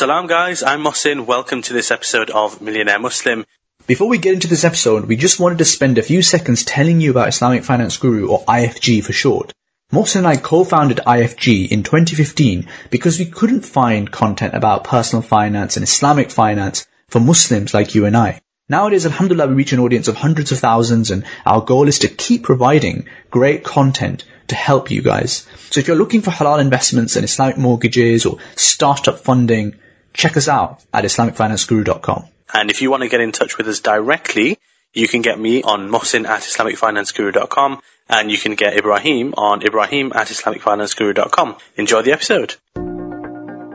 Salam 0.00 0.28
guys, 0.28 0.62
I'm 0.62 0.82
Mohsin. 0.82 1.26
Welcome 1.26 1.60
to 1.60 1.74
this 1.74 1.90
episode 1.90 2.30
of 2.30 2.62
Millionaire 2.62 2.98
Muslim. 2.98 3.44
Before 3.86 4.08
we 4.08 4.16
get 4.16 4.32
into 4.32 4.48
this 4.48 4.64
episode, 4.64 5.04
we 5.04 5.14
just 5.14 5.38
wanted 5.38 5.58
to 5.58 5.66
spend 5.66 5.98
a 5.98 6.02
few 6.02 6.22
seconds 6.22 6.64
telling 6.64 7.02
you 7.02 7.10
about 7.10 7.28
Islamic 7.28 7.64
Finance 7.64 7.98
Guru, 7.98 8.28
or 8.28 8.42
IFG 8.46 9.04
for 9.04 9.12
short. 9.12 9.52
Mohsin 9.92 10.20
and 10.20 10.26
I 10.26 10.36
co-founded 10.36 11.00
IFG 11.06 11.70
in 11.70 11.82
2015 11.82 12.66
because 12.88 13.18
we 13.18 13.26
couldn't 13.26 13.66
find 13.66 14.10
content 14.10 14.54
about 14.54 14.84
personal 14.84 15.20
finance 15.20 15.76
and 15.76 15.84
Islamic 15.84 16.30
finance 16.30 16.86
for 17.08 17.20
Muslims 17.20 17.74
like 17.74 17.94
you 17.94 18.06
and 18.06 18.16
I. 18.16 18.40
Nowadays, 18.70 19.04
alhamdulillah, 19.04 19.48
we 19.48 19.54
reach 19.54 19.74
an 19.74 19.80
audience 19.80 20.08
of 20.08 20.16
hundreds 20.16 20.50
of 20.50 20.60
thousands 20.60 21.10
and 21.10 21.24
our 21.44 21.60
goal 21.60 21.88
is 21.88 21.98
to 21.98 22.08
keep 22.08 22.44
providing 22.44 23.04
great 23.30 23.64
content 23.64 24.24
to 24.48 24.54
help 24.54 24.90
you 24.90 25.02
guys. 25.02 25.46
So 25.68 25.78
if 25.78 25.88
you're 25.88 26.02
looking 26.02 26.22
for 26.22 26.30
halal 26.30 26.58
investments 26.58 27.16
and 27.16 27.24
Islamic 27.26 27.58
mortgages 27.58 28.24
or 28.24 28.38
startup 28.56 29.18
funding, 29.18 29.74
check 30.12 30.36
us 30.36 30.48
out 30.48 30.82
at 30.92 31.04
IslamicFinanceGuru.com. 31.04 32.24
And 32.52 32.70
if 32.70 32.82
you 32.82 32.90
want 32.90 33.02
to 33.02 33.08
get 33.08 33.20
in 33.20 33.32
touch 33.32 33.58
with 33.58 33.68
us 33.68 33.80
directly, 33.80 34.58
you 34.92 35.06
can 35.06 35.22
get 35.22 35.38
me 35.38 35.62
on 35.62 35.88
Mohsin 35.88 36.26
at 36.26 36.42
IslamicFinanceGuru.com 36.42 37.80
and 38.08 38.30
you 38.30 38.38
can 38.38 38.56
get 38.56 38.76
Ibrahim 38.76 39.34
on 39.36 39.62
Ibrahim 39.62 40.12
at 40.14 40.26
IslamicFinanceGuru.com. 40.26 41.56
Enjoy 41.76 42.02
the 42.02 42.12
episode. 42.12 42.56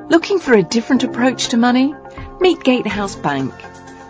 Looking 0.10 0.40
for 0.40 0.54
a 0.54 0.62
different 0.62 1.04
approach 1.04 1.48
to 1.50 1.58
money? 1.58 1.96
Meet 2.40 2.64
Gatehouse 2.64 3.16
Bank, 3.16 3.54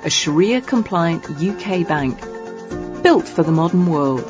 a 0.03 0.09
Sharia 0.09 0.61
compliant 0.61 1.29
UK 1.29 1.87
bank 1.87 2.19
built 3.03 3.27
for 3.27 3.43
the 3.43 3.51
modern 3.51 3.85
world. 3.85 4.29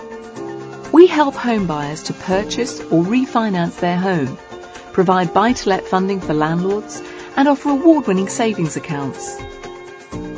We 0.91 1.07
help 1.07 1.33
home 1.33 1.65
buyers 1.65 2.03
to 2.03 2.13
purchase 2.13 2.81
or 2.81 3.03
refinance 3.03 3.79
their 3.79 3.97
home, 3.97 4.37
provide 4.91 5.33
buy 5.33 5.53
to 5.53 5.69
let 5.69 5.87
funding 5.87 6.19
for 6.19 6.33
landlords, 6.33 7.01
and 7.35 7.47
offer 7.47 7.69
award 7.69 8.07
winning 8.07 8.29
savings 8.29 8.75
accounts. 8.75 9.39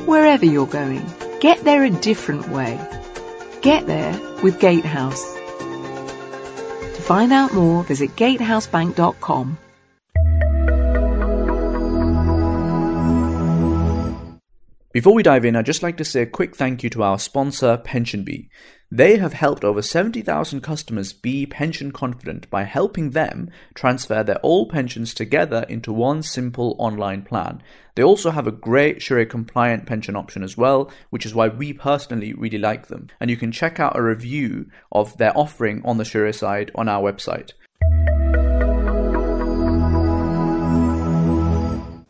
Wherever 0.06 0.46
you're 0.46 0.68
going, 0.68 1.06
get 1.40 1.64
there 1.64 1.84
a 1.84 1.90
different 1.90 2.50
way. 2.50 2.80
Get 3.62 3.88
there 3.88 4.20
with 4.42 4.60
Gatehouse. 4.60 5.24
To 6.96 7.02
find 7.02 7.32
out 7.34 7.54
more, 7.54 7.84
visit 7.84 8.16
gatehousebank.com. 8.16 9.58
Before 14.98 15.14
we 15.14 15.22
dive 15.22 15.46
in, 15.46 15.56
I'd 15.56 15.68
just 15.68 15.84
like 15.84 15.98
to 15.98 16.04
say 16.04 16.24
a 16.24 16.26
quick 16.26 16.56
thank 16.56 16.82
you 16.82 16.90
to 16.90 17.04
our 17.04 17.20
sponsor, 17.20 17.78
PensionBee. 17.86 18.50
They 18.90 19.18
have 19.18 19.34
helped 19.34 19.64
over 19.64 19.84
70,000 19.84 20.62
customers 20.62 21.14
be 21.14 21.46
pension 21.46 21.92
confident 21.92 22.50
by 22.50 22.64
helping 22.64 23.12
them 23.12 23.52
transfer 23.76 24.24
their 24.24 24.44
old 24.44 24.72
pensions 24.72 25.14
together 25.14 25.68
into 25.70 25.94
one 25.94 26.24
simple 26.24 26.76
online 26.80 27.22
plan. 27.22 27.62
They 27.94 28.02
also 28.02 28.32
have 28.32 28.48
a 28.48 28.52
great 28.52 29.04
Sharia 29.04 29.28
compliant 29.28 29.86
pension 29.86 30.16
option 30.16 30.42
as 30.42 30.58
well, 30.58 30.90
which 31.12 31.28
is 31.28 31.36
why 31.36 31.48
we 31.48 31.74
personally 31.74 32.34
really 32.34 32.58
like 32.58 32.88
them. 32.88 33.10
And 33.20 33.30
you 33.30 33.38
can 33.38 33.52
check 33.52 33.80
out 33.80 33.96
a 33.96 34.02
review 34.02 34.66
of 34.92 35.16
their 35.18 35.38
offering 35.38 35.84
on 35.86 36.00
the 36.00 36.06
Sharia 36.06 36.34
side 36.34 36.72
on 36.74 36.90
our 36.90 37.04
website. 37.04 37.52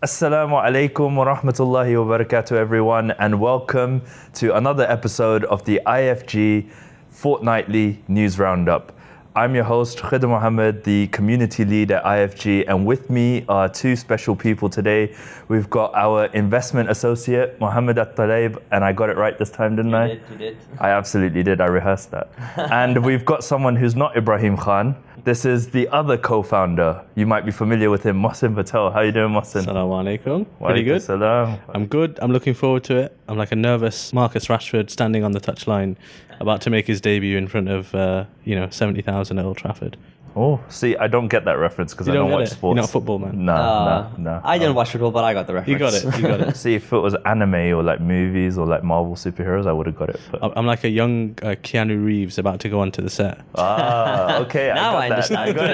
Assalamu 0.03 0.61
alaikum 0.63 1.15
wa 1.15 1.25
rahmatullahi 1.25 1.97
wa 2.05 2.17
barakatuh, 2.17 2.51
everyone, 2.51 3.09
and 3.17 3.39
welcome 3.41 4.03
to 4.35 4.55
another 4.55 4.83
episode 4.87 5.43
of 5.45 5.65
the 5.65 5.81
IFG 5.87 6.69
Fortnightly 7.09 8.03
News 8.07 8.37
Roundup. 8.37 8.91
I'm 9.35 9.55
your 9.55 9.63
host, 9.63 9.97
Khidr 9.97 10.29
Mohammed, 10.29 10.83
the 10.83 11.07
community 11.07 11.65
lead 11.65 11.89
at 11.91 12.03
IFG, 12.03 12.65
and 12.67 12.85
with 12.85 13.09
me 13.09 13.43
are 13.49 13.67
two 13.67 13.95
special 13.95 14.35
people 14.35 14.69
today. 14.69 15.15
We've 15.47 15.69
got 15.69 15.95
our 15.95 16.25
investment 16.25 16.91
associate, 16.91 17.59
Mohammed 17.59 17.97
At 17.97 18.15
Talaib, 18.15 18.61
and 18.71 18.83
I 18.83 18.93
got 18.93 19.09
it 19.09 19.17
right 19.17 19.35
this 19.37 19.49
time, 19.49 19.75
didn't 19.75 19.91
You 19.91 19.97
I? 19.97 20.07
did, 20.09 20.21
you 20.31 20.37
did. 20.37 20.57
I 20.79 20.89
absolutely 20.89 21.41
did. 21.41 21.59
I 21.59 21.65
rehearsed 21.65 22.11
that. 22.11 22.29
and 22.71 23.03
we've 23.03 23.25
got 23.25 23.43
someone 23.43 23.75
who's 23.75 23.95
not 23.95 24.15
Ibrahim 24.15 24.57
Khan. 24.57 24.95
This 25.27 25.43
is 25.43 25.71
the 25.71 25.89
other 25.89 26.17
co-founder. 26.17 27.03
You 27.15 27.25
might 27.25 27.45
be 27.45 27.51
familiar 27.51 27.89
with 27.89 28.03
him, 28.03 28.21
Mohsin 28.21 28.55
Patel. 28.55 28.91
How 28.91 29.01
you 29.01 29.11
doing, 29.11 29.33
Mohsin? 29.33 29.65
Assalamu 29.65 30.21
alaikum. 30.21 30.45
Pretty 30.65 30.83
good. 30.83 31.01
Salam. 31.01 31.59
I'm 31.67 31.85
good. 31.85 32.17
I'm 32.21 32.31
looking 32.31 32.53
forward 32.53 32.85
to 32.85 32.95
it. 32.95 33.17
I'm 33.27 33.37
like 33.37 33.51
a 33.51 33.57
nervous 33.57 34.13
Marcus 34.13 34.45
Rashford 34.45 34.89
standing 34.89 35.25
on 35.25 35.33
the 35.33 35.41
touchline, 35.41 35.97
about 36.39 36.61
to 36.61 36.69
make 36.69 36.87
his 36.87 37.01
debut 37.01 37.37
in 37.37 37.49
front 37.49 37.67
of 37.67 37.93
uh, 37.93 38.23
you 38.45 38.55
know 38.55 38.69
seventy 38.69 39.01
thousand 39.01 39.37
at 39.37 39.43
Old 39.43 39.57
Trafford. 39.57 39.97
Oh, 40.39 40.59
see, 40.69 40.95
I 40.95 41.07
don't 41.07 41.29
get 41.29 41.45
that 41.45 41.57
reference 41.57 41.93
because 41.93 42.07
I 42.07 42.13
don't 42.13 42.29
don't 42.29 42.39
watch 42.39 42.49
it? 42.49 42.51
sports. 42.51 42.75
You're 42.75 42.81
not 42.83 42.89
a 42.89 42.91
football 42.91 43.17
man? 43.19 43.45
No, 43.45 43.53
Uh, 43.53 44.09
no, 44.17 44.23
no. 44.33 44.41
I 44.43 44.59
didn't 44.59 44.75
watch 44.75 44.91
football, 44.91 45.09
but 45.11 45.23
I 45.23 45.33
got 45.33 45.47
the 45.47 45.55
reference. 45.55 45.71
You 45.71 45.79
got 45.79 45.93
it. 45.95 46.03
You 46.21 46.27
got 46.27 46.41
it. 46.49 46.55
See, 46.63 46.75
if 46.75 46.93
it 46.93 46.97
was 46.99 47.15
anime 47.25 47.55
or 47.75 47.81
like 47.81 47.99
movies 47.99 48.57
or 48.57 48.67
like 48.67 48.83
Marvel 48.83 49.15
superheroes, 49.15 49.65
I 49.65 49.71
would 49.73 49.87
have 49.87 49.95
got 49.97 50.09
it. 50.09 50.19
But 50.31 50.43
I'm- 50.43 50.53
I'm 50.55 50.65
like 50.67 50.83
a 50.83 50.89
young 50.89 51.31
uh, 51.41 51.55
Keanu 51.67 52.03
Reeves 52.05 52.37
about 52.37 52.59
to 52.61 52.69
go 52.69 52.79
onto 52.81 53.01
the 53.01 53.09
set. 53.09 53.39
ah, 53.55 54.37
okay, 54.41 54.71
Now 54.75 54.95
I 54.97 55.05
I 55.05 55.09
got 55.09 55.27
that. 55.29 55.37
I 55.39 55.51
got 55.53 55.69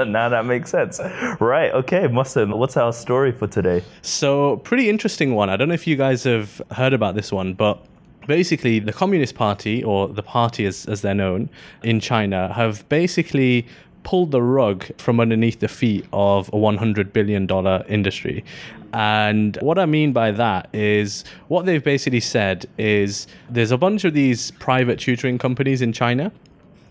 it. 0.00 0.08
now 0.18 0.28
that 0.28 0.44
makes 0.44 0.70
sense. 0.70 1.00
Right. 1.40 1.72
Okay, 1.72 2.08
Mohsin. 2.08 2.56
What's 2.58 2.76
our 2.76 2.92
story 2.92 3.32
for 3.32 3.46
today? 3.46 3.82
So, 4.02 4.58
pretty 4.58 4.88
interesting 4.90 5.34
one. 5.34 5.48
I 5.50 5.56
don't 5.56 5.68
know 5.68 5.74
if 5.74 5.86
you 5.86 5.96
guys 5.96 6.24
have 6.24 6.60
heard 6.72 6.92
about 6.92 7.14
this 7.14 7.32
one, 7.32 7.54
but 7.54 7.82
basically, 8.26 8.78
the 8.78 8.92
Communist 8.92 9.34
Party, 9.34 9.82
or 9.82 10.08
the 10.08 10.22
party 10.22 10.66
as, 10.66 10.86
as 10.86 11.02
they're 11.02 11.14
known 11.14 11.50
in 11.82 12.00
China, 12.00 12.52
have 12.52 12.88
basically 12.88 13.66
pulled 14.02 14.30
the 14.30 14.40
rug 14.40 14.84
from 14.98 15.18
underneath 15.18 15.58
the 15.58 15.68
feet 15.68 16.06
of 16.12 16.48
a 16.50 16.52
$100 16.52 17.12
billion 17.12 17.48
industry. 17.88 18.44
And 18.92 19.56
what 19.60 19.80
I 19.80 19.86
mean 19.86 20.12
by 20.12 20.30
that 20.30 20.68
is 20.72 21.24
what 21.48 21.66
they've 21.66 21.82
basically 21.82 22.20
said 22.20 22.66
is 22.78 23.26
there's 23.50 23.72
a 23.72 23.76
bunch 23.76 24.04
of 24.04 24.14
these 24.14 24.52
private 24.52 25.00
tutoring 25.00 25.38
companies 25.38 25.82
in 25.82 25.92
China 25.92 26.30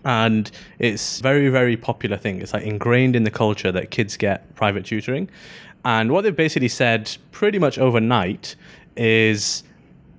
and 0.04 0.52
it's 0.78 1.18
very 1.18 1.48
very 1.48 1.76
popular 1.76 2.16
thing 2.16 2.40
it's 2.40 2.54
like 2.54 2.62
ingrained 2.62 3.16
in 3.16 3.24
the 3.24 3.30
culture 3.30 3.72
that 3.72 3.90
kids 3.90 4.16
get 4.16 4.54
private 4.54 4.84
tutoring 4.84 5.28
and 5.84 6.12
what 6.12 6.22
they've 6.22 6.36
basically 6.36 6.68
said 6.68 7.16
pretty 7.32 7.58
much 7.58 7.76
overnight 7.76 8.54
is 8.96 9.64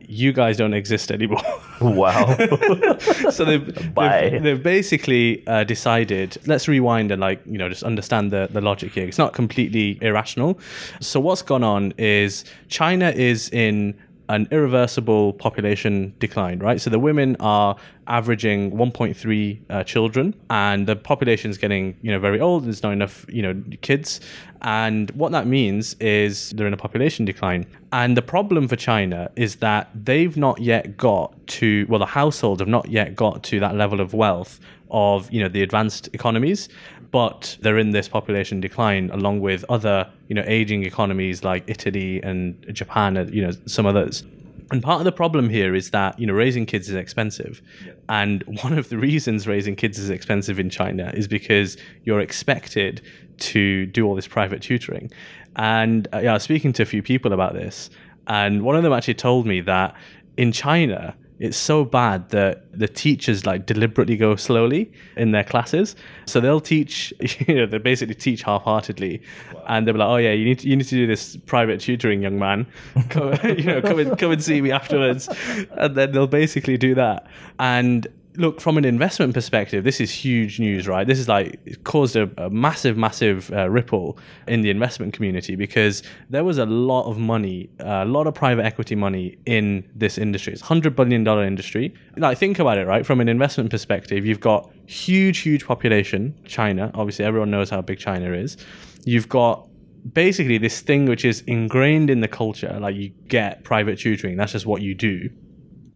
you 0.07 0.31
guys 0.31 0.57
don't 0.57 0.73
exist 0.73 1.12
anymore 1.12 1.41
Wow. 1.81 2.35
so 3.29 3.45
they've, 3.45 3.94
Bye. 3.94 4.29
they've, 4.29 4.44
they've 4.44 4.63
basically 4.63 5.45
uh, 5.47 5.63
decided 5.63 6.38
let's 6.47 6.68
rewind 6.68 7.12
and 7.12 7.22
like 7.22 7.41
you 7.45 7.57
know 7.57 7.69
just 7.69 7.84
understand 7.84 8.31
the, 8.31 8.47
the 8.51 8.62
logic 8.62 8.94
here 8.94 9.07
it's 9.07 9.17
not 9.17 9.34
completely 9.34 10.00
irrational 10.01 10.59
so 11.01 11.19
what's 11.19 11.41
gone 11.41 11.63
on 11.63 11.94
is 11.97 12.46
china 12.69 13.09
is 13.12 13.50
in 13.50 13.94
an 14.30 14.48
irreversible 14.52 15.34
population 15.34 16.14
decline 16.20 16.60
right? 16.60 16.82
So 16.82 16.90
the 16.90 17.00
women 17.00 17.36
are 17.40 17.76
averaging 18.08 18.72
1.3 18.72 19.60
uh, 19.70 19.84
children 19.84 20.34
and 20.50 20.88
the 20.88 20.96
population 20.96 21.52
is 21.52 21.58
getting 21.58 21.98
you 22.02 22.12
know 22.12 22.20
very 22.20 22.40
old 22.40 22.66
there's 22.66 22.84
not 22.84 22.94
enough 22.94 23.26
you 23.30 23.42
know 23.42 23.62
kids. 23.82 24.20
And 24.62 25.12
what 25.12 25.32
that 25.34 25.46
means 25.46 25.96
is 26.00 26.50
they're 26.52 26.66
in 26.66 26.74
a 26.74 26.78
population 26.78 27.26
decline. 27.26 27.68
And 27.94 28.18
the 28.18 28.22
problem 28.22 28.68
for 28.68 28.76
china 28.76 29.30
is 29.36 29.58
that 29.58 29.90
they've 29.94 30.36
not 30.36 30.59
yet 30.59 30.98
got 30.98 31.36
to 31.48 31.86
well 31.90 32.00
the 32.00 32.06
households 32.06 32.62
have 32.62 32.68
not 32.68 32.90
yet 32.90 33.16
got 33.16 33.44
to 33.44 33.59
that 33.59 33.76
level 33.76 34.02
of 34.02 34.14
wealth 34.14 34.59
of 34.92 35.32
you 35.32 35.42
know 35.42 35.50
the 35.50 35.62
advanced 35.62 36.09
economies 36.14 36.70
but 37.12 37.57
they're 37.62 37.78
in 37.78 37.91
this 37.91 38.07
population 38.07 38.59
decline 38.59 39.09
along 39.12 39.40
with 39.40 39.63
other 39.69 40.09
you 40.28 40.35
know 40.35 40.44
aging 40.45 40.84
economies 40.84 41.44
like 41.44 41.63
italy 41.68 42.22
and 42.23 42.66
japan 42.73 43.18
and 43.18 43.34
you 43.34 43.41
know 43.41 43.51
some 43.66 43.85
others 43.85 44.23
and 44.72 44.84
part 44.84 45.00
of 45.00 45.06
the 45.06 45.12
problem 45.12 45.50
here 45.50 45.73
is 45.73 45.91
that 45.91 46.19
you 46.19 46.28
know 46.28 46.34
raising 46.34 46.66
kids 46.66 46.90
is 46.90 46.96
expensive, 46.96 47.62
and 48.09 48.44
one 48.63 48.78
of 48.78 48.90
the 48.90 48.97
reasons 48.97 49.47
raising 49.47 49.75
kids 49.75 49.97
is 49.97 50.09
expensive 50.09 50.59
in 50.59 50.69
China 50.69 51.12
is 51.13 51.28
because 51.28 51.78
you're 52.03 52.19
expected 52.19 53.01
to 53.38 53.85
do 53.85 54.06
all 54.06 54.16
this 54.16 54.28
private 54.28 54.62
tutoring. 54.62 55.12
And 55.56 56.07
uh, 56.13 56.19
yeah, 56.19 56.31
I 56.31 56.34
was 56.34 56.44
speaking 56.44 56.73
to 56.73 56.84
a 56.84 56.85
few 56.85 57.02
people 57.02 57.34
about 57.34 57.53
this, 57.53 57.90
and 58.28 58.64
one 58.64 58.76
of 58.76 58.84
them 58.84 58.93
actually 58.93 59.14
told 59.16 59.46
me 59.46 59.61
that 59.61 59.96
in 60.35 60.52
China 60.52 61.16
it's 61.39 61.57
so 61.57 61.85
bad 61.85 62.29
that 62.29 62.63
the 62.78 62.87
teachers 62.87 63.45
like 63.45 63.66
deliberately 63.66 64.17
go 64.17 64.35
slowly 64.35 64.91
in 65.16 65.31
their 65.31 65.43
classes. 65.43 65.95
So 66.25 66.39
they'll 66.39 66.61
teach, 66.61 67.13
you 67.47 67.55
know, 67.55 67.66
they 67.66 67.78
basically 67.78 68.16
teach 68.16 68.41
half-heartedly, 68.43 69.22
and 69.67 69.85
they'll 69.85 69.93
be 69.93 69.99
like, 69.99 70.09
"Oh 70.09 70.17
yeah, 70.17 70.31
you 70.31 70.45
need 70.45 70.59
to, 70.59 70.67
you 70.67 70.75
need 70.75 70.87
to 70.87 70.95
do 70.95 71.07
this 71.07 71.37
private 71.45 71.79
tutoring, 71.79 72.22
young 72.22 72.39
man. 72.39 72.66
Come, 73.09 73.34
you 73.43 73.63
know, 73.63 73.81
come 73.81 73.99
and 73.99 74.17
come 74.17 74.31
and 74.31 74.43
see 74.43 74.61
me 74.61 74.72
afterwards." 74.72 75.29
And 75.72 75.95
then 75.95 76.11
they'll 76.11 76.28
basically 76.28 76.78
do 76.78 76.95
that. 76.95 77.28
And 77.59 78.07
look, 78.37 78.61
from 78.61 78.78
an 78.78 78.85
investment 78.85 79.34
perspective, 79.34 79.84
this 79.84 79.99
is 79.99 80.11
huge 80.11 80.59
news, 80.59 80.87
right? 80.87 81.05
This 81.05 81.19
is 81.19 81.28
like 81.28 81.84
caused 81.84 82.16
a, 82.16 82.29
a 82.37 82.49
massive, 82.49 82.95
massive 82.97 83.51
uh, 83.51 83.69
ripple 83.69 84.17
in 84.47 84.61
the 84.61 84.69
investment 84.69 85.13
community 85.13 85.55
because 85.55 86.03
there 86.29 86.43
was 86.43 86.57
a 86.57 86.66
lot 86.66 87.09
of 87.09 87.17
money, 87.17 87.69
a 87.79 88.05
lot 88.05 88.28
of 88.28 88.34
private 88.34 88.63
equity 88.63 88.95
money 88.95 89.37
in 89.45 89.89
this 89.95 90.17
industry. 90.17 90.53
It's 90.53 90.61
a 90.61 90.66
hundred 90.66 90.95
billion 90.95 91.23
dollar 91.23 91.43
industry. 91.43 91.93
Like, 92.16 92.37
think 92.37 92.59
about 92.59 92.78
it, 92.78 92.85
right? 92.85 93.05
From 93.05 93.19
an 93.19 93.28
investment 93.28 93.72
perspective, 93.72 94.25
you've 94.25 94.39
got 94.39 94.72
huge, 94.85 95.39
huge 95.39 95.66
population, 95.66 96.39
China. 96.45 96.91
Obviously, 96.93 97.25
everyone 97.25 97.51
knows 97.51 97.69
how 97.69 97.81
big 97.81 97.99
China 97.99 98.31
is. 98.31 98.57
You've 99.03 99.29
got 99.29 99.67
basically 100.13 100.57
this 100.57 100.81
thing 100.81 101.05
which 101.05 101.25
is 101.25 101.41
ingrained 101.47 102.09
in 102.09 102.22
the 102.22 102.28
culture, 102.28 102.78
like 102.79 102.95
you 102.95 103.09
get 103.28 103.63
private 103.63 103.99
tutoring, 103.99 104.37
that's 104.37 104.53
just 104.53 104.66
what 104.66 104.81
you 104.81 104.93
do. 104.93 105.29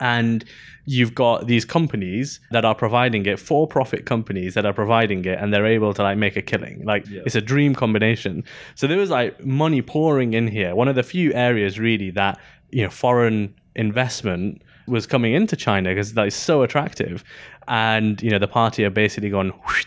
And 0.01 0.43
you've 0.85 1.13
got 1.15 1.47
these 1.47 1.63
companies 1.63 2.39
that 2.49 2.65
are 2.65 2.73
providing 2.75 3.25
it, 3.27 3.39
for 3.39 3.67
profit 3.67 4.05
companies 4.05 4.55
that 4.55 4.65
are 4.65 4.73
providing 4.73 5.23
it, 5.25 5.37
and 5.39 5.53
they're 5.53 5.67
able 5.67 5.93
to 5.93 6.01
like 6.01 6.17
make 6.17 6.35
a 6.35 6.41
killing. 6.41 6.83
Like 6.83 7.05
it's 7.07 7.35
a 7.35 7.41
dream 7.41 7.75
combination. 7.75 8.43
So 8.75 8.87
there 8.87 8.97
was 8.97 9.11
like 9.11 9.45
money 9.45 9.81
pouring 9.81 10.33
in 10.33 10.47
here. 10.47 10.75
One 10.75 10.87
of 10.87 10.95
the 10.95 11.03
few 11.03 11.31
areas 11.33 11.79
really 11.79 12.09
that, 12.11 12.39
you 12.71 12.83
know, 12.83 12.89
foreign 12.89 13.53
investment 13.75 14.61
was 14.87 15.05
coming 15.07 15.33
into 15.33 15.55
China 15.55 15.89
because 15.91 16.13
that 16.15 16.27
is 16.27 16.35
so 16.35 16.63
attractive. 16.63 17.23
And, 17.67 18.21
you 18.23 18.31
know, 18.31 18.39
the 18.39 18.47
party 18.47 18.83
are 18.83 18.89
basically 18.89 19.29
gone, 19.29 19.49
whoosh, 19.49 19.85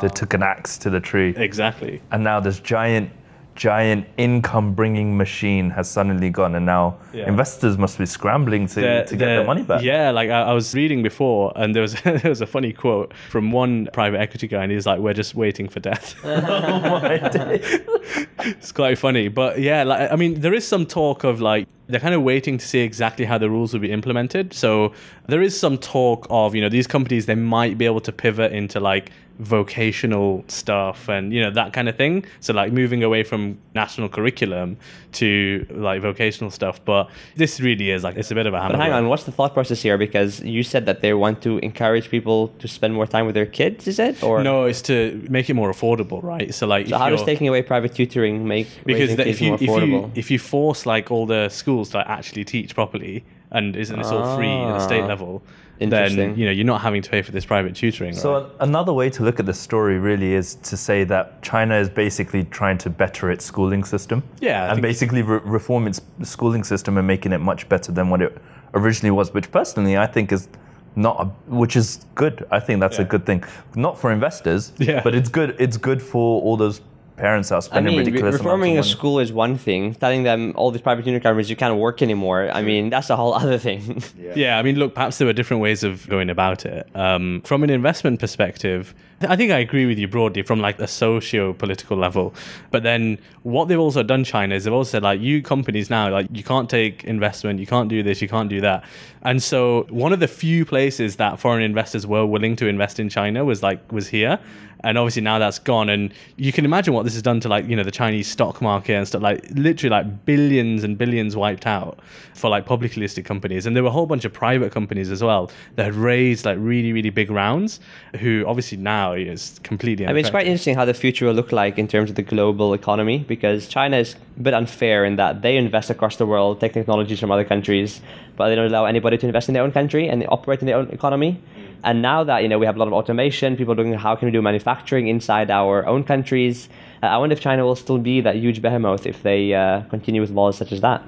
They 0.00 0.08
took 0.08 0.32
an 0.34 0.42
axe 0.42 0.78
to 0.78 0.88
the 0.90 1.00
tree. 1.00 1.34
exactly. 1.36 2.00
and 2.12 2.22
now 2.24 2.38
this 2.40 2.60
giant 2.60 3.10
giant 3.54 4.06
income 4.16 4.74
bringing 4.74 5.16
machine 5.16 5.70
has 5.70 5.88
suddenly 5.88 6.28
gone 6.30 6.54
and 6.56 6.66
now 6.66 6.96
Yeah. 7.12 7.28
investors 7.28 7.78
must 7.78 7.98
be 7.98 8.06
scrambling 8.06 8.66
to, 8.68 8.80
The- 8.80 9.04
to 9.06 9.16
get 9.16 9.26
their 9.26 9.44
money 9.44 9.62
back 9.62 9.82
Yeah, 9.82 10.10
like 10.10 10.28
I, 10.30 10.42
I 10.42 10.52
was 10.52 10.74
reading 10.74 11.02
before, 11.02 11.52
and 11.56 11.74
there 11.74 11.82
was 11.82 11.94
there 12.02 12.20
was 12.24 12.40
a 12.40 12.46
funny 12.46 12.72
quote 12.72 13.12
from 13.30 13.52
one 13.52 13.88
private 13.92 14.20
equity 14.20 14.48
guy, 14.48 14.62
and 14.64 14.72
he's 14.72 14.86
like, 14.86 14.98
"We're 15.00 15.14
just 15.14 15.34
waiting 15.34 15.68
for 15.68 15.80
death." 15.80 16.14
Oh 16.24 17.00
it's 18.40 18.72
quite 18.72 18.98
funny, 18.98 19.28
but 19.28 19.58
yeah, 19.60 19.82
like 19.84 20.12
I 20.12 20.16
mean, 20.16 20.40
there 20.40 20.54
is 20.54 20.66
some 20.66 20.86
talk 20.86 21.24
of 21.24 21.40
like 21.40 21.66
they're 21.86 22.00
kind 22.00 22.14
of 22.14 22.22
waiting 22.22 22.58
to 22.58 22.66
see 22.66 22.80
exactly 22.80 23.24
how 23.24 23.38
the 23.38 23.50
rules 23.50 23.72
will 23.72 23.80
be 23.80 23.90
implemented. 23.92 24.52
So 24.54 24.92
there 25.28 25.42
is 25.42 25.58
some 25.58 25.78
talk 25.78 26.26
of 26.30 26.54
you 26.54 26.60
know 26.60 26.68
these 26.68 26.86
companies 26.86 27.26
they 27.26 27.34
might 27.34 27.78
be 27.78 27.84
able 27.86 28.00
to 28.00 28.12
pivot 28.12 28.52
into 28.52 28.80
like 28.80 29.10
vocational 29.38 30.44
stuff 30.48 31.08
and 31.08 31.32
you 31.32 31.40
know 31.40 31.50
that 31.50 31.72
kind 31.72 31.88
of 31.88 31.96
thing 31.96 32.24
so 32.40 32.52
like 32.52 32.72
moving 32.72 33.02
away 33.02 33.22
from 33.22 33.58
national 33.74 34.08
curriculum 34.08 34.76
to 35.12 35.66
like 35.70 36.00
vocational 36.02 36.50
stuff 36.50 36.76
but 36.84 37.08
this 37.36 37.60
really 37.60 37.90
is 37.90 38.04
like 38.04 38.16
it's 38.16 38.30
a 38.30 38.34
bit 38.34 38.46
of 38.46 38.54
a 38.54 38.60
hammer 38.60 38.74
But 38.74 38.80
hang 38.82 38.92
on, 38.92 39.08
what's 39.08 39.24
the 39.24 39.32
thought 39.32 39.52
process 39.54 39.80
here? 39.82 39.96
Because 39.98 40.40
you 40.40 40.62
said 40.62 40.86
that 40.86 41.00
they 41.00 41.14
want 41.14 41.36
to 41.42 41.58
encourage 41.58 42.06
people 42.10 42.48
to 42.60 42.66
spend 42.68 42.94
more 42.94 43.06
time 43.06 43.26
with 43.26 43.34
their 43.34 43.46
kids, 43.60 43.86
is 43.92 43.98
it? 43.98 44.22
Or 44.22 44.42
No, 44.42 44.64
it's 44.70 44.82
to 44.82 44.96
make 45.36 45.46
it 45.50 45.54
more 45.54 45.70
affordable, 45.72 46.20
right? 46.22 46.52
So 46.58 46.66
like, 46.66 46.86
So 46.88 46.98
how 46.98 47.10
does 47.10 47.22
taking 47.24 47.48
away 47.48 47.62
private 47.62 47.92
tutoring 47.94 48.46
make 48.54 48.66
because 48.84 49.16
the, 49.16 49.26
if 49.28 49.40
you 49.40 49.48
more 49.48 49.54
if 49.56 49.62
you 49.62 49.68
affordable? 49.68 50.10
if 50.22 50.26
you 50.32 50.38
force 50.38 50.80
like 50.94 51.10
all 51.12 51.26
the 51.26 51.48
schools 51.48 51.86
to 51.90 51.98
like, 51.98 52.08
actually 52.18 52.44
teach 52.44 52.74
properly 52.74 53.24
and 53.50 53.76
isn't 53.76 53.98
it's 54.00 54.08
all 54.14 54.36
free 54.36 54.48
at 54.68 54.72
the 54.78 54.84
state 54.90 55.02
Ah. 55.02 55.14
level. 55.14 55.42
Then 55.80 56.36
you 56.38 56.44
know 56.46 56.50
you're 56.50 56.64
not 56.64 56.80
having 56.80 57.02
to 57.02 57.10
pay 57.10 57.22
for 57.22 57.32
this 57.32 57.44
private 57.44 57.74
tutoring. 57.74 58.14
so 58.14 58.42
right? 58.42 58.52
another 58.60 58.92
way 58.92 59.10
to 59.10 59.22
look 59.22 59.40
at 59.40 59.46
this 59.46 59.58
story 59.58 59.98
really 59.98 60.34
is 60.34 60.54
to 60.56 60.76
say 60.76 61.04
that 61.04 61.42
china 61.42 61.76
is 61.76 61.88
basically 61.88 62.44
trying 62.44 62.78
to 62.78 62.88
better 62.90 63.30
its 63.30 63.44
schooling 63.44 63.84
system 63.84 64.22
Yeah, 64.40 64.64
I 64.64 64.72
and 64.72 64.82
basically 64.82 65.22
re- 65.22 65.40
reform 65.44 65.86
its 65.86 66.00
schooling 66.22 66.64
system 66.64 66.96
and 66.98 67.06
making 67.06 67.32
it 67.32 67.38
much 67.38 67.68
better 67.68 67.92
than 67.92 68.08
what 68.10 68.22
it 68.22 68.36
originally 68.74 69.10
was 69.10 69.32
which 69.34 69.50
personally 69.50 69.96
i 69.96 70.06
think 70.06 70.32
is 70.32 70.48
not 70.96 71.16
a, 71.20 71.24
which 71.52 71.74
is 71.76 72.06
good 72.14 72.46
i 72.50 72.60
think 72.60 72.78
that's 72.80 72.98
a 73.00 73.04
good 73.04 73.26
thing 73.26 73.42
not 73.74 73.98
for 73.98 74.12
investors 74.12 74.72
Yeah. 74.78 75.02
but 75.02 75.14
it's 75.14 75.28
good 75.28 75.56
it's 75.58 75.76
good 75.76 76.00
for 76.00 76.40
all 76.42 76.56
those 76.56 76.80
parents 77.16 77.48
that 77.50 77.54
are 77.56 77.58
I 77.58 77.60
spending 77.60 77.92
mean, 77.92 77.98
re- 78.00 78.04
ridiculous 78.06 78.34
amounts 78.34 78.40
of 78.40 78.44
reforming 78.46 78.72
a 78.72 78.80
money. 78.80 78.88
school 78.88 79.18
is 79.20 79.32
one 79.32 79.56
thing. 79.56 79.94
Telling 79.94 80.24
them 80.24 80.52
all 80.56 80.70
these 80.70 80.82
private 80.82 81.04
tutoring 81.04 81.22
companies 81.22 81.48
you 81.48 81.56
can't 81.56 81.76
work 81.76 82.02
anymore. 82.02 82.50
I 82.52 82.62
mean, 82.62 82.90
that's 82.90 83.08
a 83.10 83.16
whole 83.16 83.34
other 83.34 83.58
thing. 83.58 84.02
Yeah, 84.34 84.58
I 84.58 84.62
mean, 84.62 84.76
look, 84.76 84.94
perhaps 84.94 85.18
there 85.18 85.26
were 85.26 85.32
different 85.32 85.62
ways 85.62 85.84
of 85.84 86.08
going 86.08 86.28
about 86.28 86.66
it. 86.66 86.88
Um, 86.96 87.40
from 87.44 87.62
an 87.62 87.70
investment 87.70 88.18
perspective, 88.18 88.92
I 89.20 89.36
think 89.36 89.52
I 89.52 89.58
agree 89.58 89.86
with 89.86 89.96
you 89.98 90.08
broadly 90.08 90.42
from 90.42 90.60
like 90.60 90.78
a 90.80 90.88
socio-political 90.88 91.96
level. 91.96 92.34
But 92.70 92.82
then 92.82 93.18
what 93.42 93.68
they've 93.68 93.78
also 93.78 94.02
done, 94.02 94.24
China, 94.24 94.54
is 94.54 94.64
they've 94.64 94.72
also 94.72 94.90
said 94.90 95.02
like, 95.02 95.20
you 95.20 95.40
companies 95.42 95.88
now, 95.88 96.10
like 96.10 96.26
you 96.32 96.42
can't 96.42 96.68
take 96.68 97.04
investment, 97.04 97.60
you 97.60 97.66
can't 97.66 97.88
do 97.88 98.02
this, 98.02 98.20
you 98.20 98.28
can't 98.28 98.48
do 98.48 98.60
that. 98.62 98.84
And 99.22 99.42
so 99.42 99.86
one 99.90 100.12
of 100.12 100.20
the 100.20 100.28
few 100.28 100.64
places 100.64 101.16
that 101.16 101.38
foreign 101.38 101.62
investors 101.62 102.06
were 102.06 102.26
willing 102.26 102.56
to 102.56 102.66
invest 102.66 102.98
in 102.98 103.08
China 103.08 103.44
was 103.44 103.62
like 103.62 103.92
was 103.92 104.08
here. 104.08 104.38
And 104.84 104.98
obviously 104.98 105.22
now 105.22 105.38
that's 105.38 105.58
gone, 105.58 105.88
and 105.88 106.12
you 106.36 106.52
can 106.52 106.64
imagine 106.64 106.92
what 106.92 107.04
this 107.04 107.14
has 107.14 107.22
done 107.22 107.40
to 107.40 107.48
like 107.48 107.66
you 107.66 107.74
know 107.74 107.82
the 107.82 107.90
Chinese 107.90 108.28
stock 108.28 108.60
market 108.60 108.94
and 108.94 109.08
stuff. 109.08 109.22
Like 109.22 109.44
literally 109.50 109.90
like 109.90 110.26
billions 110.26 110.84
and 110.84 110.98
billions 110.98 111.34
wiped 111.36 111.66
out 111.66 111.98
for 112.34 112.50
like 112.50 112.66
publicly 112.66 113.00
listed 113.00 113.24
companies, 113.24 113.64
and 113.64 113.74
there 113.74 113.82
were 113.82 113.88
a 113.88 113.92
whole 113.92 114.06
bunch 114.06 114.24
of 114.24 114.32
private 114.32 114.72
companies 114.72 115.10
as 115.10 115.22
well 115.22 115.50
that 115.76 115.84
had 115.84 115.94
raised 115.94 116.44
like 116.44 116.58
really 116.60 116.92
really 116.92 117.10
big 117.10 117.30
rounds. 117.30 117.80
Who 118.20 118.44
obviously 118.46 118.78
now 118.78 119.14
is 119.14 119.58
completely. 119.62 120.06
I 120.06 120.12
mean, 120.12 120.18
it's 120.18 120.30
quite 120.30 120.46
interesting 120.46 120.76
how 120.76 120.84
the 120.84 120.94
future 120.94 121.26
will 121.26 121.34
look 121.34 121.50
like 121.50 121.78
in 121.78 121.88
terms 121.88 122.10
of 122.10 122.16
the 122.16 122.22
global 122.22 122.74
economy 122.74 123.18
because 123.26 123.66
China 123.66 123.96
is 123.96 124.16
a 124.36 124.40
bit 124.40 124.54
unfair 124.54 125.04
in 125.04 125.16
that 125.16 125.42
they 125.42 125.56
invest 125.56 125.88
across 125.90 126.16
the 126.16 126.26
world, 126.26 126.60
take 126.60 126.74
technologies 126.74 127.20
from 127.20 127.30
other 127.30 127.44
countries, 127.44 128.00
but 128.36 128.48
they 128.48 128.54
don't 128.54 128.66
allow 128.66 128.84
anybody 128.84 129.16
to 129.18 129.26
invest 129.26 129.48
in 129.48 129.54
their 129.54 129.62
own 129.62 129.72
country 129.72 130.08
and 130.08 130.20
they 130.20 130.26
operate 130.26 130.60
in 130.60 130.66
their 130.66 130.76
own 130.76 130.90
economy. 130.90 131.40
And 131.84 132.00
now 132.00 132.24
that 132.24 132.42
you 132.42 132.48
know 132.48 132.58
we 132.58 132.66
have 132.66 132.76
a 132.76 132.78
lot 132.78 132.88
of 132.88 132.94
automation, 132.94 133.56
people 133.56 133.74
are 133.74 133.76
looking 133.76 133.94
at 133.94 134.00
how 134.00 134.16
can 134.16 134.26
we 134.26 134.32
do 134.32 134.40
manufacturing 134.42 135.08
inside 135.08 135.50
our 135.50 135.86
own 135.86 136.02
countries. 136.02 136.68
Uh, 137.02 137.06
I 137.06 137.18
wonder 137.18 137.34
if 137.34 137.40
China 137.40 137.64
will 137.64 137.76
still 137.76 137.98
be 137.98 138.20
that 138.22 138.36
huge 138.36 138.62
behemoth 138.62 139.06
if 139.06 139.22
they 139.22 139.54
uh, 139.54 139.82
continue 139.82 140.20
with 140.20 140.30
laws 140.30 140.56
such 140.56 140.72
as 140.72 140.80
that. 140.80 141.02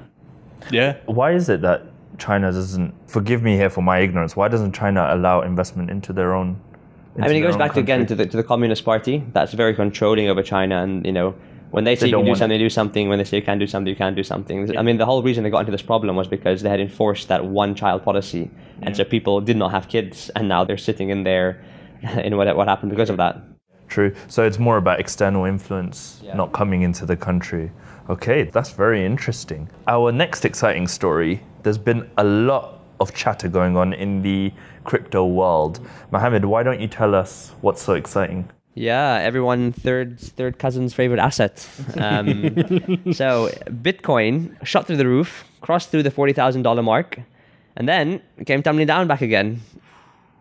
yeah. 0.70 0.96
why 1.06 1.32
is 1.32 1.48
it 1.48 1.62
that 1.62 1.82
China 2.18 2.52
doesn't 2.52 2.94
forgive 3.08 3.42
me 3.42 3.56
here 3.56 3.70
for 3.70 3.82
my 3.82 4.00
ignorance? 4.00 4.36
Why 4.36 4.48
doesn't 4.48 4.72
China 4.72 5.08
allow 5.10 5.40
investment 5.40 5.90
into 5.90 6.12
their 6.12 6.34
own? 6.34 6.60
I 7.18 7.28
mean, 7.28 7.36
it 7.36 7.40
goes 7.40 7.56
back 7.56 7.72
to, 7.74 7.80
again 7.80 8.04
to 8.06 8.14
the, 8.14 8.26
to 8.26 8.36
the 8.36 8.42
Communist 8.42 8.84
Party. 8.84 9.24
That's 9.32 9.54
very 9.54 9.74
controlling 9.74 10.28
over 10.28 10.42
China, 10.42 10.82
and 10.82 11.06
you 11.06 11.12
know, 11.12 11.34
when 11.76 11.84
they 11.84 11.94
say 11.94 12.06
They 12.06 12.10
you 12.12 12.16
can 12.16 12.24
do 12.24 12.30
something, 12.30 12.38
something, 12.38 12.58
do 12.58 12.70
something. 12.70 13.08
When 13.10 13.18
they 13.18 13.24
say 13.24 13.36
you 13.36 13.42
can't 13.42 13.60
do 13.60 13.66
something, 13.66 13.90
you 13.90 13.96
can't 13.96 14.16
do 14.16 14.22
something. 14.22 14.78
I 14.78 14.80
mean, 14.80 14.96
the 14.96 15.04
whole 15.04 15.22
reason 15.22 15.44
they 15.44 15.50
got 15.50 15.58
into 15.58 15.72
this 15.72 15.82
problem 15.82 16.16
was 16.16 16.26
because 16.26 16.62
they 16.62 16.70
had 16.70 16.80
enforced 16.80 17.28
that 17.28 17.44
one-child 17.44 18.02
policy, 18.02 18.50
and 18.80 18.96
so 18.96 19.04
people 19.04 19.42
did 19.42 19.58
not 19.58 19.72
have 19.72 19.86
kids, 19.86 20.30
and 20.36 20.48
now 20.48 20.64
they're 20.64 20.78
sitting 20.78 21.10
in 21.10 21.22
there, 21.24 21.62
in 22.26 22.38
what 22.38 22.56
what 22.56 22.66
happened 22.66 22.92
because 22.92 23.10
of 23.10 23.18
that. 23.18 23.42
True. 23.88 24.14
So 24.26 24.42
it's 24.42 24.58
more 24.58 24.78
about 24.78 25.00
external 25.00 25.44
influence 25.44 26.20
Yeah. 26.24 26.34
not 26.34 26.52
coming 26.52 26.80
into 26.80 27.04
the 27.04 27.16
country. 27.28 27.70
Okay, 28.08 28.44
that's 28.44 28.70
very 28.70 29.04
interesting. 29.04 29.68
Our 29.86 30.12
next 30.12 30.46
exciting 30.46 30.88
story 30.88 31.42
there's 31.62 31.84
been 31.92 32.08
a 32.16 32.24
lot 32.24 32.80
of 33.00 33.12
chatter 33.12 33.48
going 33.48 33.76
on 33.76 33.92
in 33.92 34.22
the 34.22 34.52
crypto 34.84 35.26
world. 35.26 35.80
Mohammed, 36.10 36.44
why 36.44 36.62
don't 36.62 36.80
you 36.80 36.88
tell 36.88 37.14
us 37.14 37.52
what's 37.60 37.82
so 37.82 37.94
exciting? 37.94 38.48
Yeah, 38.78 39.14
everyone 39.22 39.72
third 39.72 40.20
third 40.20 40.58
cousin's 40.58 40.92
favorite 40.92 41.18
asset. 41.18 41.66
Um, 41.96 42.52
so 43.14 43.48
Bitcoin 43.72 44.54
shot 44.66 44.86
through 44.86 44.98
the 44.98 45.06
roof, 45.06 45.44
crossed 45.62 45.90
through 45.90 46.02
the 46.02 46.10
forty 46.10 46.34
thousand 46.34 46.60
dollar 46.60 46.82
mark, 46.82 47.18
and 47.74 47.88
then 47.88 48.20
came 48.44 48.62
tumbling 48.62 48.86
down 48.86 49.08
back 49.08 49.22
again. 49.22 49.62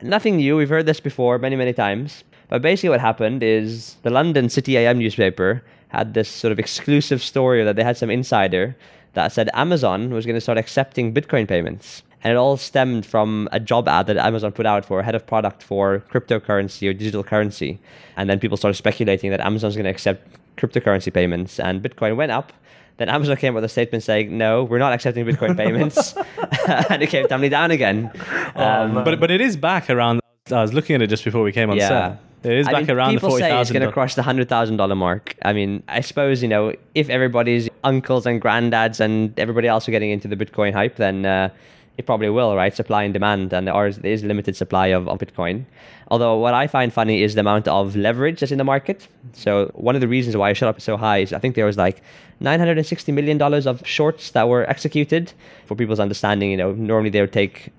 Nothing 0.02 0.36
new. 0.36 0.58
We've 0.58 0.68
heard 0.68 0.86
this 0.86 1.00
before 1.00 1.40
many 1.40 1.56
many 1.56 1.72
times. 1.72 2.26
But 2.50 2.62
basically, 2.62 2.90
what 2.90 3.00
happened 3.00 3.42
is 3.42 3.96
the 4.04 4.10
London 4.10 4.50
City 4.50 4.78
AM 4.78 5.00
newspaper 5.00 5.64
had 5.88 6.14
this 6.14 6.28
sort 6.28 6.52
of 6.52 6.60
exclusive 6.60 7.24
story 7.24 7.64
that 7.64 7.78
they 7.78 7.84
had 7.84 7.96
some 7.96 8.10
insider 8.10 8.76
that 9.14 9.32
said 9.32 9.50
Amazon 9.54 10.14
was 10.14 10.26
going 10.26 10.36
to 10.36 10.42
start 10.42 10.58
accepting 10.58 11.14
Bitcoin 11.14 11.48
payments. 11.48 12.04
And 12.26 12.32
it 12.32 12.38
all 12.38 12.58
stemmed 12.58 13.06
from 13.06 13.48
a 13.52 13.60
job 13.60 13.88
ad 13.88 14.08
that 14.08 14.18
Amazon 14.18 14.52
put 14.52 14.66
out 14.66 14.84
for 14.84 15.00
a 15.00 15.04
head 15.04 15.14
of 15.14 15.28
product 15.28 15.62
for 15.62 16.04
cryptocurrency 16.12 16.90
or 16.90 16.94
digital 16.94 17.24
currency. 17.24 17.78
And 18.18 18.28
then 18.28 18.40
people 18.40 18.58
started 18.58 18.78
speculating 18.78 19.30
that 19.30 19.42
Amazon's 19.42 19.76
going 19.76 19.84
to 19.84 19.92
accept 19.92 20.28
cryptocurrency 20.58 21.14
payments. 21.14 21.60
And 21.60 21.84
Bitcoin 21.84 22.16
went 22.16 22.32
up. 22.32 22.52
Then 22.98 23.10
Amazon 23.10 23.38
came 23.38 23.54
out 23.54 23.58
with 23.58 23.66
a 23.66 23.70
statement 23.70 24.04
saying, 24.04 24.36
no, 24.36 24.64
we're 24.64 24.80
not 24.80 24.92
accepting 24.92 25.24
Bitcoin 25.24 25.56
payments. 25.64 26.16
and 26.90 27.04
it 27.04 27.12
came 27.12 27.28
tumbling 27.28 27.52
down 27.52 27.70
again. 27.70 28.10
Um, 28.56 28.96
But 28.96 29.20
but 29.20 29.30
it 29.30 29.40
is 29.40 29.56
back 29.56 29.92
around. 29.92 30.20
I 30.52 30.64
was 30.64 30.74
looking 30.74 30.96
at 30.96 31.04
it 31.04 31.08
just 31.08 31.24
before 31.24 31.44
we 31.44 31.52
came 31.52 31.70
on 31.70 31.78
yeah. 31.78 31.88
set. 31.88 32.52
It 32.52 32.58
is 32.58 32.68
I 32.68 32.72
back 32.72 32.88
mean, 32.88 32.98
around 32.98 33.10
the 33.10 33.18
people 33.18 33.30
forty 33.30 33.44
say 33.44 33.50
it's 33.50 33.54
thousand. 33.54 33.74
going 33.76 33.88
to 33.88 33.94
cross 33.94 34.16
the 34.16 34.24
hundred 34.24 34.50
thousand 34.50 34.78
dollar 34.78 34.96
mark. 34.96 35.36
I 35.44 35.54
mean, 35.54 35.84
I 35.88 36.02
suppose 36.02 36.42
you 36.42 36.48
know 36.48 36.74
if 36.96 37.10
everybody's 37.10 37.70
uncles 37.84 38.26
and 38.26 38.42
granddads 38.42 39.00
and 39.00 39.38
everybody 39.40 39.68
else 39.68 39.88
are 39.88 39.92
getting 39.92 40.12
into 40.12 40.28
the 40.28 40.36
Bitcoin 40.36 40.74
hype, 40.74 40.96
then 40.98 41.26
uh, 41.26 41.50
it 41.98 42.06
probably 42.06 42.30
will, 42.30 42.56
right? 42.56 42.76
Supply 42.76 43.04
and 43.04 43.14
demand, 43.14 43.54
and 43.54 43.68
there 43.68 43.88
is, 43.88 43.98
there 44.00 44.12
is 44.12 44.24
limited 44.24 44.56
supply 44.56 44.88
of, 44.88 45.08
of 45.08 45.20
Bitcoin. 45.20 45.66
Although 46.10 46.38
what 46.38 46.54
I 46.54 46.68
find 46.68 46.94
funny 46.94 47.24
is 47.24 47.36
the 47.36 47.42
amount 47.42 47.68
of 47.68 47.96
leverage 47.96 48.40
that's 48.40 48.52
in 48.52 48.58
the 48.58 48.64
market. 48.64 49.08
So 49.34 49.72
one 49.74 49.96
of 49.96 50.02
the 50.02 50.08
reasons 50.08 50.38
why 50.38 50.50
it 50.50 50.56
shot 50.56 50.70
up 50.70 50.82
so 50.82 50.98
high 50.98 51.20
is 51.20 51.34
I 51.34 51.40
think 51.40 51.56
there 51.56 51.66
was 51.66 51.78
like 51.78 52.02
nine 52.40 52.60
hundred 52.60 52.78
and 52.78 52.86
sixty 52.86 53.12
million 53.12 53.38
dollars 53.38 53.66
of 53.66 53.86
shorts 53.88 54.32
that 54.32 54.48
were 54.48 54.70
executed. 54.70 55.34
For 55.66 55.76
people's 55.76 56.00
understanding, 56.00 56.52
you 56.52 56.58
know, 56.58 56.74
normally 56.74 57.10
they 57.10 57.22
would 57.22 57.34
take 57.34 57.72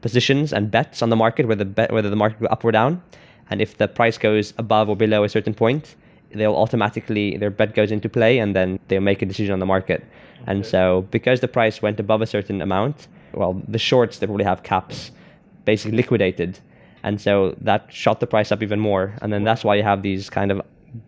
positions 0.00 0.52
and 0.52 0.70
bets 0.70 1.02
on 1.02 1.10
the 1.10 1.16
market, 1.16 1.46
whether 1.46 1.64
bet, 1.64 1.92
whether 1.92 2.10
the 2.10 2.16
market 2.16 2.40
go 2.40 2.46
up 2.46 2.64
or 2.64 2.72
down. 2.72 3.02
And 3.50 3.60
if 3.60 3.76
the 3.76 3.88
price 3.88 4.16
goes 4.16 4.54
above 4.56 4.88
or 4.88 4.96
below 4.96 5.24
a 5.24 5.28
certain 5.28 5.54
point, 5.54 5.96
they'll 6.32 6.56
automatically 6.56 7.36
their 7.36 7.50
bet 7.50 7.74
goes 7.74 7.90
into 7.90 8.08
play, 8.08 8.38
and 8.38 8.54
then 8.56 8.78
they'll 8.88 9.00
make 9.00 9.20
a 9.20 9.26
decision 9.26 9.52
on 9.52 9.58
the 9.58 9.66
market. 9.66 10.04
And 10.46 10.64
so, 10.64 11.06
because 11.10 11.40
the 11.40 11.48
price 11.48 11.82
went 11.82 12.00
above 12.00 12.22
a 12.22 12.26
certain 12.26 12.62
amount, 12.62 13.08
well, 13.34 13.60
the 13.68 13.78
shorts 13.78 14.18
that 14.18 14.26
probably 14.26 14.44
have 14.44 14.62
caps 14.62 15.10
basically 15.64 15.96
liquidated, 15.96 16.58
and 17.02 17.20
so 17.20 17.54
that 17.60 17.92
shot 17.92 18.20
the 18.20 18.26
price 18.26 18.52
up 18.52 18.62
even 18.62 18.80
more. 18.80 19.14
And 19.22 19.32
then 19.32 19.44
that's 19.44 19.64
why 19.64 19.74
you 19.76 19.82
have 19.82 20.02
these 20.02 20.30
kind 20.30 20.50
of 20.50 20.62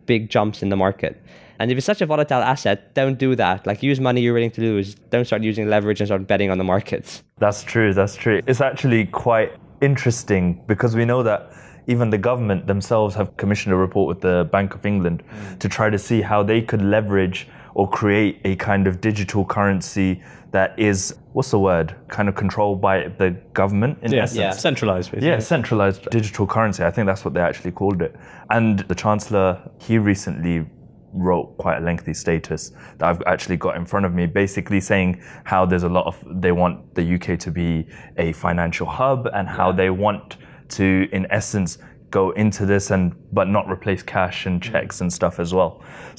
big 0.06 0.28
jumps 0.28 0.62
in 0.62 0.68
the 0.68 0.76
market. 0.76 1.20
And 1.58 1.70
if 1.70 1.78
it's 1.78 1.86
such 1.86 2.02
a 2.02 2.06
volatile 2.06 2.42
asset, 2.42 2.94
don't 2.94 3.18
do 3.18 3.34
that. 3.36 3.66
Like 3.66 3.82
use 3.82 3.98
money 3.98 4.20
you're 4.20 4.34
willing 4.34 4.50
to 4.52 4.60
lose. 4.60 4.94
Don't 4.94 5.24
start 5.24 5.42
using 5.42 5.68
leverage 5.68 6.00
and 6.00 6.08
start 6.08 6.26
betting 6.26 6.50
on 6.50 6.58
the 6.58 6.64
markets. 6.64 7.22
That's 7.38 7.62
true. 7.62 7.94
That's 7.94 8.14
true. 8.14 8.42
It's 8.46 8.60
actually 8.60 9.06
quite 9.06 9.52
interesting 9.80 10.62
because 10.66 10.94
we 10.94 11.04
know 11.04 11.22
that 11.22 11.50
even 11.86 12.10
the 12.10 12.18
government 12.18 12.66
themselves 12.66 13.14
have 13.14 13.36
commissioned 13.36 13.72
a 13.72 13.76
report 13.76 14.08
with 14.08 14.20
the 14.20 14.48
Bank 14.52 14.74
of 14.74 14.84
England 14.84 15.22
mm. 15.22 15.58
to 15.58 15.68
try 15.68 15.88
to 15.88 15.98
see 15.98 16.20
how 16.20 16.42
they 16.42 16.60
could 16.60 16.82
leverage 16.82 17.48
or 17.74 17.88
create 17.88 18.40
a 18.44 18.56
kind 18.56 18.86
of 18.86 19.00
digital 19.00 19.44
currency 19.44 20.22
that 20.56 20.78
is 20.78 21.14
what's 21.34 21.50
the 21.50 21.58
word 21.58 21.94
kind 22.08 22.28
of 22.30 22.34
controlled 22.34 22.80
by 22.80 23.08
the 23.18 23.30
government 23.52 23.98
in 24.02 24.10
Yeah, 24.12 24.22
essence 24.22 24.38
Yeah. 24.40 24.50
centralized. 24.52 25.10
Basically. 25.12 25.28
yeah, 25.28 25.38
centralized 25.38 26.08
digital 26.10 26.46
currency. 26.46 26.82
I 26.82 26.90
think 26.90 27.06
that's 27.06 27.24
what 27.26 27.34
they 27.34 27.40
actually 27.50 27.72
called 27.72 28.00
it. 28.00 28.16
And 28.48 28.78
the 28.90 28.94
chancellor, 28.94 29.48
he 29.78 29.98
recently 29.98 30.64
wrote 31.12 31.56
quite 31.58 31.76
a 31.78 31.80
lengthy 31.80 32.14
status 32.14 32.72
that 32.98 33.06
I've 33.10 33.22
actually 33.26 33.58
got 33.58 33.76
in 33.76 33.84
front 33.84 34.06
of 34.06 34.12
me, 34.14 34.24
basically 34.26 34.80
saying 34.80 35.20
how 35.44 35.66
there's 35.66 35.82
a 35.82 35.88
lot 35.98 36.06
of 36.06 36.14
they 36.44 36.52
want 36.52 36.94
the 36.94 37.04
UK 37.16 37.38
to 37.46 37.50
be 37.50 37.86
a 38.16 38.32
financial 38.32 38.86
hub 38.86 39.28
and 39.34 39.46
how 39.48 39.72
they 39.72 39.90
want 39.90 40.38
to, 40.78 40.86
in 41.12 41.26
essence, 41.30 41.78
go 42.20 42.30
into 42.44 42.62
this 42.72 42.90
and 42.94 43.02
but 43.38 43.46
not 43.56 43.64
replace 43.76 44.02
cash 44.16 44.38
and 44.48 44.62
checks 44.68 45.00
and 45.02 45.08
stuff 45.12 45.34
as 45.44 45.50
well. 45.58 45.72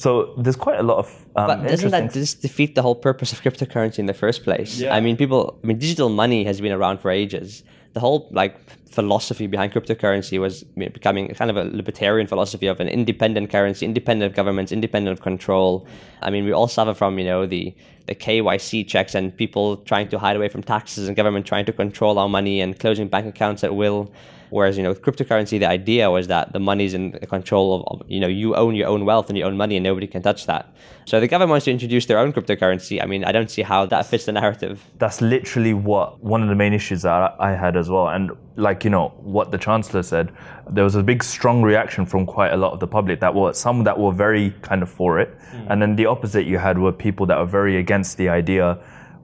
So 0.04 0.08
there's 0.42 0.60
quite 0.66 0.78
a 0.84 0.86
lot 0.90 0.98
of 1.04 1.08
um, 1.38 1.46
But 1.50 1.56
doesn't 1.72 1.90
that 1.96 2.12
just 2.12 2.42
defeat 2.46 2.70
the 2.78 2.82
whole 2.86 2.98
purpose 3.08 3.30
of 3.34 3.38
cryptocurrency 3.44 3.98
in 3.98 4.06
the 4.12 4.18
first 4.24 4.44
place? 4.46 4.70
I 4.96 5.00
mean, 5.04 5.16
people. 5.16 5.40
I 5.62 5.66
mean, 5.68 5.78
digital 5.86 6.10
money 6.22 6.40
has 6.50 6.56
been 6.64 6.74
around 6.78 6.96
for 7.02 7.10
ages. 7.22 7.48
The 7.94 8.00
whole 8.04 8.20
like 8.40 8.54
philosophy 8.90 9.46
behind 9.46 9.72
cryptocurrency 9.72 10.40
was 10.40 10.64
becoming 10.64 11.28
kind 11.34 11.50
of 11.50 11.56
a 11.56 11.64
libertarian 11.64 12.26
philosophy 12.26 12.66
of 12.66 12.80
an 12.80 12.88
independent 12.88 13.50
currency, 13.50 13.84
independent 13.84 14.30
of 14.30 14.36
governments, 14.36 14.72
independent 14.72 15.12
of 15.16 15.22
control. 15.22 15.86
I 16.22 16.30
mean, 16.30 16.44
we 16.44 16.52
all 16.52 16.68
suffer 16.68 16.94
from 16.94 17.18
you 17.18 17.24
know 17.24 17.46
the 17.46 17.74
the 18.06 18.14
KYC 18.14 18.88
checks 18.88 19.14
and 19.14 19.36
people 19.36 19.76
trying 19.78 20.08
to 20.08 20.18
hide 20.18 20.34
away 20.34 20.48
from 20.48 20.62
taxes 20.62 21.08
and 21.08 21.16
government 21.16 21.46
trying 21.46 21.66
to 21.66 21.72
control 21.72 22.18
our 22.18 22.28
money 22.28 22.60
and 22.60 22.78
closing 22.78 23.06
bank 23.06 23.26
accounts 23.26 23.62
at 23.62 23.74
will. 23.74 24.10
Whereas 24.50 24.78
you 24.78 24.82
know 24.82 24.88
with 24.88 25.02
cryptocurrency, 25.02 25.60
the 25.60 25.66
idea 25.68 26.10
was 26.10 26.28
that 26.28 26.54
the 26.54 26.58
money's 26.58 26.94
in 26.94 27.10
the 27.10 27.26
control 27.26 27.84
of, 27.86 28.02
you 28.08 28.18
know 28.18 28.26
you 28.26 28.54
own 28.54 28.74
your 28.74 28.88
own 28.88 29.04
wealth 29.04 29.28
and 29.28 29.36
your 29.36 29.46
own 29.46 29.58
money 29.58 29.76
and 29.76 29.84
nobody 29.84 30.06
can 30.06 30.22
touch 30.22 30.46
that. 30.46 30.72
So 31.04 31.20
the 31.20 31.28
government 31.28 31.50
wants 31.50 31.64
to 31.66 31.70
introduce 31.70 32.06
their 32.06 32.18
own 32.18 32.32
cryptocurrency. 32.32 33.02
I 33.02 33.06
mean, 33.06 33.24
I 33.24 33.32
don't 33.32 33.50
see 33.50 33.62
how 33.62 33.84
that 33.86 34.06
fits 34.06 34.24
the 34.24 34.32
narrative. 34.32 34.84
that's 34.98 35.20
literally 35.20 35.74
what 35.74 36.22
one 36.22 36.42
of 36.42 36.48
the 36.48 36.54
main 36.54 36.72
issues 36.72 37.02
that 37.02 37.36
I 37.38 37.50
had 37.52 37.76
as 37.76 37.90
well. 37.90 38.08
And 38.08 38.30
like 38.56 38.77
you 38.84 38.90
know 38.90 39.08
what 39.18 39.50
the 39.50 39.58
chancellor 39.58 40.02
said, 40.02 40.32
there 40.70 40.84
was 40.84 40.94
a 40.94 41.02
big 41.02 41.22
strong 41.22 41.62
reaction 41.62 42.06
from 42.06 42.26
quite 42.26 42.52
a 42.52 42.56
lot 42.56 42.72
of 42.72 42.80
the 42.80 42.86
public 42.86 43.20
that 43.20 43.34
were 43.34 43.52
some 43.52 43.84
that 43.84 43.98
were 43.98 44.12
very 44.12 44.50
kind 44.62 44.82
of 44.82 44.90
for 44.90 45.18
it, 45.18 45.28
hmm. 45.50 45.66
and 45.70 45.82
then 45.82 45.96
the 45.96 46.06
opposite 46.06 46.46
you 46.46 46.58
had 46.58 46.78
were 46.78 46.92
people 46.92 47.26
that 47.26 47.38
were 47.38 47.46
very 47.46 47.78
against 47.78 48.16
the 48.16 48.28
idea 48.28 48.78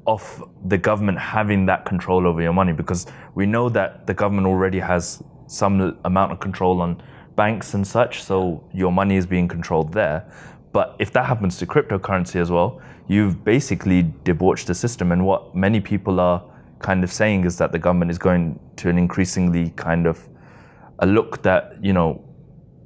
of 0.06 0.44
the 0.66 0.76
government 0.76 1.18
having 1.18 1.66
that 1.66 1.84
control 1.84 2.26
over 2.26 2.42
your 2.42 2.52
money 2.52 2.72
because 2.72 3.06
we 3.34 3.46
know 3.46 3.68
that 3.70 4.06
the 4.06 4.12
government 4.12 4.46
already 4.46 4.78
has 4.78 5.22
some 5.46 5.98
amount 6.04 6.32
of 6.32 6.40
control 6.40 6.80
on 6.80 7.02
banks 7.36 7.74
and 7.74 7.86
such, 7.86 8.22
so 8.22 8.62
your 8.72 8.92
money 8.92 9.16
is 9.16 9.26
being 9.26 9.48
controlled 9.48 9.92
there. 9.92 10.30
But 10.72 10.96
if 10.98 11.12
that 11.12 11.26
happens 11.26 11.56
to 11.58 11.66
cryptocurrency 11.66 12.40
as 12.40 12.50
well, 12.50 12.80
you've 13.06 13.44
basically 13.44 14.12
debauched 14.24 14.66
the 14.66 14.74
system. 14.74 15.12
And 15.12 15.24
what 15.24 15.54
many 15.54 15.80
people 15.80 16.20
are 16.20 16.42
kind 16.84 17.02
of 17.02 17.10
saying 17.10 17.46
is 17.46 17.56
that 17.56 17.72
the 17.72 17.78
government 17.78 18.10
is 18.10 18.18
going 18.18 18.60
to 18.76 18.90
an 18.90 18.98
increasingly 18.98 19.70
kind 19.70 20.06
of 20.06 20.28
a 20.98 21.06
look 21.06 21.42
that, 21.42 21.62
you 21.82 21.94
know, 21.94 22.22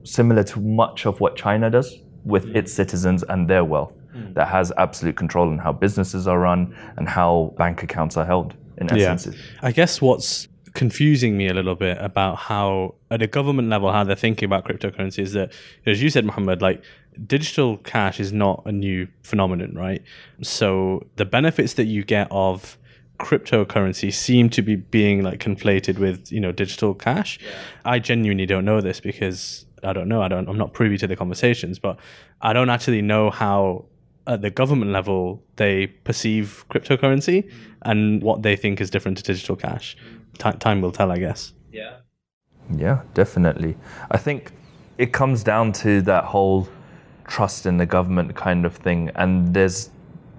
similar 0.04 0.44
to 0.44 0.60
much 0.60 1.04
of 1.04 1.20
what 1.20 1.34
China 1.34 1.68
does 1.68 1.96
with 2.24 2.44
mm. 2.46 2.54
its 2.54 2.72
citizens 2.72 3.24
and 3.24 3.50
their 3.50 3.64
wealth, 3.64 3.92
mm. 4.14 4.32
that 4.34 4.46
has 4.46 4.72
absolute 4.78 5.16
control 5.16 5.48
on 5.48 5.58
how 5.58 5.72
businesses 5.72 6.28
are 6.28 6.38
run 6.38 6.76
and 6.96 7.08
how 7.08 7.52
bank 7.58 7.82
accounts 7.82 8.16
are 8.16 8.24
held, 8.24 8.54
in 8.76 8.86
essence. 8.92 9.36
I 9.62 9.72
guess 9.72 10.00
what's 10.00 10.46
confusing 10.74 11.36
me 11.36 11.48
a 11.48 11.54
little 11.54 11.74
bit 11.74 11.98
about 12.00 12.36
how, 12.36 12.94
at 13.10 13.20
a 13.20 13.26
government 13.26 13.68
level, 13.68 13.90
how 13.90 14.04
they're 14.04 14.14
thinking 14.14 14.46
about 14.46 14.64
cryptocurrency 14.64 15.24
is 15.24 15.32
that, 15.32 15.52
as 15.86 16.00
you 16.00 16.08
said, 16.08 16.24
Mohammed, 16.24 16.62
like 16.62 16.84
digital 17.26 17.78
cash 17.78 18.20
is 18.20 18.32
not 18.32 18.62
a 18.64 18.70
new 18.70 19.08
phenomenon, 19.24 19.74
right? 19.74 20.02
So 20.40 21.08
the 21.16 21.24
benefits 21.24 21.74
that 21.74 21.86
you 21.86 22.04
get 22.04 22.28
of 22.30 22.78
cryptocurrency 23.18 24.12
seem 24.12 24.48
to 24.50 24.62
be 24.62 24.76
being 24.76 25.22
like 25.22 25.40
conflated 25.40 25.98
with 25.98 26.30
you 26.30 26.40
know 26.40 26.52
digital 26.52 26.94
cash. 26.94 27.38
I 27.84 27.98
genuinely 27.98 28.46
don't 28.46 28.64
know 28.64 28.80
this 28.80 29.00
because 29.00 29.66
I 29.82 29.92
don't 29.92 30.08
know. 30.08 30.22
I 30.22 30.28
don't. 30.28 30.48
I'm 30.48 30.58
not 30.58 30.72
privy 30.72 30.98
to 30.98 31.06
the 31.06 31.16
conversations, 31.16 31.78
but 31.78 31.98
I 32.40 32.52
don't 32.52 32.70
actually 32.70 33.02
know 33.02 33.30
how 33.30 33.86
at 34.26 34.42
the 34.42 34.50
government 34.50 34.92
level 34.92 35.42
they 35.56 35.86
perceive 35.86 36.64
cryptocurrency 36.70 37.44
mm. 37.44 37.52
and 37.82 38.22
what 38.22 38.42
they 38.42 38.56
think 38.56 38.80
is 38.80 38.90
different 38.90 39.16
to 39.18 39.24
digital 39.24 39.56
cash. 39.56 39.96
Mm. 39.96 40.52
Ti 40.52 40.58
time 40.58 40.80
will 40.82 40.92
tell, 40.92 41.10
I 41.10 41.18
guess. 41.18 41.52
Yeah 41.72 41.98
yeah, 42.76 43.02
definitely. 43.14 43.76
I 44.10 44.18
think 44.18 44.52
it 44.98 45.12
comes 45.12 45.42
down 45.42 45.72
to 45.72 46.02
that 46.02 46.24
whole 46.24 46.68
trust 47.26 47.66
in 47.66 47.76
the 47.76 47.86
government 47.86 48.34
kind 48.34 48.66
of 48.66 48.76
thing, 48.76 49.10
and 49.14 49.54
there's 49.54 49.90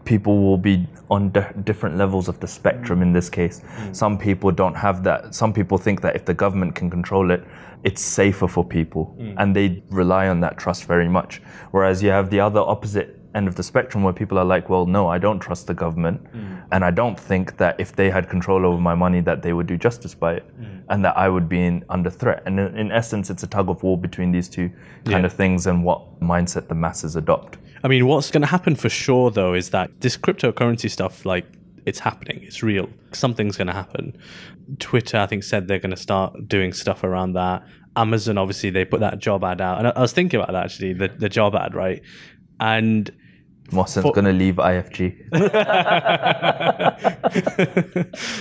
people 0.05 0.41
will 0.41 0.57
be 0.57 0.87
on 1.09 1.29
di- 1.29 1.51
different 1.63 1.97
levels 1.97 2.27
of 2.27 2.39
the 2.39 2.47
spectrum 2.47 2.99
mm. 2.99 3.03
in 3.03 3.13
this 3.13 3.29
case. 3.29 3.61
Mm. 3.77 3.95
Some 3.95 4.17
people 4.17 4.51
don't 4.51 4.75
have 4.75 5.03
that. 5.03 5.35
Some 5.35 5.53
people 5.53 5.77
think 5.77 6.01
that 6.01 6.15
if 6.15 6.25
the 6.25 6.33
government 6.33 6.75
can 6.75 6.89
control 6.89 7.31
it, 7.31 7.43
it's 7.83 8.01
safer 8.01 8.47
for 8.47 8.63
people, 8.65 9.15
mm. 9.19 9.33
and 9.37 9.55
they 9.55 9.81
rely 9.89 10.27
on 10.27 10.41
that 10.41 10.57
trust 10.57 10.85
very 10.85 11.07
much. 11.07 11.41
Whereas 11.71 12.03
you 12.03 12.09
have 12.09 12.29
the 12.29 12.39
other 12.39 12.59
opposite 12.59 13.18
end 13.35 13.47
of 13.47 13.55
the 13.55 13.63
spectrum 13.63 14.03
where 14.03 14.13
people 14.13 14.37
are 14.39 14.45
like, 14.45 14.69
well, 14.69 14.85
no, 14.85 15.07
I 15.07 15.17
don't 15.17 15.39
trust 15.39 15.67
the 15.67 15.73
government, 15.73 16.23
mm. 16.33 16.63
and 16.71 16.83
I 16.83 16.91
don't 16.91 17.19
think 17.19 17.57
that 17.57 17.79
if 17.79 17.95
they 17.95 18.09
had 18.09 18.29
control 18.29 18.65
over 18.65 18.81
my 18.81 18.95
money, 18.95 19.21
that 19.21 19.41
they 19.43 19.53
would 19.53 19.67
do 19.67 19.77
justice 19.77 20.15
by 20.15 20.33
it, 20.35 20.59
mm. 20.59 20.81
and 20.89 21.05
that 21.05 21.15
I 21.17 21.29
would 21.29 21.47
be 21.47 21.63
in, 21.63 21.85
under 21.89 22.09
threat. 22.09 22.41
And 22.45 22.59
in, 22.59 22.77
in 22.77 22.91
essence, 22.91 23.29
it's 23.29 23.43
a 23.43 23.47
tug 23.47 23.69
of 23.69 23.83
war 23.83 23.97
between 23.97 24.31
these 24.31 24.49
two 24.49 24.69
kind 25.05 25.21
Yeah. 25.21 25.25
of 25.25 25.33
things 25.33 25.67
and 25.67 25.83
what 25.83 26.19
mindset 26.19 26.67
the 26.67 26.75
masses 26.75 27.15
adopt. 27.15 27.57
I 27.83 27.87
mean, 27.87 28.07
what's 28.07 28.31
going 28.31 28.41
to 28.41 28.47
happen 28.47 28.75
for 28.75 28.89
sure, 28.89 29.31
though, 29.31 29.53
is 29.53 29.69
that 29.69 30.01
this 30.01 30.17
cryptocurrency 30.17 30.89
stuff, 30.89 31.25
like, 31.25 31.45
it's 31.85 31.99
happening. 31.99 32.43
It's 32.43 32.61
real. 32.61 32.89
Something's 33.13 33.57
going 33.57 33.67
to 33.67 33.73
happen. 33.73 34.17
Twitter, 34.79 35.17
I 35.17 35.27
think, 35.27 35.43
said 35.43 35.67
they're 35.67 35.79
going 35.79 35.91
to 35.91 35.97
start 35.97 36.47
doing 36.47 36.73
stuff 36.73 37.03
around 37.03 37.33
that. 37.33 37.63
Amazon, 37.95 38.37
obviously, 38.37 38.69
they 38.69 38.85
put 38.85 38.99
that 38.99 39.19
job 39.19 39.43
ad 39.43 39.61
out. 39.61 39.79
And 39.79 39.87
I, 39.87 39.91
I 39.91 40.01
was 40.01 40.11
thinking 40.11 40.39
about 40.39 40.51
that, 40.51 40.65
actually, 40.65 40.93
the, 40.93 41.07
the 41.07 41.29
job 41.29 41.55
ad, 41.55 41.73
right? 41.73 42.01
And 42.59 43.09
Mohsin's 43.71 44.03
For- 44.03 44.11
going 44.13 44.25
to 44.25 44.33
leave 44.33 44.55
IFG. 44.55 45.15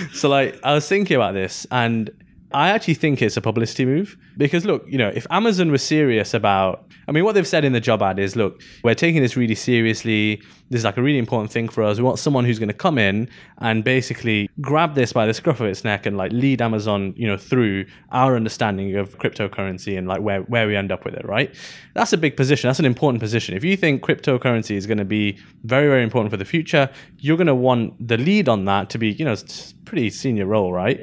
so 0.13 0.29
like 0.29 0.59
I 0.63 0.73
was 0.73 0.87
thinking 0.87 1.15
about 1.15 1.33
this 1.33 1.65
and 1.71 2.09
I 2.51 2.69
actually 2.69 2.95
think 2.95 3.21
it's 3.21 3.37
a 3.37 3.41
publicity 3.41 3.85
move 3.85 4.17
because 4.37 4.65
look, 4.65 4.83
you 4.87 4.97
know, 4.97 5.09
if 5.09 5.27
Amazon 5.29 5.71
was 5.71 5.83
serious 5.83 6.33
about 6.33 6.88
I 7.09 7.11
mean 7.11 7.23
what 7.25 7.33
they've 7.33 7.47
said 7.47 7.65
in 7.65 7.73
the 7.73 7.79
job 7.79 8.03
ad 8.03 8.19
is 8.19 8.35
look, 8.35 8.61
we're 8.83 8.93
taking 8.93 9.23
this 9.23 9.35
really 9.35 9.55
seriously. 9.55 10.43
This 10.69 10.79
is 10.79 10.85
like 10.85 10.97
a 10.97 11.01
really 11.01 11.17
important 11.17 11.51
thing 11.51 11.67
for 11.67 11.81
us. 11.83 11.97
We 11.97 12.03
want 12.03 12.19
someone 12.19 12.45
who's 12.45 12.59
going 12.59 12.69
to 12.69 12.73
come 12.75 12.99
in 12.99 13.27
and 13.57 13.83
basically 13.83 14.47
grab 14.61 14.93
this 14.93 15.11
by 15.11 15.25
the 15.25 15.33
scruff 15.33 15.59
of 15.59 15.65
its 15.65 15.83
neck 15.83 16.05
and 16.05 16.17
like 16.17 16.31
lead 16.31 16.61
Amazon, 16.61 17.15
you 17.17 17.25
know, 17.25 17.35
through 17.35 17.87
our 18.11 18.35
understanding 18.35 18.95
of 18.95 19.17
cryptocurrency 19.17 19.97
and 19.97 20.07
like 20.07 20.21
where 20.21 20.41
where 20.43 20.67
we 20.67 20.75
end 20.75 20.91
up 20.91 21.03
with 21.03 21.15
it, 21.15 21.25
right? 21.25 21.53
That's 21.95 22.13
a 22.13 22.17
big 22.17 22.37
position. 22.37 22.67
That's 22.67 22.79
an 22.79 22.85
important 22.85 23.21
position. 23.21 23.57
If 23.57 23.63
you 23.63 23.75
think 23.75 24.03
cryptocurrency 24.03 24.75
is 24.75 24.85
going 24.85 24.99
to 24.99 25.05
be 25.05 25.39
very 25.63 25.87
very 25.87 26.03
important 26.03 26.29
for 26.29 26.37
the 26.37 26.45
future, 26.45 26.91
you're 27.17 27.37
going 27.37 27.47
to 27.47 27.55
want 27.55 28.07
the 28.07 28.17
lead 28.17 28.47
on 28.47 28.65
that 28.65 28.91
to 28.91 28.99
be, 28.99 29.13
you 29.13 29.25
know, 29.25 29.31
it's 29.31 29.71
a 29.71 29.75
pretty 29.83 30.11
senior 30.11 30.45
role, 30.45 30.71
right? 30.71 31.01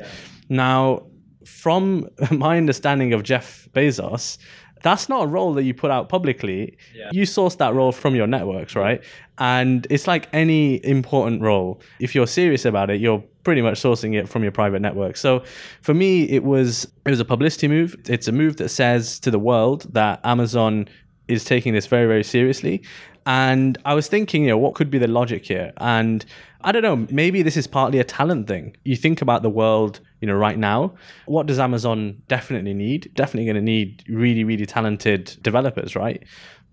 Now, 0.49 1.03
from 1.45 2.09
my 2.31 2.59
understanding 2.59 3.13
of 3.13 3.25
Jeff 3.25 3.69
Bezos, 3.73 4.39
that's 4.83 5.09
not 5.09 5.25
a 5.25 5.27
role 5.27 5.55
that 5.55 5.65
you 5.65 5.75
put 5.75 5.91
out 5.91 6.09
publicly. 6.09 6.77
You 7.13 7.27
source 7.27 7.57
that 7.57 7.75
role 7.75 7.93
from 7.93 8.15
your 8.15 8.27
networks, 8.27 8.77
right? 8.77 9.03
And 9.39 9.87
it's 9.91 10.07
like 10.07 10.29
any 10.33 10.85
important 10.85 11.43
role. 11.43 11.81
If 12.01 12.15
you're 12.15 12.27
serious 12.27 12.65
about 12.65 12.91
it, 12.91 13.01
you're 13.01 13.23
pretty 13.45 13.63
much 13.63 13.81
sourcing 13.81 14.15
it 14.15 14.29
from 14.29 14.43
your 14.43 14.53
private 14.53 14.81
network. 14.81 15.17
So 15.17 15.43
for 15.83 15.95
me, 15.95 16.25
it 16.25 16.45
was 16.45 16.85
it 17.05 17.11
was 17.11 17.21
a 17.21 17.25
publicity 17.25 17.69
move. 17.69 17.97
It's 18.09 18.29
a 18.29 18.33
move 18.33 18.57
that 18.57 18.71
says 18.71 19.19
to 19.21 19.31
the 19.31 19.39
world 19.39 19.87
that 19.93 20.21
Amazon 20.25 20.89
is 21.29 21.45
taking 21.45 21.73
this 21.73 21.87
very, 21.87 22.07
very 22.07 22.25
seriously. 22.25 22.83
And 23.27 23.77
I 23.85 23.95
was 23.95 24.07
thinking, 24.07 24.43
you 24.43 24.51
know, 24.51 24.59
what 24.59 24.75
could 24.75 24.91
be 24.91 24.99
the 24.99 25.09
logic 25.09 25.45
here? 25.47 25.73
And 25.79 26.25
I 26.61 26.73
don't 26.73 26.83
know, 26.83 27.07
maybe 27.11 27.43
this 27.43 27.57
is 27.57 27.67
partly 27.67 27.99
a 27.99 28.05
talent 28.05 28.47
thing. 28.47 28.77
You 28.85 28.97
think 28.97 29.21
about 29.21 29.43
the 29.43 29.51
world, 29.51 30.01
you 30.21 30.27
know, 30.27 30.35
right 30.35 30.59
now, 30.59 30.95
what 31.27 31.47
does 31.47 31.59
Amazon 31.59 32.23
definitely 32.29 32.75
need? 32.75 33.11
Definitely 33.15 33.45
going 33.45 33.57
to 33.57 33.63
need 33.63 34.05
really, 34.09 34.45
really 34.45 34.67
talented 34.67 35.37
developers, 35.43 35.95
right? 35.95 36.23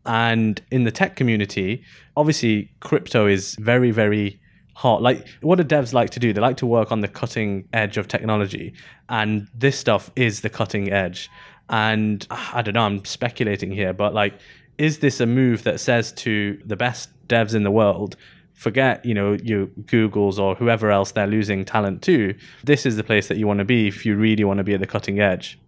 And 0.06 0.62
in 0.72 0.84
the 0.84 0.92
tech 0.92 1.16
community, 1.16 1.84
obviously, 2.16 2.72
crypto 2.80 3.28
is 3.28 3.56
very, 3.56 3.92
very 3.92 4.40
hot. 4.76 5.02
Like, 5.02 5.28
what 5.42 5.58
do 5.58 5.64
devs 5.64 5.94
like 5.94 6.10
to 6.12 6.20
do? 6.20 6.34
They 6.34 6.42
like 6.42 6.58
to 6.58 6.66
work 6.66 6.92
on 6.92 7.02
the 7.02 7.08
cutting 7.08 7.68
edge 7.74 7.98
of 7.98 8.08
technology. 8.08 8.74
And 9.10 9.48
this 9.54 9.78
stuff 9.78 10.12
is 10.16 10.42
the 10.42 10.50
cutting 10.50 10.92
edge. 10.92 11.30
And 11.70 12.26
ah, 12.30 12.52
I 12.56 12.62
don't 12.62 12.74
know, 12.74 12.82
I'm 12.82 13.06
speculating 13.06 13.72
here, 13.72 13.94
but 13.94 14.14
like, 14.14 14.34
is 14.78 15.00
this 15.00 15.20
a 15.20 15.26
move 15.26 15.64
that 15.64 15.80
says 15.80 16.12
to 16.14 16.60
the 16.66 16.76
best 16.76 17.10
devs 17.28 17.56
in 17.56 17.64
the 17.64 17.72
world, 17.72 18.16
forget, 18.54 19.04
you 19.06 19.14
know, 19.14 19.34
your 19.34 19.68
Googles 19.68 20.38
or 20.40 20.56
whoever 20.56 20.92
else 20.92 21.12
they're 21.12 21.28
losing 21.28 21.66
talent 21.66 22.02
to. 22.04 22.36
This 22.64 22.86
is 22.86 22.96
the 22.96 23.04
place 23.04 23.28
that 23.28 23.38
you 23.38 23.48
want 23.48 23.60
to 23.60 23.66
be 23.66 23.88
if 23.88 24.06
you 24.06 24.16
really 24.16 24.44
want 24.44 24.60
to 24.60 24.64
be 24.64 24.74
at 24.74 24.80
the 24.80 24.88
cutting 24.88 25.20
edge. 25.20 25.60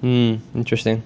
Hmm, 0.00 0.36
interesting. 0.54 1.02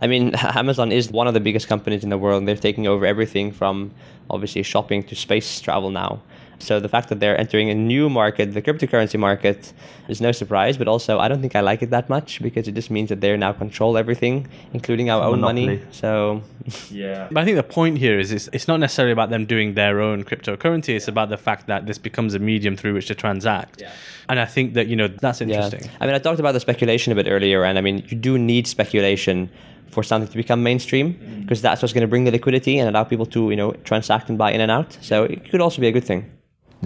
I 0.00 0.06
mean, 0.06 0.34
Amazon 0.34 0.92
is 0.92 1.10
one 1.10 1.26
of 1.26 1.34
the 1.34 1.40
biggest 1.40 1.68
companies 1.68 2.04
in 2.04 2.10
the 2.10 2.18
world. 2.18 2.46
They're 2.46 2.56
taking 2.56 2.86
over 2.86 3.04
everything 3.04 3.52
from 3.52 3.92
obviously 4.30 4.62
shopping 4.62 5.02
to 5.04 5.14
space 5.14 5.60
travel 5.60 5.90
now. 5.90 6.22
So 6.60 6.80
the 6.80 6.88
fact 6.88 7.08
that 7.08 7.20
they're 7.20 7.38
entering 7.38 7.70
a 7.70 7.74
new 7.74 8.08
market, 8.08 8.52
the 8.52 8.62
cryptocurrency 8.62 9.18
market, 9.18 9.72
is 10.08 10.20
no 10.20 10.32
surprise. 10.32 10.76
But 10.76 10.88
also, 10.88 11.18
I 11.18 11.28
don't 11.28 11.40
think 11.40 11.54
I 11.54 11.60
like 11.60 11.82
it 11.82 11.90
that 11.90 12.08
much 12.08 12.42
because 12.42 12.66
it 12.68 12.72
just 12.72 12.90
means 12.90 13.08
that 13.10 13.20
they 13.20 13.36
now 13.36 13.52
control 13.52 13.96
everything, 13.96 14.48
including 14.72 15.10
our 15.10 15.22
own 15.22 15.40
money. 15.40 15.80
So 15.92 16.42
Yeah. 16.90 17.28
But 17.30 17.42
I 17.42 17.44
think 17.44 17.56
the 17.56 17.62
point 17.62 17.98
here 17.98 18.18
is 18.18 18.32
it's, 18.32 18.48
it's 18.52 18.68
not 18.68 18.80
necessarily 18.80 19.12
about 19.12 19.30
them 19.30 19.46
doing 19.46 19.74
their 19.74 20.00
own 20.00 20.24
cryptocurrency. 20.24 20.94
It's 20.96 21.08
about 21.08 21.28
the 21.28 21.36
fact 21.36 21.66
that 21.66 21.86
this 21.86 21.98
becomes 21.98 22.34
a 22.34 22.38
medium 22.38 22.76
through 22.76 22.94
which 22.94 23.06
to 23.06 23.14
transact. 23.14 23.80
Yeah. 23.80 23.92
And 24.28 24.38
I 24.38 24.44
think 24.44 24.74
that, 24.74 24.88
you 24.88 24.96
know, 24.96 25.08
that's 25.08 25.40
interesting. 25.40 25.84
Yeah. 25.84 25.90
I 26.00 26.06
mean, 26.06 26.14
I 26.14 26.18
talked 26.18 26.40
about 26.40 26.52
the 26.52 26.60
speculation 26.60 27.12
a 27.12 27.16
bit 27.16 27.26
earlier, 27.28 27.64
and 27.64 27.78
I 27.78 27.80
mean, 27.80 28.04
you 28.08 28.16
do 28.16 28.38
need 28.38 28.66
speculation 28.66 29.50
for 29.88 30.02
something 30.02 30.30
to 30.30 30.36
become 30.36 30.62
mainstream 30.62 31.14
mm. 31.14 31.42
because 31.42 31.62
that's 31.62 31.80
what's 31.80 31.94
going 31.94 32.02
to 32.02 32.08
bring 32.08 32.24
the 32.24 32.30
liquidity 32.30 32.78
and 32.78 32.88
allow 32.88 33.04
people 33.04 33.24
to, 33.24 33.50
you 33.50 33.56
know, 33.56 33.72
transact 33.84 34.28
and 34.28 34.36
buy 34.36 34.52
in 34.52 34.60
and 34.60 34.70
out. 34.70 34.98
So 35.00 35.24
it 35.24 35.48
could 35.48 35.62
also 35.62 35.80
be 35.80 35.88
a 35.88 35.92
good 35.92 36.04
thing. 36.04 36.30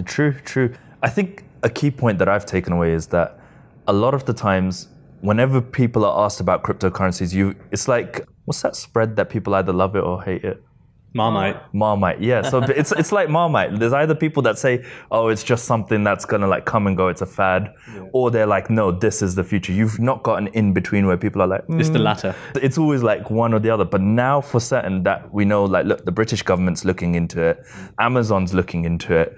True, 0.05 0.33
true. 0.45 0.73
I 1.01 1.09
think 1.09 1.43
a 1.63 1.69
key 1.69 1.91
point 1.91 2.19
that 2.19 2.29
I've 2.29 2.45
taken 2.45 2.73
away 2.73 2.93
is 2.93 3.07
that 3.07 3.39
a 3.87 3.93
lot 3.93 4.13
of 4.13 4.25
the 4.25 4.33
times, 4.33 4.87
whenever 5.21 5.61
people 5.61 6.05
are 6.05 6.25
asked 6.25 6.39
about 6.39 6.63
cryptocurrencies, 6.63 7.33
you 7.33 7.55
it's 7.71 7.87
like 7.87 8.27
what's 8.45 8.61
that 8.61 8.75
spread 8.75 9.15
that 9.15 9.29
people 9.29 9.53
either 9.55 9.73
love 9.73 9.95
it 9.95 10.03
or 10.03 10.23
hate 10.23 10.43
it? 10.43 10.63
Marmite. 11.15 11.57
Marmite, 11.73 12.21
yeah. 12.21 12.41
So 12.41 12.57
it's 12.63 12.91
it's 12.91 13.11
like 13.11 13.29
Marmite. 13.29 13.79
There's 13.79 13.93
either 13.93 14.15
people 14.15 14.41
that 14.43 14.57
say, 14.57 14.83
"Oh, 15.11 15.27
it's 15.27 15.43
just 15.43 15.65
something 15.65 16.03
that's 16.03 16.25
gonna 16.25 16.47
like 16.47 16.65
come 16.65 16.87
and 16.87 16.97
go. 16.97 17.07
It's 17.07 17.21
a 17.21 17.25
fad," 17.25 17.73
or 18.13 18.31
they're 18.31 18.47
like, 18.47 18.69
"No, 18.69 18.91
this 18.91 19.21
is 19.21 19.35
the 19.35 19.43
future." 19.43 19.71
You've 19.71 19.99
not 19.99 20.23
got 20.23 20.39
an 20.39 20.47
in 20.47 20.73
between 20.73 21.05
where 21.05 21.17
people 21.17 21.41
are 21.41 21.47
like, 21.47 21.63
It's 21.69 21.89
the 21.89 21.99
"Mm." 21.99 22.03
latter. 22.03 22.35
It's 22.55 22.77
always 22.77 23.03
like 23.03 23.29
one 23.29 23.53
or 23.53 23.59
the 23.59 23.69
other. 23.69 23.85
But 23.85 24.01
now, 24.01 24.41
for 24.41 24.59
certain, 24.59 25.03
that 25.03 25.31
we 25.31 25.45
know, 25.45 25.65
like, 25.65 25.85
look, 25.85 26.03
the 26.03 26.11
British 26.11 26.41
government's 26.41 26.83
looking 26.83 27.15
into 27.15 27.41
it, 27.41 27.63
Amazon's 27.99 28.53
looking 28.53 28.85
into 28.85 29.15
it. 29.15 29.37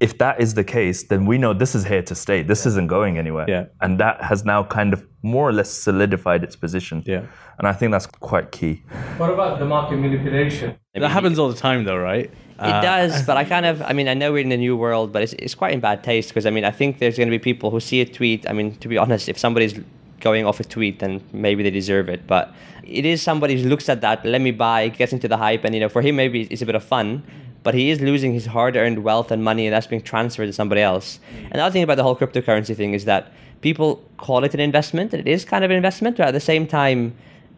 If 0.00 0.18
that 0.18 0.40
is 0.40 0.54
the 0.54 0.64
case, 0.64 1.04
then 1.04 1.26
we 1.26 1.38
know 1.38 1.52
this 1.52 1.74
is 1.74 1.84
here 1.84 2.02
to 2.02 2.14
stay. 2.14 2.42
This 2.42 2.66
isn't 2.66 2.86
going 2.86 3.18
anywhere. 3.18 3.46
Yeah. 3.48 3.66
And 3.80 3.98
that 3.98 4.22
has 4.22 4.44
now 4.44 4.62
kind 4.62 4.92
of 4.92 5.04
more 5.22 5.48
or 5.48 5.52
less 5.52 5.70
solidified 5.70 6.44
its 6.44 6.54
position. 6.54 7.02
Yeah. 7.04 7.26
And 7.58 7.66
I 7.66 7.72
think 7.72 7.90
that's 7.90 8.06
quite 8.06 8.52
key. 8.52 8.84
What 9.16 9.30
about 9.30 9.58
the 9.58 9.64
market 9.64 9.96
manipulation? 9.96 10.76
That 10.94 11.08
happens 11.10 11.38
all 11.38 11.48
the 11.48 11.56
time, 11.56 11.84
though, 11.84 11.98
right? 11.98 12.30
It 12.60 12.60
uh, 12.60 12.80
does, 12.80 13.22
but 13.26 13.36
I 13.36 13.44
kind 13.44 13.66
of, 13.66 13.82
I 13.82 13.92
mean, 13.92 14.08
I 14.08 14.14
know 14.14 14.32
we're 14.32 14.44
in 14.44 14.52
a 14.52 14.56
new 14.56 14.76
world, 14.76 15.12
but 15.12 15.22
it's, 15.22 15.32
it's 15.34 15.54
quite 15.54 15.72
in 15.72 15.80
bad 15.80 16.04
taste 16.04 16.28
because, 16.28 16.46
I 16.46 16.50
mean, 16.50 16.64
I 16.64 16.70
think 16.70 16.98
there's 16.98 17.16
going 17.16 17.28
to 17.28 17.36
be 17.36 17.38
people 17.38 17.70
who 17.70 17.80
see 17.80 18.00
a 18.00 18.06
tweet. 18.06 18.48
I 18.48 18.52
mean, 18.52 18.76
to 18.76 18.88
be 18.88 18.98
honest, 18.98 19.28
if 19.28 19.38
somebody's 19.38 19.74
going 20.20 20.44
off 20.44 20.60
a 20.60 20.64
tweet, 20.64 20.98
then 21.00 21.22
maybe 21.32 21.62
they 21.62 21.70
deserve 21.70 22.08
it. 22.08 22.26
But 22.26 22.52
it 22.84 23.04
is 23.04 23.22
somebody 23.22 23.60
who 23.60 23.68
looks 23.68 23.88
at 23.88 24.00
that, 24.00 24.24
let 24.24 24.40
me 24.40 24.50
buy, 24.50 24.88
gets 24.88 25.12
into 25.12 25.28
the 25.28 25.36
hype, 25.36 25.64
and, 25.64 25.74
you 25.74 25.80
know, 25.80 25.88
for 25.88 26.02
him, 26.02 26.16
maybe 26.16 26.42
it's 26.42 26.62
a 26.62 26.66
bit 26.66 26.74
of 26.74 26.84
fun, 26.84 27.22
but 27.68 27.74
he 27.74 27.90
is 27.90 28.00
losing 28.00 28.32
his 28.32 28.46
hard 28.46 28.76
earned 28.76 29.04
wealth 29.04 29.30
and 29.30 29.44
money, 29.44 29.66
and 29.66 29.74
that's 29.74 29.86
being 29.86 30.00
transferred 30.00 30.46
to 30.46 30.54
somebody 30.54 30.80
else. 30.80 31.20
Mm. 31.30 31.44
And 31.50 31.52
the 31.56 31.60
other 31.64 31.72
thing 31.74 31.82
about 31.82 31.98
the 31.98 32.02
whole 32.02 32.16
cryptocurrency 32.16 32.74
thing 32.74 32.94
is 32.94 33.04
that 33.04 33.30
people 33.60 34.02
call 34.16 34.42
it 34.42 34.54
an 34.54 34.60
investment, 34.60 35.12
and 35.12 35.20
it 35.20 35.30
is 35.30 35.44
kind 35.44 35.62
of 35.66 35.70
an 35.70 35.76
investment, 35.76 36.16
but 36.16 36.28
at 36.28 36.32
the 36.32 36.40
same 36.40 36.66
time, 36.66 37.14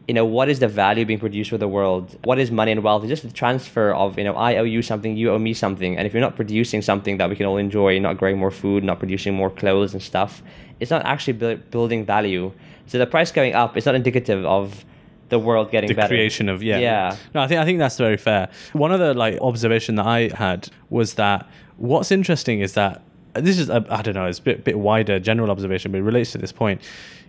you 0.08 0.14
know, 0.14 0.24
what 0.24 0.48
is 0.48 0.58
the 0.58 0.66
value 0.66 1.04
being 1.04 1.20
produced 1.20 1.50
for 1.50 1.58
the 1.58 1.68
world? 1.68 2.18
What 2.24 2.40
is 2.40 2.50
money 2.50 2.72
and 2.72 2.82
wealth? 2.82 3.04
It's 3.04 3.10
just 3.10 3.22
the 3.22 3.30
transfer 3.30 3.94
of, 3.94 4.18
you 4.18 4.24
know, 4.24 4.34
I 4.34 4.56
owe 4.56 4.64
you 4.64 4.82
something, 4.82 5.16
you 5.16 5.30
owe 5.30 5.38
me 5.38 5.54
something. 5.54 5.96
And 5.96 6.08
if 6.08 6.12
you're 6.12 6.20
not 6.20 6.34
producing 6.34 6.82
something 6.82 7.18
that 7.18 7.30
we 7.30 7.36
can 7.36 7.46
all 7.46 7.56
enjoy, 7.56 8.00
not 8.00 8.18
growing 8.18 8.36
more 8.36 8.50
food, 8.50 8.82
not 8.82 8.98
producing 8.98 9.34
more 9.34 9.48
clothes 9.48 9.92
and 9.92 10.02
stuff, 10.02 10.42
it's 10.80 10.90
not 10.90 11.06
actually 11.06 11.34
buil- 11.34 11.62
building 11.70 12.04
value. 12.04 12.50
So 12.88 12.98
the 12.98 13.06
price 13.06 13.30
going 13.30 13.54
up 13.54 13.76
is 13.76 13.86
not 13.86 13.94
indicative 13.94 14.44
of 14.44 14.84
the 15.30 15.38
world 15.38 15.70
getting 15.70 15.88
the 15.88 15.94
better. 15.94 16.08
creation 16.08 16.48
of 16.48 16.62
yeah. 16.62 16.78
Yeah. 16.78 17.16
No, 17.34 17.40
I 17.40 17.48
think 17.48 17.60
I 17.60 17.64
think 17.64 17.78
that's 17.78 17.96
very 17.96 18.16
fair. 18.16 18.48
One 18.72 18.92
other 18.92 19.14
like 19.14 19.38
observation 19.40 19.94
that 19.96 20.06
I 20.06 20.30
had 20.34 20.68
was 20.90 21.14
that 21.14 21.48
what's 21.78 22.10
interesting 22.10 22.60
is 22.60 22.74
that 22.74 23.02
this 23.34 23.58
is 23.58 23.70
I 23.70 23.84
I 23.88 24.02
don't 24.02 24.14
know, 24.14 24.26
it's 24.26 24.38
a 24.38 24.42
bit 24.42 24.64
bit 24.64 24.78
wider 24.78 25.18
general 25.18 25.50
observation, 25.50 25.92
but 25.92 25.98
it 25.98 26.02
relates 26.02 26.32
to 26.32 26.38
this 26.38 26.52
point. 26.52 26.82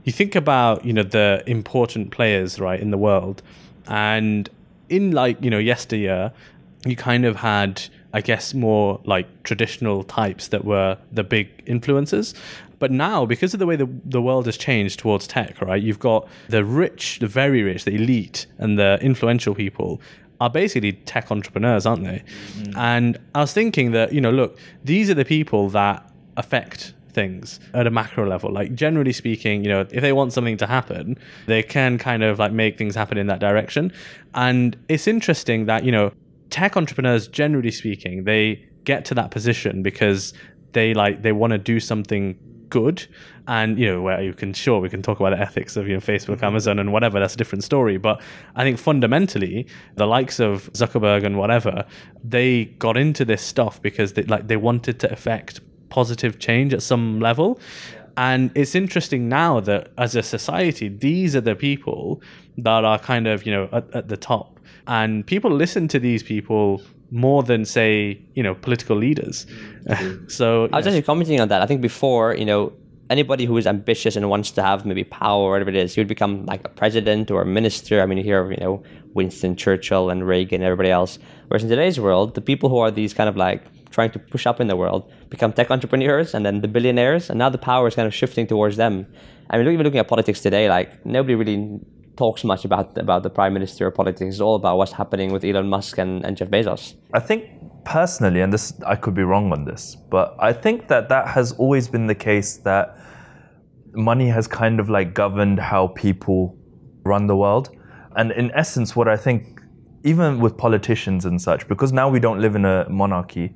You 0.04 0.12
think 0.12 0.36
about 0.36 0.84
you 0.84 0.94
know 0.94 1.04
the 1.04 1.44
important 1.48 2.12
players 2.12 2.60
right 2.60 2.80
in 2.80 2.92
the 2.92 2.98
world, 2.98 3.42
and 3.88 4.50
in 4.90 5.12
like 5.12 5.42
you 5.42 5.50
know 5.50 5.60
yesteryear, 5.60 6.34
you 6.86 6.96
kind 6.96 7.26
of 7.26 7.38
had 7.38 7.84
I 8.14 8.22
guess 8.22 8.54
more 8.54 9.00
like 9.06 9.44
traditional 9.44 10.04
types 10.04 10.50
that 10.50 10.66
were 10.66 10.98
the 11.12 11.24
big 11.24 11.66
influencers. 11.66 12.34
But 12.82 12.90
now, 12.90 13.28
because 13.28 13.54
of 13.54 13.60
the 13.60 13.68
way 13.68 13.76
the, 13.76 13.88
the 14.04 14.24
world 14.24 14.48
has 14.48 14.58
changed 14.58 14.98
towards 14.98 15.28
tech, 15.28 15.62
right, 15.62 15.80
you've 15.80 16.00
got 16.00 16.28
the 16.50 16.66
rich, 16.66 17.20
the 17.20 17.28
very 17.28 17.62
rich, 17.62 17.86
the 17.86 17.94
elite, 17.94 18.48
and 18.58 18.80
the 18.80 18.98
influential 19.04 19.54
people 19.54 20.02
are 20.40 20.50
basically 20.50 20.94
tech 20.94 21.32
entrepreneurs, 21.32 21.86
aren't 21.86 22.04
they? 22.04 22.24
Mm. 22.58 22.76
And 22.76 23.20
I 23.36 23.42
was 23.42 23.54
thinking 23.54 23.92
that, 23.92 24.14
you 24.14 24.20
know, 24.20 24.32
look, 24.32 24.58
these 24.84 25.12
are 25.12 25.14
the 25.14 25.24
people 25.24 25.70
that 25.70 26.12
affect 26.38 26.96
things 27.12 27.60
at 27.76 27.86
a 27.86 27.92
macro 27.92 28.28
level. 28.28 28.52
Like 28.52 28.74
generally 28.74 29.14
speaking, 29.14 29.64
you 29.64 29.70
know, 29.70 29.82
if 29.92 30.02
they 30.02 30.12
want 30.12 30.34
something 30.34 30.58
to 30.58 30.66
happen, 30.66 31.20
they 31.46 31.62
can 31.62 32.00
kind 32.00 32.24
of 32.24 32.40
like 32.40 32.52
make 32.52 32.80
things 32.80 32.96
happen 32.96 33.20
in 33.20 33.28
that 33.28 33.40
direction. 33.40 33.94
And 34.34 34.76
it's 34.90 35.06
interesting 35.08 35.68
that, 35.68 35.84
you 35.84 35.92
know, 35.92 36.14
tech 36.50 36.76
entrepreneurs 36.76 37.28
generally 37.28 37.70
speaking, 37.70 38.24
they 38.24 38.68
get 38.86 39.06
to 39.06 39.14
that 39.14 39.30
position 39.30 39.84
because 39.84 40.34
they 40.72 40.96
like 40.96 41.22
they 41.22 41.32
want 41.32 41.52
to 41.52 41.60
do 41.60 41.80
something 41.80 42.36
good. 42.72 43.06
And 43.48 43.78
you 43.78 43.86
know 43.86 44.02
where 44.02 44.22
you 44.22 44.34
can 44.34 44.54
sure 44.54 44.80
we 44.80 44.90
can 44.90 45.02
talk 45.02 45.20
about 45.20 45.32
the 45.32 45.40
ethics 45.40 45.76
of 45.76 45.88
you 45.88 45.94
know 45.94 46.00
Facebook 46.00 46.38
mm-hmm. 46.38 46.46
Amazon 46.46 46.80
and 46.80 46.92
whatever 46.92 47.20
that's 47.20 47.36
a 47.36 47.38
different 47.38 47.64
story. 47.64 47.98
But 47.98 48.22
I 48.56 48.64
think 48.64 48.80
fundamentally 48.80 49.68
the 49.96 50.08
likes 50.08 50.40
of 50.40 50.72
Zuckerberg 50.74 51.24
and 51.24 51.38
whatever 51.38 51.86
they 52.24 52.66
got 52.80 52.98
into 52.98 53.26
this 53.26 53.42
stuff 53.42 53.82
because 53.82 54.14
they 54.14 54.24
like 54.24 54.48
they 54.48 54.58
wanted 54.58 55.00
to 55.02 55.12
affect 55.12 55.60
positive 55.90 56.40
change 56.40 56.74
at 56.74 56.82
some 56.82 57.20
level. 57.20 57.60
And 58.18 58.52
it's 58.56 58.76
interesting 58.76 59.30
now 59.30 59.60
that 59.62 59.92
as 59.98 60.16
a 60.16 60.24
society 60.24 60.88
these 60.90 61.36
are 61.36 61.42
the 61.42 61.56
people 61.56 62.22
that 62.58 62.84
are 62.84 63.00
kind 63.00 63.28
of 63.28 63.46
you 63.46 63.52
know 63.52 63.70
at, 63.72 63.94
at 63.94 64.08
the 64.08 64.18
top. 64.18 64.60
And 64.88 65.26
people 65.26 65.52
listen 65.52 65.88
to 65.90 66.00
these 66.00 66.24
people 66.24 66.82
more 67.12 67.44
than 67.44 67.66
say 67.66 68.20
you 68.34 68.42
know 68.42 68.56
political 68.56 68.96
leaders 68.96 69.46
mm, 69.86 70.32
so 70.40 70.70
I 70.72 70.78
was 70.78 70.88
actually 70.88 71.02
commenting 71.02 71.40
on 71.40 71.50
that. 71.50 71.62
I 71.62 71.66
think 71.66 71.82
before, 71.82 72.36
you 72.36 72.46
know, 72.46 72.74
anybody 73.10 73.46
who 73.46 73.58
is 73.58 73.68
ambitious 73.68 74.16
and 74.16 74.30
wants 74.30 74.52
to 74.52 74.62
have 74.64 74.86
maybe 74.86 75.04
power 75.04 75.44
or 75.44 75.52
whatever 75.52 75.70
it 75.70 75.76
is, 75.76 75.98
you 75.98 76.02
would 76.02 76.08
become 76.08 76.46
like 76.46 76.64
a 76.66 76.70
president 76.70 77.30
or 77.30 77.42
a 77.42 77.46
minister. 77.46 78.02
I 78.02 78.06
mean, 78.06 78.18
you 78.18 78.24
hear 78.24 78.50
you 78.52 78.58
know, 78.58 78.84
Winston 79.14 79.56
Churchill 79.56 80.10
and 80.10 80.26
Reagan 80.26 80.62
and 80.62 80.64
everybody 80.64 80.90
else. 80.90 81.20
Whereas 81.48 81.64
in 81.64 81.70
today's 81.70 82.00
world, 82.00 82.36
the 82.36 82.42
people 82.42 82.70
who 82.70 82.78
are 82.78 82.92
these 82.92 83.14
kind 83.14 83.28
of 83.28 83.36
like 83.36 83.64
trying 83.90 84.12
to 84.12 84.20
push 84.20 84.48
up 84.48 84.62
in 84.62 84.68
the 84.68 84.76
world 84.78 85.12
become 85.30 85.52
tech 85.52 85.70
entrepreneurs 85.70 86.34
and 86.34 86.46
then 86.46 86.62
the 86.62 86.68
billionaires. 86.68 87.30
And 87.30 87.38
now 87.38 87.50
the 87.50 87.58
power 87.58 87.88
is 87.88 87.96
kind 87.96 88.08
of 88.08 88.14
shifting 88.14 88.48
towards 88.48 88.78
them. 88.78 89.06
I 89.50 89.58
mean, 89.58 89.68
even 89.68 89.84
looking 89.84 90.00
at 90.00 90.08
politics 90.08 90.40
today, 90.40 90.70
like 90.70 91.06
nobody 91.06 91.36
really 91.36 91.80
talks 92.22 92.44
much 92.44 92.64
about 92.70 92.88
about 93.06 93.22
the 93.24 93.34
prime 93.40 93.54
minister 93.58 93.82
or 93.88 93.92
politics. 94.02 94.30
It's 94.36 94.46
all 94.48 94.58
about 94.62 94.76
what's 94.80 94.96
happening 95.02 95.30
with 95.34 95.44
Elon 95.50 95.68
Musk 95.76 95.98
and, 96.04 96.14
and 96.26 96.38
Jeff 96.38 96.50
Bezos. 96.56 96.84
I 97.20 97.22
think 97.30 97.40
personally, 97.98 98.42
and 98.44 98.54
this 98.56 98.66
I 98.94 98.96
could 99.04 99.16
be 99.22 99.26
wrong 99.32 99.52
on 99.56 99.62
this, 99.72 99.84
but 100.16 100.28
I 100.50 100.52
think 100.64 100.78
that 100.94 101.04
that 101.14 101.26
has 101.36 101.48
always 101.64 101.86
been 101.88 102.06
the 102.14 102.20
case 102.30 102.52
that 102.70 102.86
money 104.12 104.30
has 104.38 104.46
kind 104.48 104.80
of 104.80 104.88
like 104.98 105.08
governed 105.24 105.60
how 105.72 105.88
people 106.06 106.42
run 107.12 107.24
the 107.34 107.38
world. 107.44 107.66
And 108.20 108.32
in 108.42 108.48
essence, 108.64 108.96
what 108.96 109.08
I 109.16 109.18
think, 109.26 109.62
even 110.12 110.40
with 110.44 110.54
politicians 110.58 111.26
and 111.26 111.42
such, 111.42 111.68
because 111.68 111.92
now 112.02 112.08
we 112.16 112.20
don't 112.20 112.40
live 112.46 112.56
in 112.56 112.66
a 112.66 112.78
monarchy 112.90 113.48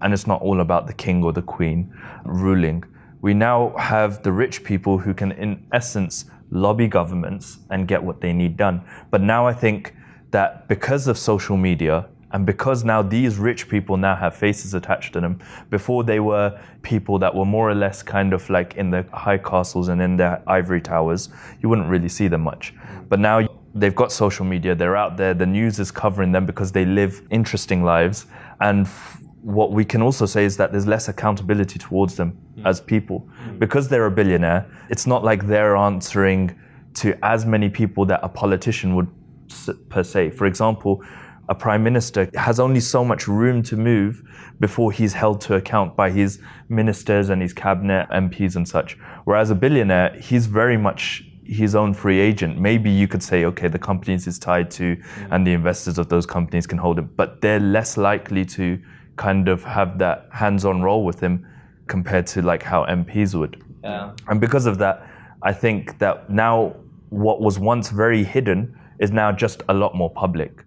and 0.00 0.12
it's 0.14 0.26
not 0.32 0.40
all 0.42 0.60
about 0.60 0.86
the 0.86 0.96
king 1.04 1.24
or 1.26 1.32
the 1.32 1.46
queen 1.56 1.78
ruling, 2.24 2.84
we 3.20 3.32
now 3.34 3.74
have 3.78 4.22
the 4.22 4.32
rich 4.32 4.64
people 4.70 4.94
who 4.98 5.12
can, 5.14 5.32
in 5.32 5.50
essence, 5.72 6.26
lobby 6.52 6.86
governments 6.86 7.58
and 7.70 7.88
get 7.88 8.02
what 8.02 8.20
they 8.20 8.32
need 8.32 8.56
done. 8.56 8.82
But 9.10 9.22
now 9.22 9.46
I 9.46 9.54
think 9.54 9.94
that 10.30 10.68
because 10.68 11.08
of 11.08 11.18
social 11.18 11.56
media 11.56 12.08
and 12.32 12.46
because 12.46 12.84
now 12.84 13.02
these 13.02 13.36
rich 13.36 13.68
people 13.68 13.96
now 13.96 14.16
have 14.16 14.34
faces 14.34 14.72
attached 14.72 15.12
to 15.14 15.20
them, 15.20 15.38
before 15.68 16.04
they 16.04 16.20
were 16.20 16.58
people 16.82 17.18
that 17.18 17.34
were 17.34 17.44
more 17.44 17.68
or 17.68 17.74
less 17.74 18.02
kind 18.02 18.32
of 18.32 18.48
like 18.48 18.74
in 18.76 18.90
the 18.90 19.04
high 19.12 19.36
castles 19.36 19.88
and 19.88 20.00
in 20.00 20.16
their 20.16 20.42
ivory 20.46 20.80
towers, 20.80 21.28
you 21.60 21.68
wouldn't 21.68 21.88
really 21.88 22.08
see 22.08 22.28
them 22.28 22.40
much. 22.42 22.74
But 23.08 23.20
now 23.20 23.46
they've 23.74 23.94
got 23.94 24.12
social 24.12 24.46
media, 24.46 24.74
they're 24.74 24.96
out 24.96 25.16
there, 25.16 25.34
the 25.34 25.46
news 25.46 25.78
is 25.78 25.90
covering 25.90 26.32
them 26.32 26.46
because 26.46 26.72
they 26.72 26.86
live 26.86 27.22
interesting 27.30 27.84
lives. 27.84 28.26
And 28.60 28.86
f- 28.86 29.20
what 29.42 29.72
we 29.72 29.84
can 29.84 30.00
also 30.00 30.24
say 30.24 30.44
is 30.44 30.56
that 30.56 30.72
there's 30.72 30.86
less 30.86 31.08
accountability 31.08 31.78
towards 31.78 32.16
them 32.16 32.38
Mm. 32.62 32.68
as 32.68 32.80
people. 32.80 33.28
Mm. 33.46 33.58
Because 33.58 33.88
they're 33.88 34.06
a 34.06 34.10
billionaire, 34.10 34.66
it's 34.88 35.06
not 35.06 35.24
like 35.24 35.46
they're 35.46 35.76
answering 35.76 36.58
to 36.94 37.18
as 37.24 37.46
many 37.46 37.68
people 37.68 38.04
that 38.06 38.20
a 38.22 38.28
politician 38.28 38.94
would 38.94 39.08
per 39.88 40.02
se. 40.02 40.30
For 40.30 40.46
example, 40.46 41.02
a 41.48 41.54
prime 41.54 41.82
minister 41.82 42.30
has 42.34 42.60
only 42.60 42.80
so 42.80 43.04
much 43.04 43.26
room 43.28 43.62
to 43.64 43.76
move 43.76 44.22
before 44.60 44.92
he's 44.92 45.12
held 45.12 45.40
to 45.42 45.54
account 45.56 45.96
by 45.96 46.10
his 46.10 46.40
ministers 46.68 47.28
and 47.30 47.42
his 47.42 47.52
cabinet, 47.52 48.08
MPs, 48.10 48.56
and 48.56 48.66
such. 48.66 48.96
Whereas 49.24 49.50
a 49.50 49.54
billionaire, 49.54 50.16
he's 50.20 50.46
very 50.46 50.76
much 50.76 51.24
his 51.44 51.74
own 51.74 51.92
free 51.92 52.20
agent. 52.20 52.58
Maybe 52.58 52.90
you 52.90 53.08
could 53.08 53.22
say, 53.22 53.44
okay, 53.44 53.68
the 53.68 53.78
companies 53.78 54.26
is 54.26 54.38
tied 54.38 54.70
to, 54.72 54.96
mm. 54.96 55.28
and 55.30 55.46
the 55.46 55.52
investors 55.52 55.98
of 55.98 56.08
those 56.08 56.26
companies 56.26 56.66
can 56.66 56.78
hold 56.78 56.98
him, 56.98 57.10
but 57.16 57.40
they're 57.40 57.60
less 57.60 57.96
likely 57.96 58.44
to 58.46 58.80
kind 59.16 59.48
of 59.48 59.62
have 59.64 59.98
that 59.98 60.28
hands-on 60.32 60.80
role 60.82 61.04
with 61.04 61.20
him 61.20 61.46
compared 61.86 62.26
to 62.28 62.42
like 62.42 62.62
how 62.62 62.84
MPs 62.86 63.34
would. 63.34 63.62
Yeah. 63.82 64.12
And 64.28 64.40
because 64.40 64.66
of 64.66 64.78
that, 64.78 65.06
I 65.42 65.52
think 65.52 65.98
that 65.98 66.30
now 66.30 66.76
what 67.10 67.40
was 67.40 67.58
once 67.58 67.90
very 67.90 68.24
hidden 68.24 68.78
is 68.98 69.10
now 69.10 69.32
just 69.32 69.62
a 69.68 69.74
lot 69.74 69.94
more 69.94 70.10
public. 70.10 70.64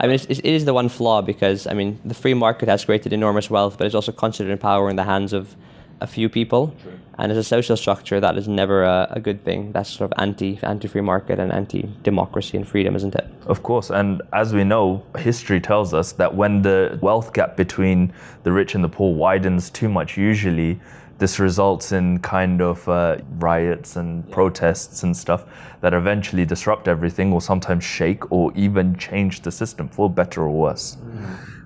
I 0.00 0.06
mean, 0.06 0.14
it's, 0.14 0.26
it 0.26 0.44
is 0.44 0.64
the 0.64 0.74
one 0.74 0.88
flaw 0.88 1.22
because, 1.22 1.66
I 1.66 1.74
mean, 1.74 1.98
the 2.04 2.14
free 2.14 2.34
market 2.34 2.68
has 2.68 2.84
created 2.84 3.12
enormous 3.12 3.50
wealth, 3.50 3.78
but 3.78 3.86
it's 3.86 3.96
also 3.96 4.12
concentrated 4.12 4.60
power 4.60 4.88
in 4.88 4.96
the 4.96 5.04
hands 5.04 5.32
of 5.32 5.56
a 6.00 6.06
few 6.06 6.28
people. 6.28 6.74
And 7.18 7.32
as 7.32 7.38
a 7.38 7.42
social 7.42 7.76
structure, 7.76 8.20
that 8.20 8.36
is 8.38 8.46
never 8.46 8.84
a, 8.84 9.08
a 9.10 9.20
good 9.20 9.42
thing. 9.44 9.72
That's 9.72 9.90
sort 9.90 10.12
of 10.12 10.18
anti 10.18 10.58
anti 10.62 10.86
free 10.86 11.00
market 11.00 11.38
and 11.38 11.50
anti 11.52 11.88
democracy 12.02 12.56
and 12.56 12.66
freedom, 12.66 12.94
isn't 12.94 13.14
it? 13.14 13.26
Of 13.46 13.62
course, 13.62 13.90
and 13.90 14.22
as 14.32 14.54
we 14.54 14.64
know, 14.64 15.04
history 15.18 15.60
tells 15.60 15.94
us 15.94 16.12
that 16.12 16.32
when 16.34 16.62
the 16.62 16.98
wealth 17.02 17.32
gap 17.32 17.56
between 17.56 18.12
the 18.44 18.52
rich 18.52 18.74
and 18.74 18.84
the 18.84 18.88
poor 18.88 19.14
widens 19.14 19.70
too 19.70 19.88
much, 19.88 20.16
usually 20.16 20.80
this 21.18 21.40
results 21.40 21.90
in 21.90 22.20
kind 22.20 22.62
of 22.62 22.88
uh, 22.88 23.16
riots 23.38 23.96
and 23.96 24.30
protests 24.30 25.02
and 25.02 25.16
stuff 25.16 25.46
that 25.80 25.92
eventually 25.92 26.44
disrupt 26.44 26.86
everything 26.86 27.32
or 27.32 27.40
sometimes 27.40 27.82
shake 27.82 28.30
or 28.30 28.52
even 28.54 28.96
change 28.96 29.42
the 29.42 29.50
system 29.50 29.88
for 29.88 30.08
better 30.08 30.42
or 30.42 30.50
worse. 30.50 30.96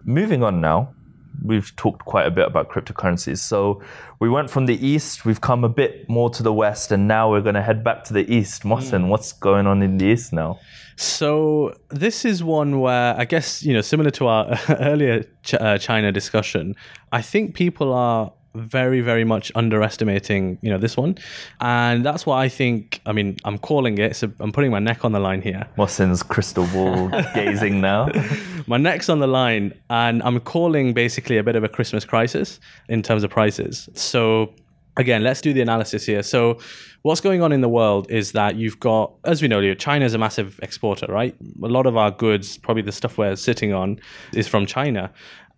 Moving 0.05 0.42
on 0.42 0.61
now, 0.61 0.95
we've 1.42 1.74
talked 1.76 2.05
quite 2.05 2.26
a 2.26 2.31
bit 2.31 2.46
about 2.46 2.70
cryptocurrencies. 2.70 3.38
So 3.38 3.83
we 4.20 4.28
went 4.28 4.50
from 4.50 4.66
the 4.66 4.87
east, 4.87 5.24
we've 5.24 5.40
come 5.40 5.64
a 5.64 5.68
bit 5.68 6.09
more 6.09 6.31
to 6.31 6.42
the 6.42 6.52
west, 6.52 6.92
and 6.92 7.09
now 7.09 7.31
we're 7.31 7.40
going 7.40 7.55
to 7.55 7.62
head 7.62 7.83
back 7.83 8.05
to 8.05 8.12
the 8.12 8.31
east. 8.33 8.62
Mohsin, 8.62 9.09
what's 9.09 9.33
going 9.33 9.66
on 9.66 9.83
in 9.83 9.98
the 9.98 10.07
east 10.07 10.33
now? 10.33 10.59
So 10.96 11.74
this 11.88 12.24
is 12.24 12.44
one 12.44 12.81
where 12.81 13.18
I 13.18 13.24
guess 13.24 13.62
you 13.62 13.72
know, 13.72 13.81
similar 13.81 14.11
to 14.12 14.26
our 14.26 14.59
earlier 14.68 15.24
Ch- 15.42 15.55
uh, 15.55 15.78
China 15.78 16.12
discussion, 16.12 16.74
I 17.11 17.22
think 17.22 17.55
people 17.55 17.92
are 17.92 18.33
very 18.55 19.01
very 19.01 19.25
much 19.25 19.51
underestimating 19.55 20.59
you 20.62 20.71
know 20.71 20.79
this 20.79 20.97
one. 20.97 21.17
And 21.61 22.05
that's 22.05 22.27
why 22.27 22.45
i 22.45 22.49
think 22.49 23.01
i 23.07 23.12
mean 23.12 23.37
i'm 23.45 23.59
calling 23.59 23.99
it 23.99 24.17
so 24.17 24.31
i'm 24.41 24.53
putting 24.53 24.71
my 24.71 24.79
neck 24.79 25.05
on 25.05 25.12
the 25.12 25.21
line 25.21 25.43
here. 25.43 25.67
Mohsin's 25.79 26.23
crystal 26.23 26.67
ball 26.69 27.09
gazing 27.35 27.81
now. 27.81 28.09
my 28.67 28.77
neck's 28.77 29.09
on 29.09 29.19
the 29.19 29.27
line 29.27 29.73
and 29.91 30.23
i'm 30.23 30.38
calling 30.41 30.93
basically 30.93 31.38
a 31.38 31.43
bit 31.43 31.57
of 31.57 31.65
a 31.65 31.69
christmas 31.69 32.05
crisis 32.05 32.61
in 32.88 33.03
terms 33.03 33.25
of 33.25 33.31
prices. 33.31 33.88
So 33.95 34.55
again 34.97 35.23
let's 35.23 35.41
do 35.41 35.53
the 35.53 35.62
analysis 35.62 36.05
here. 36.05 36.23
So 36.23 36.59
what's 37.03 37.21
going 37.21 37.43
on 37.43 37.53
in 37.53 37.62
the 37.62 37.69
world 37.69 38.11
is 38.11 38.33
that 38.33 38.57
you've 38.57 38.79
got 38.79 39.15
as 39.25 39.41
we 39.41 39.49
know 39.49 39.75
china 39.75 40.05
is 40.05 40.15
a 40.15 40.19
massive 40.19 40.61
exporter 40.62 41.07
right? 41.09 41.35
A 41.62 41.69
lot 41.69 41.87
of 41.87 41.97
our 41.97 42.11
goods 42.11 42.59
probably 42.59 42.83
the 42.83 42.93
stuff 42.93 43.17
we're 43.17 43.37
sitting 43.37 43.73
on 43.73 43.99
is 44.35 44.47
from 44.47 44.67
china 44.67 45.11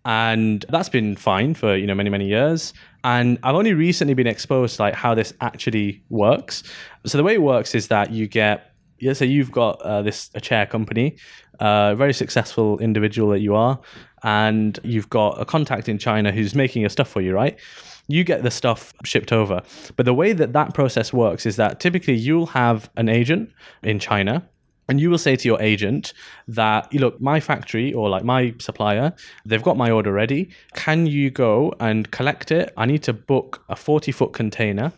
and 0.05 0.65
that's 0.69 0.89
been 0.89 1.15
fine 1.15 1.53
for 1.53 1.75
you 1.75 1.87
know 1.87 1.95
many 1.95 2.09
many 2.09 2.27
years 2.27 2.73
and 3.03 3.37
i've 3.43 3.55
only 3.55 3.73
recently 3.73 4.13
been 4.13 4.27
exposed 4.27 4.77
to 4.77 4.83
like 4.83 4.93
how 4.93 5.13
this 5.13 5.33
actually 5.41 6.03
works 6.09 6.63
so 7.05 7.17
the 7.17 7.23
way 7.23 7.33
it 7.33 7.41
works 7.41 7.75
is 7.75 7.87
that 7.87 8.11
you 8.11 8.27
get 8.27 8.75
yeah, 8.99 9.13
so 9.13 9.25
you've 9.25 9.51
got 9.51 9.81
uh, 9.81 10.01
this 10.01 10.29
a 10.35 10.41
chair 10.41 10.65
company, 10.65 11.17
uh, 11.59 11.95
very 11.95 12.13
successful 12.13 12.79
individual 12.79 13.29
that 13.31 13.39
you 13.39 13.55
are, 13.55 13.79
and 14.23 14.79
you've 14.83 15.09
got 15.09 15.39
a 15.41 15.45
contact 15.45 15.89
in 15.89 15.97
China 15.97 16.31
who's 16.31 16.55
making 16.55 16.81
your 16.81 16.89
stuff 16.89 17.09
for 17.09 17.21
you, 17.21 17.33
right? 17.33 17.59
You 18.07 18.23
get 18.23 18.43
the 18.43 18.51
stuff 18.51 18.93
shipped 19.03 19.31
over, 19.31 19.61
but 19.95 20.05
the 20.05 20.13
way 20.13 20.33
that 20.33 20.53
that 20.53 20.73
process 20.73 21.11
works 21.11 21.45
is 21.45 21.55
that 21.57 21.79
typically 21.79 22.13
you'll 22.13 22.47
have 22.47 22.89
an 22.95 23.09
agent 23.09 23.51
in 23.83 23.99
China. 23.99 24.47
And 24.87 24.99
you 24.99 25.09
will 25.09 25.17
say 25.17 25.35
to 25.35 25.47
your 25.47 25.61
agent 25.61 26.13
that, 26.47 26.93
look, 26.93 27.19
my 27.19 27.39
factory 27.39 27.93
or 27.93 28.09
like 28.09 28.23
my 28.23 28.53
supplier, 28.59 29.13
they've 29.45 29.63
got 29.63 29.77
my 29.77 29.89
order 29.89 30.11
ready. 30.11 30.49
Can 30.73 31.07
you 31.07 31.31
go 31.31 31.73
and 31.79 32.09
collect 32.11 32.51
it? 32.51 32.71
I 32.77 32.85
need 32.85 33.03
to 33.03 33.13
book 33.13 33.63
a 33.67 33.75
40 33.75 34.11
foot 34.11 34.33
container 34.33 34.93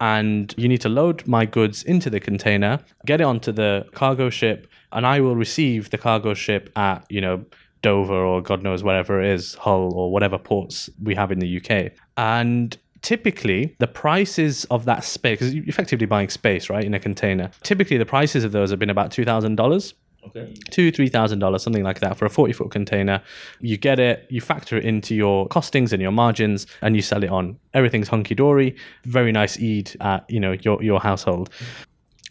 and 0.00 0.54
you 0.56 0.68
need 0.68 0.80
to 0.80 0.88
load 0.88 1.26
my 1.26 1.44
goods 1.44 1.84
into 1.84 2.10
the 2.10 2.18
container, 2.18 2.80
get 3.06 3.20
it 3.20 3.24
onto 3.24 3.52
the 3.52 3.86
cargo 3.94 4.30
ship, 4.30 4.66
and 4.90 5.06
I 5.06 5.20
will 5.20 5.36
receive 5.36 5.90
the 5.90 5.98
cargo 5.98 6.34
ship 6.34 6.70
at, 6.76 7.04
you 7.08 7.20
know, 7.20 7.44
Dover 7.82 8.14
or 8.14 8.40
God 8.40 8.62
knows 8.62 8.82
wherever 8.82 9.20
it 9.20 9.32
is, 9.32 9.54
Hull 9.54 9.92
or 9.94 10.10
whatever 10.10 10.38
ports 10.38 10.88
we 11.02 11.14
have 11.14 11.32
in 11.32 11.40
the 11.40 11.56
UK. 11.56 11.92
And 12.16 12.76
typically 13.02 13.76
the 13.78 13.86
prices 13.86 14.64
of 14.66 14.84
that 14.86 15.04
space, 15.04 15.38
because 15.38 15.54
you're 15.54 15.64
effectively 15.66 16.06
buying 16.06 16.28
space, 16.28 16.70
right, 16.70 16.84
in 16.84 16.94
a 16.94 17.00
container. 17.00 17.50
Typically 17.62 17.98
the 17.98 18.06
prices 18.06 18.44
of 18.44 18.52
those 18.52 18.70
have 18.70 18.78
been 18.78 18.90
about 18.90 19.10
two 19.10 19.24
thousand 19.24 19.56
dollars. 19.56 19.94
Okay. 20.24 20.54
Two, 20.70 20.92
three 20.92 21.08
thousand 21.08 21.40
dollars, 21.40 21.64
something 21.64 21.82
like 21.82 21.98
that, 21.98 22.16
for 22.16 22.26
a 22.26 22.30
forty-foot 22.30 22.70
container. 22.70 23.20
You 23.60 23.76
get 23.76 23.98
it, 23.98 24.24
you 24.30 24.40
factor 24.40 24.76
it 24.76 24.84
into 24.84 25.16
your 25.16 25.48
costings 25.48 25.92
and 25.92 26.00
your 26.00 26.12
margins, 26.12 26.66
and 26.80 26.94
you 26.94 27.02
sell 27.02 27.24
it 27.24 27.30
on. 27.30 27.58
Everything's 27.74 28.06
hunky 28.06 28.36
dory. 28.36 28.76
Very 29.04 29.32
nice 29.32 29.60
Eid 29.60 29.96
at 30.00 30.24
you 30.30 30.38
know 30.38 30.52
your 30.52 30.80
your 30.80 31.00
household. 31.00 31.50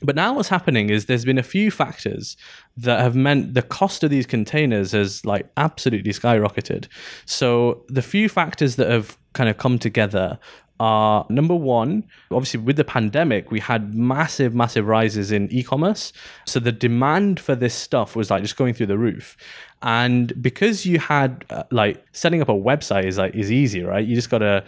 But 0.03 0.15
now 0.15 0.33
what's 0.33 0.49
happening 0.49 0.89
is 0.89 1.05
there's 1.05 1.25
been 1.25 1.37
a 1.37 1.43
few 1.43 1.69
factors 1.69 2.35
that 2.77 3.01
have 3.01 3.15
meant 3.15 3.53
the 3.53 3.61
cost 3.61 4.03
of 4.03 4.09
these 4.09 4.25
containers 4.25 4.93
has 4.93 5.23
like 5.25 5.47
absolutely 5.57 6.11
skyrocketed. 6.11 6.87
So 7.25 7.83
the 7.87 8.01
few 8.01 8.27
factors 8.27 8.77
that 8.77 8.89
have 8.89 9.17
kind 9.33 9.47
of 9.49 9.57
come 9.57 9.77
together 9.77 10.39
are 10.81 11.27
number 11.29 11.53
one, 11.53 12.03
obviously 12.31 12.59
with 12.59 12.75
the 12.75 12.83
pandemic, 12.83 13.51
we 13.51 13.59
had 13.59 13.93
massive, 13.93 14.55
massive 14.55 14.87
rises 14.87 15.31
in 15.31 15.47
e-commerce. 15.51 16.11
So 16.47 16.59
the 16.59 16.71
demand 16.71 17.39
for 17.39 17.53
this 17.53 17.75
stuff 17.75 18.15
was 18.15 18.31
like 18.31 18.41
just 18.41 18.57
going 18.57 18.73
through 18.73 18.87
the 18.87 18.97
roof. 18.97 19.37
And 19.83 20.33
because 20.41 20.83
you 20.83 20.97
had 20.97 21.45
uh, 21.51 21.65
like 21.69 22.03
setting 22.13 22.41
up 22.41 22.49
a 22.49 22.53
website 22.53 23.05
is 23.05 23.19
like 23.19 23.35
is 23.35 23.51
easy, 23.51 23.83
right? 23.83 24.03
You 24.03 24.15
just 24.15 24.31
got 24.31 24.39
to 24.39 24.63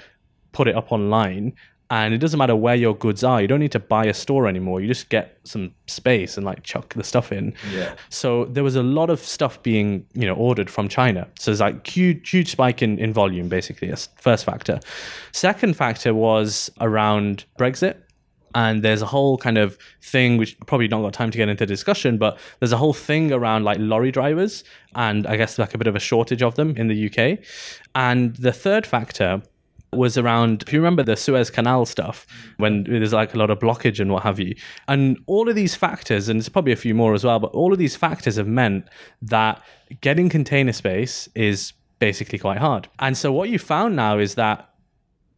put 0.52 0.68
it 0.68 0.76
up 0.76 0.92
online 0.92 1.56
and 1.90 2.14
it 2.14 2.18
doesn't 2.18 2.38
matter 2.38 2.56
where 2.56 2.76
your 2.76 2.96
goods 2.96 3.24
are. 3.24 3.42
You 3.42 3.48
don't 3.48 3.60
need 3.60 3.72
to 3.74 3.80
buy 3.80 4.06
a 4.06 4.14
store 4.14 4.48
anymore. 4.48 4.82
You 4.82 4.88
just 4.88 5.10
get 5.10 5.38
some 5.44 5.74
space 5.88 6.38
and 6.38 6.46
like 6.46 6.64
chuck 6.64 6.94
the 6.94 7.04
stuff 7.04 7.32
in. 7.32 7.54
Yeah. 7.72 7.94
So 8.10 8.46
there 8.46 8.64
was 8.64 8.76
a 8.76 8.84
lot 8.84 9.10
of 9.10 9.20
stuff 9.20 9.62
being, 9.62 10.06
you 10.14 10.26
know, 10.26 10.36
ordered 10.36 10.70
from 10.70 10.88
China. 10.88 11.28
So 11.38 11.52
there's 11.52 11.60
like 11.60 11.86
huge, 11.86 12.30
huge 12.30 12.50
spike 12.50 12.82
in, 12.82 12.98
in 12.98 13.14
volume, 13.14 13.50
basically. 13.50 13.90
That's 13.90 14.10
first 14.18 14.46
factor. 14.46 14.80
Second 15.34 15.76
factor 15.76 16.14
was 16.14 16.72
around 16.80 17.46
Brexit. 17.60 17.98
And 18.56 18.84
there's 18.84 19.02
a 19.02 19.08
whole 19.08 19.38
kind 19.40 19.58
of 19.58 19.80
thing, 20.04 20.38
which 20.38 20.60
probably 20.68 20.88
not 20.88 21.02
got 21.02 21.14
time 21.14 21.32
to 21.32 21.38
get 21.40 21.50
into 21.50 21.66
discussion, 21.66 22.20
but 22.20 22.38
there's 22.60 22.72
a 22.72 22.78
whole 22.78 22.94
thing 22.94 23.32
around 23.32 23.64
like 23.64 23.80
lorry 23.80 24.12
drivers 24.12 24.64
and 24.94 25.26
I 25.26 25.38
guess 25.38 25.58
like 25.58 25.74
a 25.74 25.80
bit 25.80 25.88
of 25.88 25.96
a 25.96 26.00
shortage 26.00 26.44
of 26.44 26.54
them 26.54 26.78
in 26.78 26.88
the 26.88 27.08
UK. 27.08 27.40
And 27.96 28.36
the 28.36 28.52
third 28.52 28.86
factor 28.86 29.42
was 29.96 30.18
around 30.18 30.64
if 30.64 30.74
you 30.74 30.80
remember 30.80 31.04
the 31.04 31.16
Suez 31.16 31.50
Canal 31.50 31.86
stuff 31.86 32.26
when 32.58 32.84
there's 32.84 33.14
like 33.14 33.34
a 33.34 33.38
lot 33.38 33.50
of 33.50 33.60
blockage 33.60 34.00
and 34.00 34.12
what 34.12 34.24
have 34.24 34.40
you. 34.40 34.56
And 34.88 35.20
all 35.26 35.50
of 35.50 35.56
these 35.56 35.76
factors 35.76 36.30
and 36.30 36.40
there's 36.40 36.50
probably 36.50 36.74
a 36.74 36.78
few 36.78 36.94
more 36.94 37.14
as 37.14 37.24
well 37.24 37.40
but 37.40 37.52
all 37.52 37.74
of 37.74 37.80
these 37.80 37.96
factors 37.96 38.36
have 38.36 38.48
meant 38.48 38.88
that 39.22 39.62
getting 40.02 40.30
container 40.30 40.74
space 40.74 41.30
is 41.36 41.74
basically 42.00 42.40
quite 42.40 42.58
hard. 42.58 42.90
And 43.00 43.18
so 43.18 43.32
what 43.32 43.50
you 43.50 43.60
found 43.60 43.96
now 43.96 44.18
is 44.18 44.36
that 44.36 44.70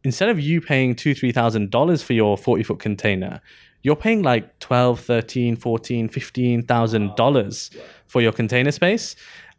instead 0.04 0.28
of 0.28 0.38
you 0.38 0.60
paying 0.60 0.94
two 0.94 1.14
three 1.14 1.32
thousand 1.32 1.70
dollars 1.70 2.02
for 2.02 2.12
your 2.12 2.36
40 2.36 2.62
foot 2.62 2.78
container 2.78 3.40
you're 3.86 3.94
paying 3.94 4.22
like 4.22 4.58
12 4.58 4.98
13 4.98 5.54
14 5.54 6.08
15 6.08 6.62
thousand 6.64 7.14
dollars 7.14 7.70
for 8.08 8.20
your 8.20 8.32
container 8.32 8.72
space. 8.72 9.14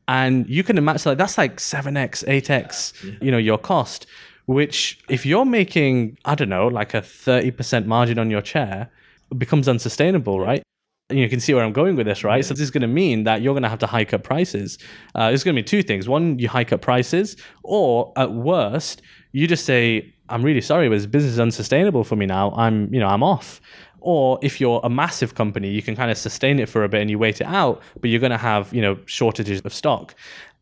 And 0.10 0.50
you 0.50 0.64
can 0.64 0.78
imagine 0.78 1.12
like 1.12 1.18
that's 1.18 1.38
like 1.38 1.58
7x 1.58 2.26
8x 2.26 3.22
you 3.22 3.32
know 3.32 3.38
your 3.38 3.58
cost 3.58 4.06
which 4.48 5.00
if 5.10 5.26
you're 5.26 5.46
making 5.46 6.18
i 6.26 6.34
don't 6.34 6.50
know 6.50 6.68
like 6.68 6.94
a 6.94 7.02
30% 7.02 7.86
margin 7.86 8.18
on 8.18 8.32
your 8.32 8.42
chair 8.42 8.90
it 9.32 9.38
becomes 9.38 9.68
unsustainable 9.68 10.40
right? 10.40 10.64
You 11.10 11.30
can 11.30 11.40
see 11.40 11.54
where 11.54 11.64
i'm 11.64 11.74
going 11.74 11.96
with 11.96 12.08
this 12.08 12.24
right? 12.24 12.44
So 12.44 12.54
this 12.54 12.62
is 12.64 12.72
going 12.72 12.82
to 12.82 12.88
mean 12.88 13.24
that 13.26 13.42
you're 13.42 13.54
going 13.54 13.64
to 13.64 13.70
have 13.70 13.80
to 13.80 13.88
hike 13.88 14.14
up 14.14 14.24
prices. 14.24 14.78
Uh, 15.16 15.30
there's 15.30 15.44
going 15.44 15.56
to 15.56 15.62
be 15.62 15.66
two 15.66 15.84
things. 15.84 16.10
One 16.10 16.40
you 16.40 16.50
hike 16.50 16.74
up 16.74 16.82
prices 16.82 17.38
or 17.64 18.12
at 18.18 18.32
worst 18.32 19.02
you 19.34 19.48
just 19.48 19.66
say 19.66 20.14
i'm 20.30 20.44
really 20.44 20.62
sorry 20.62 20.90
but 20.90 20.96
this 20.96 21.06
business 21.06 21.34
is 21.34 21.40
unsustainable 21.40 22.04
for 22.04 22.16
me 22.16 22.26
now. 22.26 22.52
I'm 22.52 22.94
you 22.94 23.00
know 23.00 23.08
i'm 23.08 23.24
off. 23.24 23.62
Or 24.00 24.40
if 24.42 24.62
you're 24.62 24.80
a 24.84 24.90
massive 24.90 25.36
company 25.36 25.70
you 25.70 25.82
can 25.82 25.96
kind 25.96 26.10
of 26.10 26.18
sustain 26.18 26.60
it 26.60 26.70
for 26.70 26.86
a 26.86 26.90
bit 26.90 27.02
and 27.02 27.10
you 27.10 27.20
wait 27.20 27.42
it 27.42 27.48
out 27.48 27.82
but 28.00 28.10
you're 28.10 28.22
going 28.22 28.32
to 28.32 28.38
have 28.38 28.74
you 28.74 28.82
know 28.82 28.98
shortages 29.06 29.60
of 29.62 29.74
stock 29.74 30.16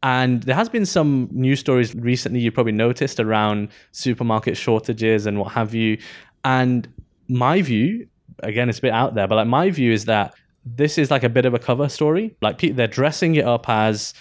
and 0.05 0.43
there 0.43 0.53
has 0.53 0.69
been 0.69 0.85
some 0.85 1.29
news 1.31 1.59
stories 1.59 1.95
recently 1.95 2.39
you 2.39 2.51
probably 2.51 2.73
noticed 2.73 3.19
around 3.19 3.69
supermarket 3.91 4.55
shortages 4.55 5.25
and 5.25 5.39
what 5.39 5.53
have 5.53 5.73
you. 5.73 5.97
And 6.43 6.87
my 7.27 7.63
view, 7.63 8.07
again, 8.43 8.69
it's 8.69 8.77
a 8.77 8.83
bit 8.83 8.93
out 8.93 9.15
there, 9.15 9.27
but 9.27 9.33
like 9.33 9.47
my 9.47 9.71
view 9.71 9.91
is 9.91 10.05
that 10.05 10.35
this 10.63 10.99
is 10.99 11.09
like 11.09 11.23
a 11.23 11.29
bit 11.29 11.45
of 11.45 11.55
a 11.55 11.59
cover 11.59 11.89
story. 11.89 12.35
Like 12.39 12.59
pe- 12.59 12.69
they're 12.69 12.85
dressing 12.85 13.33
it 13.33 13.45
up 13.45 13.67
as 13.67 14.13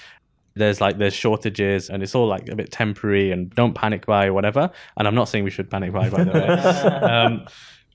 there's 0.55 0.81
like 0.81 0.97
there's 0.97 1.13
shortages 1.13 1.91
and 1.91 2.03
it's 2.03 2.15
all 2.15 2.29
like 2.29 2.49
a 2.49 2.57
bit 2.57 2.73
temporary 2.73 3.31
and 3.31 3.51
don't 3.51 3.75
panic 3.75 4.07
buy 4.07 4.29
or 4.29 4.33
whatever. 4.33 4.71
And 4.97 5.07
I'm 5.07 5.15
not 5.15 5.29
saying 5.29 5.45
we 5.45 5.51
should 5.51 5.69
panic 5.69 5.93
buy 5.93 6.09
by 6.09 6.25
the 6.25 6.33
way. 6.33 6.49
um, 7.11 7.47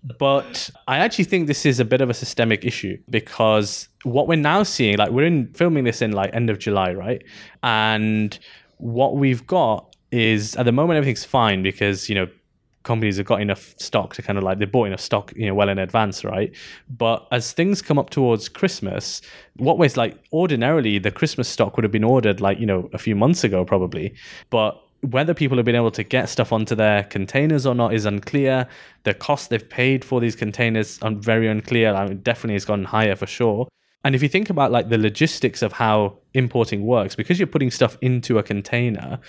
but 0.03 0.69
I 0.87 0.97
actually 0.99 1.25
think 1.25 1.47
this 1.47 1.65
is 1.65 1.79
a 1.79 1.85
bit 1.85 2.01
of 2.01 2.09
a 2.09 2.13
systemic 2.13 2.63
issue 2.63 2.97
because 3.09 3.89
what 4.03 4.27
we're 4.27 4.37
now 4.37 4.63
seeing, 4.63 4.97
like 4.97 5.11
we're 5.11 5.25
in 5.25 5.51
filming 5.53 5.83
this 5.83 6.01
in 6.01 6.11
like 6.11 6.33
end 6.33 6.49
of 6.49 6.59
July, 6.59 6.93
right? 6.93 7.23
And 7.63 8.37
what 8.77 9.17
we've 9.17 9.45
got 9.45 9.95
is 10.11 10.55
at 10.55 10.63
the 10.63 10.71
moment 10.71 10.97
everything's 10.97 11.25
fine 11.25 11.61
because 11.61 12.09
you 12.09 12.15
know 12.15 12.27
companies 12.83 13.17
have 13.17 13.25
got 13.25 13.41
enough 13.41 13.75
stock 13.77 14.15
to 14.15 14.21
kind 14.21 14.37
of 14.37 14.43
like 14.43 14.57
they 14.57 14.65
bought 14.65 14.85
enough 14.87 15.01
stock 15.01 15.33
you 15.35 15.45
know 15.45 15.53
well 15.53 15.69
in 15.69 15.77
advance 15.77 16.23
right 16.23 16.55
but 16.89 17.27
as 17.31 17.51
things 17.51 17.81
come 17.81 17.99
up 17.99 18.09
towards 18.09 18.47
christmas 18.49 19.21
what 19.57 19.77
was 19.77 19.97
like 19.97 20.17
ordinarily 20.31 20.97
the 20.97 21.11
christmas 21.11 21.47
stock 21.47 21.75
would 21.75 21.83
have 21.83 21.91
been 21.91 22.05
ordered 22.05 22.39
like 22.41 22.57
you 22.57 22.65
know 22.65 22.89
a 22.93 22.97
few 22.97 23.15
months 23.15 23.43
ago 23.43 23.65
probably 23.65 24.15
but 24.49 24.81
whether 25.01 25.33
people 25.33 25.57
have 25.57 25.65
been 25.65 25.75
able 25.75 25.91
to 25.91 26.03
get 26.03 26.27
stuff 26.27 26.51
onto 26.51 26.75
their 26.75 27.03
containers 27.03 27.65
or 27.65 27.73
not 27.73 27.93
is 27.93 28.05
unclear. 28.05 28.67
The 29.03 29.13
cost 29.13 29.49
they've 29.49 29.69
paid 29.69 30.03
for 30.03 30.19
these 30.19 30.35
containers 30.35 30.99
are 31.01 31.11
very 31.11 31.47
unclear. 31.47 31.93
I 31.93 32.07
mean, 32.07 32.21
definitely 32.21 32.55
has 32.55 32.65
gone 32.65 32.83
higher 32.83 33.15
for 33.15 33.25
sure. 33.25 33.67
And 34.03 34.15
if 34.15 34.23
you 34.23 34.29
think 34.29 34.49
about 34.49 34.71
like 34.71 34.89
the 34.89 34.97
logistics 34.97 35.61
of 35.61 35.73
how 35.73 36.19
importing 36.33 36.85
works, 36.85 37.15
because 37.15 37.39
you're 37.39 37.47
putting 37.47 37.71
stuff 37.71 37.97
into 38.01 38.37
a 38.37 38.43
container, 38.43 39.19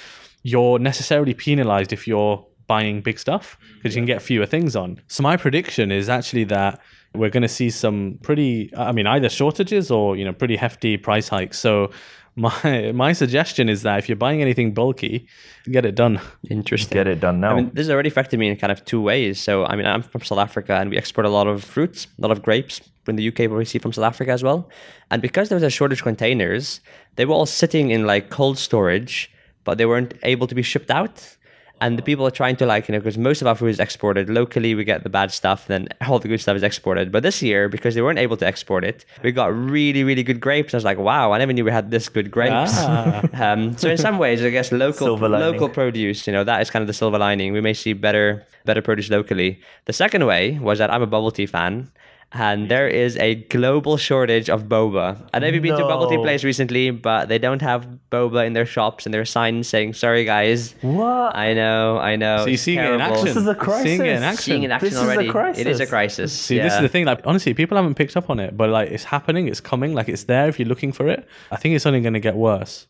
you're 0.43 0.79
necessarily 0.79 1.35
penalized 1.35 1.93
if 1.93 2.07
you're 2.07 2.45
buying 2.67 3.01
big 3.01 3.19
stuff 3.19 3.59
because 3.77 3.97
you 3.97 4.01
can 4.01 4.07
get 4.07 4.23
fewer 4.23 4.47
things 4.47 4.77
on. 4.77 5.01
So 5.09 5.25
my 5.25 5.37
prediction 5.37 5.91
is 5.91 6.09
actually 6.09 6.45
that 6.45 6.81
we're 7.15 7.31
going 7.31 7.43
to 7.43 7.49
see 7.49 7.69
some 7.69 8.19
pretty, 8.23 8.71
I 8.77 8.93
mean, 8.93 9.09
either 9.09 9.29
shortages 9.29 9.91
or 9.91 10.17
you 10.17 10.25
know 10.25 10.33
pretty 10.33 10.57
hefty 10.57 10.97
price 10.97 11.29
hikes. 11.29 11.59
So 11.59 11.91
my 12.37 12.93
my 12.93 13.13
suggestion 13.13 13.69
is 13.69 13.83
that 13.83 13.99
if 13.99 14.09
you're 14.09 14.17
buying 14.17 14.41
anything 14.41 14.73
bulky, 14.73 15.27
get 15.71 15.85
it 15.85 15.95
done. 15.95 16.21
Interesting. 16.49 16.95
Get 16.95 17.07
it 17.07 17.21
done 17.21 17.41
now. 17.41 17.53
I 17.53 17.55
mean, 17.57 17.71
this 17.73 17.87
has 17.87 17.91
already 17.91 18.09
affected 18.09 18.39
me 18.39 18.49
in 18.49 18.57
kind 18.57 18.73
of 18.73 18.85
two 18.85 19.01
ways. 19.01 19.41
So, 19.41 19.65
I 19.65 19.77
mean, 19.77 19.87
I'm 19.87 20.03
from 20.03 20.23
South 20.23 20.39
Africa 20.39 20.75
and 20.75 20.91
we 20.91 20.97
export 20.97 21.27
a 21.27 21.31
lot 21.31 21.47
of 21.47 21.65
fruits, 21.65 22.07
a 22.19 22.23
lot 22.23 22.31
of 22.31 22.43
grapes 22.43 22.81
in 23.07 23.17
the 23.17 23.29
UK, 23.29 23.37
but 23.49 23.53
we 23.53 23.65
see 23.65 23.79
from 23.79 23.93
South 23.93 24.05
Africa 24.05 24.31
as 24.31 24.43
well. 24.43 24.69
And 25.11 25.21
because 25.21 25.49
there 25.49 25.57
was 25.57 25.63
a 25.63 25.71
shortage 25.71 26.01
of 26.01 26.05
containers, 26.05 26.81
they 27.17 27.25
were 27.25 27.35
all 27.35 27.47
sitting 27.47 27.91
in 27.91 28.07
like 28.07 28.31
cold 28.31 28.59
storage, 28.59 29.31
but 29.65 29.79
they 29.79 29.87
weren't 29.87 30.15
able 30.23 30.47
to 30.47 30.55
be 30.55 30.63
shipped 30.63 30.91
out. 30.91 31.37
And 31.81 31.99
the 31.99 32.03
people 32.03 32.27
are 32.27 32.31
trying 32.31 32.57
to 32.57 32.67
like, 32.67 32.89
you 32.89 32.93
know, 32.93 32.99
because 32.99 33.17
most 33.17 33.41
of 33.41 33.47
our 33.49 33.55
food 33.55 33.69
is 33.69 33.81
exported 33.81 34.29
locally, 34.29 34.75
we 34.75 34.85
get 34.85 35.03
the 35.03 35.09
bad 35.09 35.33
stuff, 35.33 35.67
then 35.67 35.89
all 36.07 36.19
the 36.19 36.29
good 36.29 36.41
stuff 36.41 36.57
is 36.57 36.63
exported. 36.63 37.11
But 37.11 37.23
this 37.23 37.43
year, 37.43 37.69
because 37.69 37.95
they 37.95 38.03
weren't 38.03 38.19
able 38.19 38.37
to 38.37 38.47
export 38.47 38.85
it, 38.85 39.05
we 39.23 39.33
got 39.33 39.55
really, 39.55 40.05
really 40.05 40.23
good 40.23 40.41
grapes. 40.41 40.75
I 40.75 40.77
was 40.77 40.85
like, 40.85 40.99
wow, 40.99 41.33
I 41.33 41.39
never 41.39 41.53
knew 41.53 41.65
we 41.65 41.71
had 41.71 41.91
this 41.91 42.09
good 42.09 42.31
grapes. 42.31 42.73
Ah. 42.75 43.23
um, 43.53 43.77
so 43.79 43.89
in 43.89 43.97
some 43.97 44.19
ways, 44.19 44.45
I 44.45 44.51
guess 44.51 44.73
local 44.73 45.17
local 45.17 45.69
produce, 45.69 46.27
you 46.27 46.33
know, 46.33 46.45
that 46.45 46.61
is 46.61 46.71
kind 46.71 46.83
of 46.83 46.87
the 46.87 46.93
silver 46.93 47.19
lining. 47.19 47.53
We 47.53 47.61
may 47.61 47.75
see 47.75 47.95
better 47.95 48.47
better 48.65 48.83
produce 48.83 49.09
locally. 49.11 49.61
The 49.87 49.93
second 49.93 50.27
way 50.27 50.59
was 50.59 50.79
that 50.79 50.93
I'm 50.93 51.03
a 51.03 51.07
bubble 51.07 51.31
tea 51.31 51.47
fan. 51.47 51.91
And 52.33 52.69
there 52.71 52.87
is 52.87 53.17
a 53.17 53.35
global 53.35 53.97
shortage 53.97 54.49
of 54.49 54.65
boba. 54.65 55.29
I 55.35 55.41
know 55.41 55.49
you've 55.49 55.63
been 55.63 55.77
to 55.77 55.83
bubble 55.83 56.09
tea 56.09 56.17
place 56.17 56.45
recently, 56.45 56.91
but 56.93 57.29
they 57.29 57.39
don't 57.39 57.61
have 57.63 57.89
boba 58.11 58.47
in 58.47 58.53
their 58.53 58.67
shops 58.67 59.05
and 59.05 59.13
there 59.13 59.21
are 59.21 59.25
signs 59.25 59.67
saying, 59.67 59.95
sorry 59.95 60.25
guys. 60.25 60.75
what? 60.81 61.35
I 61.35 61.55
know, 61.55 61.99
I 61.99 62.15
know. 62.15 62.39
So 62.39 62.45
you're 62.47 62.55
it's 62.55 62.63
seeing 62.63 62.79
it 62.79 62.93
in 62.93 63.01
action. 63.01 63.25
This 63.25 63.37
is 63.37 63.47
a 63.49 63.55
You're 63.55 63.83
Seeing 63.83 64.01
it 64.03 64.07
in 64.07 64.19
crisis. 64.21 64.23
action. 64.23 64.43
Seeing 64.43 64.63
in 64.63 64.71
action 64.71 64.89
This 64.91 64.95
is 64.99 65.03
a 65.03 65.05
already. 65.31 65.61
It 65.61 65.67
is 65.67 65.81
a 65.81 65.87
crisis. 65.87 65.89
crisis. 65.89 66.33
See, 66.33 66.57
yeah. 66.57 66.65
this 66.65 66.75
is 66.75 66.81
the 66.83 66.89
thing. 66.89 67.05
Like, 67.05 67.21
honestly, 67.25 67.53
people 67.53 67.77
haven't 67.77 67.95
picked 67.97 68.17
up 68.17 68.31
on 68.31 68.39
it, 68.39 68.57
but 68.57 68.71
like, 68.71 68.91
it's 68.91 69.05
happening. 69.05 69.49
It's 69.49 69.61
coming. 69.61 69.95
Like, 69.95 70.09
it's 70.09 70.25
there 70.25 70.49
if 70.49 70.59
you're 70.59 70.69
looking 70.69 70.93
for 70.93 71.09
it. 71.09 71.27
I 71.51 71.57
think 71.57 71.75
it's 71.75 71.87
only 71.87 72.01
going 72.01 72.15
to 72.15 72.21
get 72.21 72.37
worse. 72.37 72.87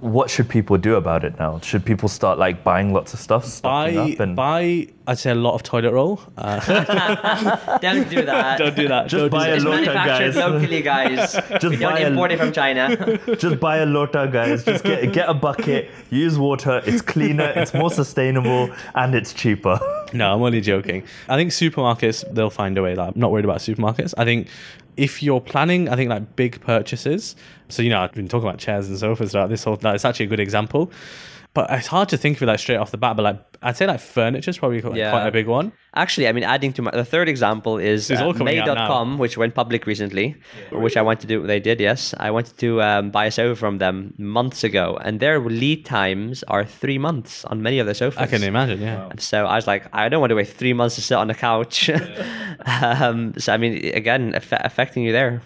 What 0.00 0.30
should 0.30 0.48
people 0.48 0.78
do 0.78 0.94
about 0.94 1.24
it 1.24 1.38
now? 1.38 1.60
Should 1.60 1.84
people 1.84 2.08
start 2.08 2.38
like 2.38 2.64
buying 2.64 2.92
lots 2.92 3.12
of 3.12 3.20
stuff, 3.20 3.60
Buy, 3.60 3.94
up, 3.96 4.18
and 4.20 4.34
buy. 4.34 4.88
I'd 5.06 5.18
say 5.18 5.30
a 5.32 5.34
lot 5.34 5.54
of 5.54 5.62
toilet 5.62 5.92
roll. 5.92 6.20
Uh, 6.38 6.58
Don't 7.80 8.08
do 8.08 8.24
that. 8.24 8.58
don't 8.58 8.76
do 8.76 8.88
that. 8.88 9.08
Just 9.08 9.20
Don't 9.20 9.30
buy 9.30 9.46
that. 9.48 9.52
a 9.52 9.56
It's 9.56 9.64
Lota, 9.64 9.76
manufactured 9.92 10.34
guys. 10.34 10.36
locally, 10.36 10.82
guys. 10.82 11.36
we 11.50 11.58
don't 11.58 11.80
buy 11.80 11.98
a- 11.98 12.06
import 12.08 12.32
it 12.32 12.38
from 12.38 12.52
China. 12.52 13.18
just 13.36 13.60
buy 13.60 13.78
a 13.78 13.86
lota, 13.86 14.28
guys. 14.32 14.64
Just 14.64 14.84
get 14.84 15.12
get 15.12 15.28
a 15.28 15.34
bucket, 15.34 15.90
use 16.10 16.38
water. 16.38 16.80
It's 16.86 17.02
cleaner, 17.02 17.52
it's 17.56 17.74
more 17.74 17.90
sustainable, 17.90 18.70
and 18.94 19.14
it's 19.14 19.32
cheaper. 19.34 19.78
No, 20.14 20.32
I'm 20.34 20.42
only 20.42 20.60
joking. 20.60 21.02
I 21.28 21.36
think 21.36 21.50
supermarkets 21.50 22.24
they'll 22.32 22.50
find 22.50 22.78
a 22.78 22.82
way. 22.82 22.94
Like, 22.94 23.14
I'm 23.14 23.20
not 23.20 23.30
worried 23.32 23.44
about 23.44 23.58
supermarkets. 23.58 24.14
I 24.16 24.24
think 24.24 24.48
if 24.96 25.22
you're 25.22 25.40
planning, 25.40 25.88
I 25.88 25.96
think 25.96 26.08
like 26.10 26.36
big 26.36 26.60
purchases. 26.60 27.36
So 27.70 27.82
you 27.82 27.90
know, 27.90 28.00
I've 28.00 28.12
been 28.12 28.28
talking 28.28 28.48
about 28.48 28.58
chairs 28.58 28.88
and 28.88 28.98
sofas. 28.98 29.34
Like 29.34 29.48
this 29.48 29.64
whole, 29.64 29.78
like, 29.82 29.94
it's 29.94 30.04
actually 30.04 30.26
a 30.26 30.28
good 30.30 30.40
example. 30.40 30.90
But 31.52 31.66
it's 31.70 31.88
hard 31.88 32.08
to 32.10 32.16
think 32.16 32.36
of 32.36 32.44
it 32.44 32.46
like 32.46 32.60
straight 32.60 32.76
off 32.76 32.92
the 32.92 32.96
bat. 32.96 33.16
But 33.16 33.22
like, 33.24 33.40
I'd 33.60 33.76
say 33.76 33.84
like 33.84 33.98
furniture 33.98 34.50
is 34.50 34.58
probably 34.58 34.80
like, 34.82 34.94
Yeah. 34.94 35.10
quite 35.10 35.26
a 35.26 35.32
big 35.32 35.48
one. 35.48 35.72
Actually, 35.96 36.28
I 36.28 36.32
mean, 36.32 36.44
adding 36.44 36.72
to 36.74 36.82
my 36.82 36.92
the 36.92 37.04
third 37.04 37.28
example 37.28 37.76
is 37.76 38.08
uh, 38.08 38.32
Made.com, 38.34 39.18
which 39.18 39.36
went 39.36 39.56
public 39.56 39.84
recently, 39.84 40.36
which 40.70 40.96
I 40.96 41.02
wanted 41.02 41.22
to 41.22 41.26
do. 41.26 41.44
They 41.44 41.58
did, 41.58 41.80
yes. 41.80 42.14
I 42.20 42.30
wanted 42.30 42.56
to 42.58 42.80
um, 42.82 43.10
buy 43.10 43.24
a 43.26 43.30
sofa 43.32 43.58
from 43.58 43.78
them 43.78 44.14
months 44.16 44.62
ago, 44.62 44.96
and 45.02 45.18
their 45.18 45.40
lead 45.40 45.84
times 45.84 46.44
are 46.44 46.64
three 46.64 46.98
months 46.98 47.44
on 47.46 47.62
many 47.62 47.80
of 47.80 47.86
their 47.86 47.94
sofas. 47.96 48.18
I 48.22 48.26
can 48.28 48.44
imagine. 48.44 48.80
Yeah. 48.80 49.08
So 49.18 49.44
I 49.44 49.56
was 49.56 49.66
like, 49.66 49.88
I 49.92 50.08
don't 50.08 50.20
want 50.20 50.30
to 50.30 50.36
wait 50.36 50.46
three 50.46 50.72
months 50.72 50.94
to 50.94 51.00
sit 51.02 51.16
on 51.16 51.26
the 51.26 51.34
couch. 51.34 51.90
um, 52.66 53.34
so 53.38 53.52
I 53.52 53.56
mean, 53.56 53.92
again, 53.94 54.34
aff- 54.36 54.52
affecting 54.52 55.02
you 55.02 55.10
there. 55.10 55.42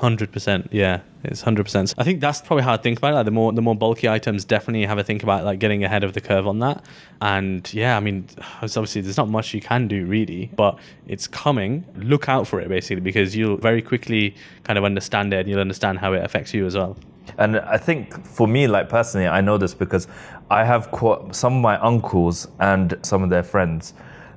Hundred 0.00 0.32
percent, 0.32 0.70
yeah, 0.72 1.02
it's 1.22 1.40
hundred 1.40 1.62
percent. 1.62 1.94
I 1.96 2.02
think 2.02 2.20
that's 2.20 2.40
probably 2.40 2.64
how 2.64 2.72
I 2.72 2.78
think 2.78 2.98
about 2.98 3.12
it. 3.12 3.14
Like 3.14 3.26
the 3.26 3.30
more 3.30 3.52
the 3.52 3.62
more 3.62 3.76
bulky 3.76 4.08
items, 4.08 4.44
definitely 4.44 4.84
have 4.86 4.98
a 4.98 5.04
think 5.04 5.22
about 5.22 5.44
like 5.44 5.60
getting 5.60 5.84
ahead 5.84 6.02
of 6.02 6.14
the 6.14 6.20
curve 6.20 6.48
on 6.48 6.58
that. 6.58 6.84
And 7.20 7.72
yeah, 7.72 7.96
I 7.96 8.00
mean, 8.00 8.26
obviously 8.60 9.02
there's 9.02 9.16
not 9.16 9.28
much 9.28 9.54
you 9.54 9.60
can 9.60 9.86
do 9.86 10.04
really, 10.04 10.50
but 10.56 10.80
it's 11.06 11.28
coming. 11.28 11.86
Look 11.94 12.28
out 12.28 12.48
for 12.48 12.60
it 12.60 12.68
basically 12.68 13.02
because 13.02 13.36
you'll 13.36 13.56
very 13.56 13.80
quickly 13.80 14.34
kind 14.64 14.80
of 14.80 14.84
understand 14.84 15.32
it 15.32 15.38
and 15.38 15.48
you'll 15.48 15.60
understand 15.60 16.00
how 16.00 16.12
it 16.12 16.24
affects 16.24 16.52
you 16.52 16.66
as 16.66 16.74
well. 16.74 16.96
And 17.38 17.60
I 17.60 17.78
think 17.78 18.26
for 18.26 18.48
me, 18.48 18.66
like 18.66 18.88
personally, 18.88 19.28
I 19.28 19.42
know 19.42 19.58
this 19.58 19.74
because 19.74 20.08
I 20.50 20.64
have 20.64 20.90
quite, 20.90 21.36
some 21.36 21.54
of 21.54 21.62
my 21.62 21.78
uncles 21.78 22.48
and 22.58 22.98
some 23.02 23.22
of 23.22 23.30
their 23.30 23.44
friends. 23.44 23.94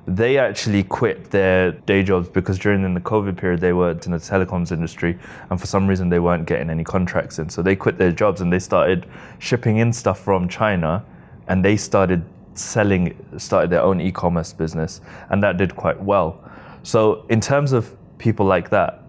They 0.08 0.38
actually 0.38 0.84
quit 0.84 1.30
their 1.30 1.72
day 1.72 2.02
jobs 2.02 2.30
because 2.30 2.58
during 2.58 2.94
the 2.94 3.00
COVID 3.00 3.36
period 3.36 3.60
they 3.60 3.74
worked 3.74 4.06
in 4.06 4.12
the 4.12 4.18
telecoms 4.18 4.72
industry, 4.72 5.18
and 5.50 5.60
for 5.60 5.66
some 5.66 5.86
reason 5.86 6.08
they 6.08 6.18
weren't 6.18 6.46
getting 6.46 6.70
any 6.70 6.82
contracts 6.82 7.38
in. 7.38 7.50
So 7.50 7.60
they 7.60 7.76
quit 7.76 7.98
their 7.98 8.10
jobs 8.10 8.40
and 8.40 8.50
they 8.50 8.58
started 8.58 9.06
shipping 9.38 9.76
in 9.76 9.92
stuff 9.92 10.18
from 10.18 10.48
China, 10.48 11.04
and 11.48 11.62
they 11.62 11.76
started 11.76 12.24
selling, 12.54 13.14
started 13.36 13.68
their 13.68 13.82
own 13.82 14.00
e-commerce 14.00 14.52
business, 14.54 15.02
and 15.28 15.42
that 15.42 15.58
did 15.58 15.76
quite 15.76 16.00
well. 16.02 16.42
So 16.82 17.26
in 17.28 17.40
terms 17.40 17.72
of 17.72 17.94
people 18.16 18.46
like 18.46 18.70
that, 18.70 19.02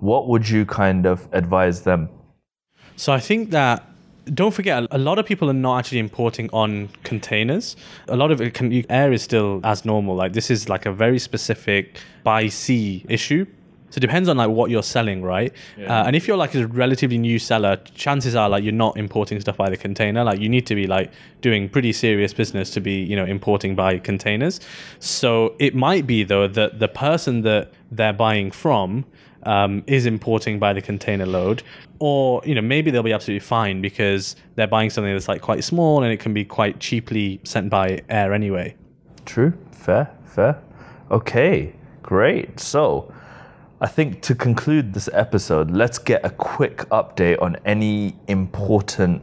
what 0.00 0.26
would 0.26 0.48
you 0.48 0.64
kind 0.64 1.04
of 1.04 1.28
advise 1.32 1.82
them? 1.82 2.08
So 2.96 3.12
I 3.12 3.20
think 3.20 3.50
that 3.50 3.84
don't 4.34 4.52
forget 4.52 4.86
a 4.90 4.98
lot 4.98 5.18
of 5.18 5.26
people 5.26 5.48
are 5.48 5.54
not 5.54 5.78
actually 5.78 5.98
importing 5.98 6.50
on 6.52 6.88
containers. 7.04 7.76
A 8.08 8.16
lot 8.16 8.30
of 8.30 8.40
it 8.40 8.54
can 8.54 8.84
air 8.90 9.12
is 9.12 9.22
still 9.22 9.60
as 9.64 9.84
normal. 9.84 10.16
Like 10.16 10.32
this 10.32 10.50
is 10.50 10.68
like 10.68 10.86
a 10.86 10.92
very 10.92 11.18
specific 11.18 11.98
by 12.24 12.48
sea 12.48 13.04
issue. 13.08 13.46
So 13.90 13.98
it 13.98 14.00
depends 14.00 14.28
on 14.28 14.36
like 14.36 14.50
what 14.50 14.68
you're 14.68 14.82
selling, 14.82 15.22
right? 15.22 15.52
Uh, 15.88 16.04
and 16.06 16.16
if 16.16 16.26
you're 16.26 16.36
like 16.36 16.56
a 16.56 16.66
relatively 16.66 17.18
new 17.18 17.38
seller, 17.38 17.76
chances 17.94 18.34
are 18.34 18.48
like 18.48 18.64
you're 18.64 18.72
not 18.72 18.96
importing 18.96 19.40
stuff 19.40 19.56
by 19.56 19.70
the 19.70 19.76
container. 19.76 20.24
Like 20.24 20.40
you 20.40 20.48
need 20.48 20.66
to 20.66 20.74
be 20.74 20.88
like 20.88 21.12
doing 21.40 21.68
pretty 21.68 21.92
serious 21.92 22.34
business 22.34 22.70
to 22.70 22.80
be 22.80 23.04
you 23.04 23.14
know 23.14 23.24
importing 23.24 23.76
by 23.76 23.98
containers. 23.98 24.60
So 24.98 25.54
it 25.60 25.76
might 25.76 26.06
be 26.06 26.24
though 26.24 26.48
that 26.48 26.80
the 26.80 26.88
person 26.88 27.42
that 27.42 27.72
they're 27.92 28.12
buying 28.12 28.50
from 28.50 29.04
um, 29.46 29.82
is 29.86 30.04
importing 30.04 30.58
by 30.58 30.72
the 30.72 30.82
container 30.82 31.24
load, 31.24 31.62
or 31.98 32.42
you 32.44 32.54
know 32.54 32.60
maybe 32.60 32.90
they'll 32.90 33.02
be 33.02 33.12
absolutely 33.12 33.46
fine 33.46 33.80
because 33.80 34.36
they're 34.56 34.66
buying 34.66 34.90
something 34.90 35.12
that's 35.12 35.28
like 35.28 35.40
quite 35.40 35.64
small 35.64 36.02
and 36.02 36.12
it 36.12 36.18
can 36.18 36.34
be 36.34 36.44
quite 36.44 36.80
cheaply 36.80 37.40
sent 37.44 37.70
by 37.70 38.02
air 38.10 38.34
anyway. 38.34 38.74
True, 39.24 39.54
fair, 39.70 40.10
fair. 40.26 40.60
Okay, 41.10 41.72
great. 42.02 42.60
So, 42.60 43.12
I 43.80 43.86
think 43.86 44.22
to 44.22 44.34
conclude 44.34 44.92
this 44.92 45.08
episode, 45.12 45.70
let's 45.70 45.98
get 45.98 46.24
a 46.24 46.30
quick 46.30 46.78
update 46.90 47.40
on 47.40 47.56
any 47.64 48.16
important 48.26 49.22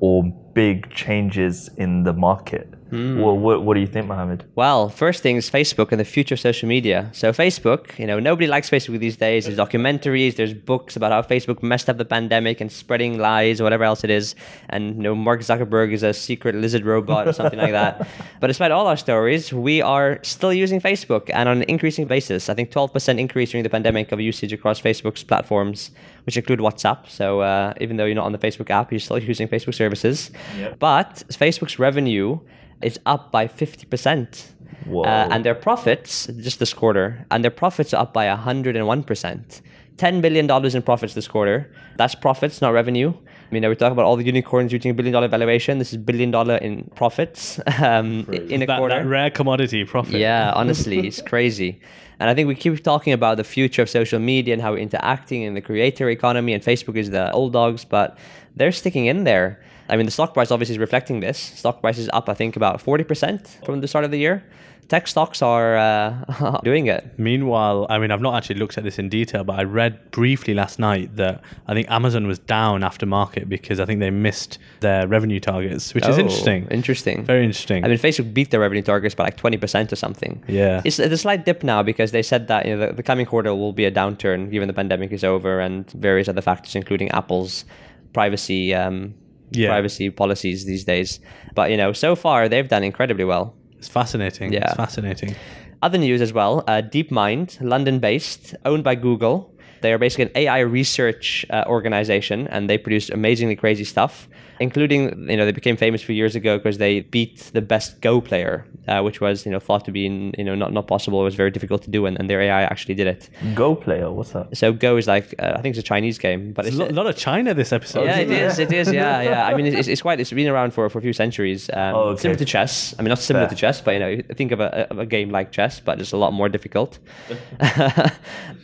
or 0.00 0.24
big 0.54 0.90
changes 0.90 1.68
in 1.76 2.04
the 2.04 2.12
market. 2.12 2.72
Well, 2.90 3.36
what, 3.36 3.62
what 3.62 3.74
do 3.74 3.80
you 3.80 3.86
think, 3.86 4.06
Mohammed? 4.06 4.44
Well, 4.54 4.88
first 4.88 5.22
thing 5.22 5.36
is 5.36 5.50
Facebook 5.50 5.90
and 5.90 6.00
the 6.00 6.04
future 6.04 6.34
of 6.34 6.40
social 6.40 6.68
media. 6.68 7.10
So 7.12 7.32
Facebook, 7.32 7.98
you 7.98 8.06
know, 8.06 8.20
nobody 8.20 8.46
likes 8.46 8.70
Facebook 8.70 8.98
these 9.00 9.16
days. 9.16 9.46
There's 9.46 9.58
documentaries, 9.58 10.36
there's 10.36 10.54
books 10.54 10.94
about 10.94 11.10
how 11.10 11.22
Facebook 11.22 11.62
messed 11.62 11.88
up 11.88 11.98
the 11.98 12.04
pandemic 12.04 12.60
and 12.60 12.70
spreading 12.70 13.18
lies 13.18 13.60
or 13.60 13.64
whatever 13.64 13.84
else 13.84 14.04
it 14.04 14.10
is. 14.10 14.36
And 14.68 14.96
you 14.96 15.02
know, 15.02 15.14
Mark 15.14 15.40
Zuckerberg 15.40 15.92
is 15.92 16.02
a 16.02 16.14
secret 16.14 16.54
lizard 16.54 16.84
robot 16.84 17.26
or 17.26 17.32
something 17.32 17.58
like 17.58 17.72
that. 17.72 18.06
But 18.40 18.48
despite 18.48 18.70
all 18.70 18.86
our 18.86 18.96
stories, 18.96 19.52
we 19.52 19.80
are 19.80 20.20
still 20.22 20.52
using 20.52 20.80
Facebook 20.80 21.30
and 21.32 21.48
on 21.48 21.58
an 21.58 21.62
increasing 21.64 22.06
basis. 22.06 22.48
I 22.48 22.54
think 22.54 22.70
12% 22.70 23.18
increase 23.18 23.50
during 23.50 23.62
the 23.62 23.70
pandemic 23.70 24.12
of 24.12 24.20
usage 24.20 24.52
across 24.52 24.80
Facebook's 24.80 25.24
platforms, 25.24 25.90
which 26.26 26.36
include 26.36 26.60
WhatsApp. 26.60 27.08
So 27.08 27.40
uh, 27.40 27.72
even 27.80 27.96
though 27.96 28.04
you're 28.04 28.14
not 28.14 28.26
on 28.26 28.32
the 28.32 28.38
Facebook 28.38 28.70
app, 28.70 28.92
you're 28.92 29.00
still 29.00 29.18
using 29.32 29.48
Facebook 29.48 29.74
services. 29.74 30.30
But 30.78 31.24
Facebook's 31.30 31.78
revenue 31.78 32.40
is 32.82 32.98
up 33.06 33.30
by 33.32 33.46
50%. 33.46 34.52
Whoa. 34.84 35.02
Uh, 35.02 35.28
and 35.30 35.44
their 35.44 35.54
profits, 35.54 36.26
just 36.26 36.58
this 36.58 36.72
quarter, 36.72 37.26
and 37.30 37.42
their 37.42 37.50
profits 37.50 37.92
are 37.92 38.02
up 38.02 38.12
by 38.12 38.26
101%. 38.26 39.60
$10 39.96 40.20
billion 40.20 40.76
in 40.76 40.82
profits 40.82 41.14
this 41.14 41.26
quarter. 41.26 41.72
That's 41.96 42.14
profits, 42.14 42.60
not 42.60 42.72
revenue. 42.72 43.14
I 43.50 43.54
mean, 43.54 43.66
we 43.68 43.74
talk 43.76 43.92
about 43.92 44.04
all 44.04 44.16
the 44.16 44.24
unicorns 44.24 44.72
reaching 44.72 44.90
a 44.90 44.94
billion 44.94 45.12
dollar 45.12 45.28
valuation. 45.28 45.78
This 45.78 45.92
is 45.92 45.98
billion 45.98 46.30
dollar 46.30 46.56
in 46.56 46.90
profits 46.96 47.58
um, 47.82 48.26
in 48.30 48.62
a 48.62 48.66
That, 48.66 48.78
quarter. 48.78 48.96
that 48.96 49.06
rare 49.06 49.30
commodity 49.30 49.84
profit. 49.84 50.16
Yeah, 50.16 50.52
honestly, 50.56 51.06
it's 51.06 51.22
crazy. 51.22 51.80
And 52.18 52.28
I 52.28 52.34
think 52.34 52.48
we 52.48 52.54
keep 52.54 52.82
talking 52.82 53.12
about 53.12 53.36
the 53.36 53.44
future 53.44 53.82
of 53.82 53.90
social 53.90 54.18
media 54.18 54.52
and 54.54 54.62
how 54.62 54.72
we're 54.72 54.78
interacting 54.78 55.42
in 55.42 55.54
the 55.54 55.60
creator 55.60 56.08
economy, 56.10 56.52
and 56.54 56.62
Facebook 56.62 56.96
is 56.96 57.10
the 57.10 57.30
old 57.32 57.52
dogs, 57.52 57.84
but 57.84 58.18
they're 58.56 58.72
sticking 58.72 59.06
in 59.06 59.24
there. 59.24 59.62
I 59.88 59.96
mean, 59.96 60.06
the 60.06 60.12
stock 60.12 60.34
price 60.34 60.50
obviously 60.50 60.74
is 60.74 60.78
reflecting 60.78 61.20
this. 61.20 61.38
Stock 61.38 61.80
price 61.80 61.98
is 61.98 62.08
up, 62.12 62.28
I 62.28 62.34
think, 62.34 62.56
about 62.56 62.82
40% 62.84 63.64
from 63.64 63.80
the 63.80 63.88
start 63.88 64.04
of 64.04 64.10
the 64.10 64.18
year. 64.18 64.44
Tech 64.88 65.08
stocks 65.08 65.42
are 65.42 65.76
uh, 65.76 66.60
doing 66.64 66.86
it. 66.86 67.18
Meanwhile, 67.18 67.88
I 67.90 67.98
mean, 67.98 68.12
I've 68.12 68.20
not 68.20 68.36
actually 68.36 68.60
looked 68.60 68.78
at 68.78 68.84
this 68.84 69.00
in 69.00 69.08
detail, 69.08 69.42
but 69.42 69.58
I 69.58 69.64
read 69.64 70.12
briefly 70.12 70.54
last 70.54 70.78
night 70.78 71.16
that 71.16 71.42
I 71.66 71.74
think 71.74 71.90
Amazon 71.90 72.28
was 72.28 72.38
down 72.38 72.84
after 72.84 73.04
market 73.04 73.48
because 73.48 73.80
I 73.80 73.84
think 73.84 73.98
they 73.98 74.10
missed 74.10 74.58
their 74.80 75.08
revenue 75.08 75.40
targets, 75.40 75.92
which 75.92 76.06
is 76.06 76.16
Oh, 76.16 76.20
interesting. 76.20 76.68
Interesting. 76.70 77.24
Very 77.24 77.42
interesting. 77.44 77.84
I 77.84 77.88
mean, 77.88 77.98
Facebook 77.98 78.32
beat 78.32 78.52
their 78.52 78.60
revenue 78.60 78.82
targets 78.82 79.16
by 79.16 79.24
like 79.24 79.36
20% 79.36 79.90
or 79.90 79.96
something. 79.96 80.44
Yeah. 80.46 80.82
It's, 80.84 81.00
it's 81.00 81.12
a 81.12 81.18
slight 81.18 81.44
dip 81.44 81.64
now 81.64 81.82
because 81.82 82.12
they 82.12 82.22
said 82.22 82.46
that 82.46 82.64
you 82.66 82.76
know, 82.76 82.86
the, 82.86 82.92
the 82.92 83.02
coming 83.02 83.26
quarter 83.26 83.52
will 83.56 83.72
be 83.72 83.86
a 83.86 83.90
downturn 83.90 84.52
given 84.52 84.68
the 84.68 84.74
pandemic 84.74 85.10
is 85.10 85.24
over 85.24 85.58
and 85.58 85.90
various 85.90 86.28
other 86.28 86.42
factors, 86.42 86.76
including 86.76 87.10
Apple's 87.10 87.64
privacy 88.12 88.72
um, 88.72 89.14
Yeah. 89.56 89.68
privacy 89.68 90.10
policies 90.10 90.64
these 90.64 90.84
days. 90.84 91.20
But, 91.54 91.70
you 91.70 91.76
know, 91.76 91.92
so 91.92 92.14
far 92.16 92.48
they've 92.48 92.68
done 92.68 92.84
incredibly 92.84 93.24
well. 93.24 93.54
it's 93.78 93.88
fascinating. 93.88 94.52
Yeah. 94.52 94.66
It's 94.66 94.74
fascinating. 94.74 95.34
Other 95.82 95.98
news 95.98 96.20
as 96.20 96.32
well 96.32 96.64
uh, 96.66 96.82
DeepMind, 96.82 97.58
London 97.60 97.98
based, 97.98 98.54
owned 98.64 98.82
by 98.84 98.94
Google. 98.94 99.52
They 99.86 99.92
are 99.92 99.98
basically 100.06 100.24
an 100.24 100.32
AI 100.42 100.60
research 100.80 101.46
uh, 101.50 101.62
organization 101.76 102.38
and 102.48 102.68
they 102.68 102.76
produce 102.76 103.06
amazingly 103.18 103.54
crazy 103.54 103.84
stuff, 103.84 104.28
including, 104.58 105.02
you 105.30 105.36
know, 105.36 105.44
they 105.44 105.52
became 105.52 105.76
famous 105.76 106.02
a 106.02 106.06
few 106.06 106.14
years 106.22 106.34
ago 106.34 106.58
because 106.58 106.78
they 106.78 107.00
beat 107.16 107.36
the 107.52 107.60
best 107.74 108.00
Go 108.00 108.20
player, 108.20 108.54
uh, 108.88 109.00
which 109.06 109.20
was, 109.20 109.46
you 109.46 109.52
know, 109.52 109.60
thought 109.60 109.84
to 109.84 109.92
be, 109.92 110.00
you 110.38 110.44
know, 110.48 110.56
not, 110.62 110.72
not 110.72 110.86
possible. 110.88 111.20
It 111.20 111.24
was 111.30 111.36
very 111.36 111.52
difficult 111.52 111.82
to 111.86 111.90
do 111.96 112.00
and, 112.06 112.18
and 112.18 112.28
their 112.28 112.40
AI 112.40 112.62
actually 112.72 112.96
did 113.02 113.06
it. 113.14 113.30
Go 113.54 113.76
player, 113.76 114.10
what's 114.10 114.32
that? 114.32 114.56
So 114.56 114.72
Go 114.72 114.96
is 114.96 115.06
like, 115.06 115.26
uh, 115.38 115.52
I 115.56 115.60
think 115.60 115.74
it's 115.76 115.84
a 115.86 115.90
Chinese 115.94 116.18
game, 116.18 116.52
but 116.52 116.62
There's 116.64 116.78
it's. 116.80 116.90
a 116.90 116.94
lot, 116.94 117.04
lot 117.04 117.06
of 117.12 117.16
China 117.16 117.54
this 117.54 117.72
episode. 117.72 118.04
yeah, 118.06 118.18
isn't 118.18 118.32
it 118.32 118.34
there? 118.34 118.46
is. 118.48 118.58
It 118.58 118.72
is. 118.72 118.92
Yeah, 118.92 119.22
yeah. 119.22 119.46
I 119.46 119.54
mean, 119.54 119.66
it's, 119.66 119.88
it's 119.88 120.02
quite. 120.02 120.18
It's 120.20 120.32
been 120.32 120.48
around 120.48 120.70
for, 120.72 120.88
for 120.90 120.98
a 120.98 121.02
few 121.02 121.12
centuries. 121.12 121.70
Um, 121.72 121.94
Oh, 121.94 122.02
okay. 122.10 122.22
Similar 122.22 122.38
to 122.38 122.44
chess. 122.54 122.94
I 122.98 123.02
mean, 123.02 123.10
not 123.10 123.20
similar 123.20 123.46
Fair. 123.46 123.54
to 123.56 123.60
chess, 123.64 123.80
but 123.84 123.92
you 123.94 124.00
know, 124.00 124.12
think 124.34 124.50
of 124.52 124.60
a, 124.60 124.90
of 124.90 124.98
a 124.98 125.06
game 125.06 125.30
like 125.30 125.52
chess, 125.52 125.78
but 125.80 126.00
it's 126.00 126.12
a 126.12 126.16
lot 126.24 126.32
more 126.32 126.48
difficult. 126.48 126.98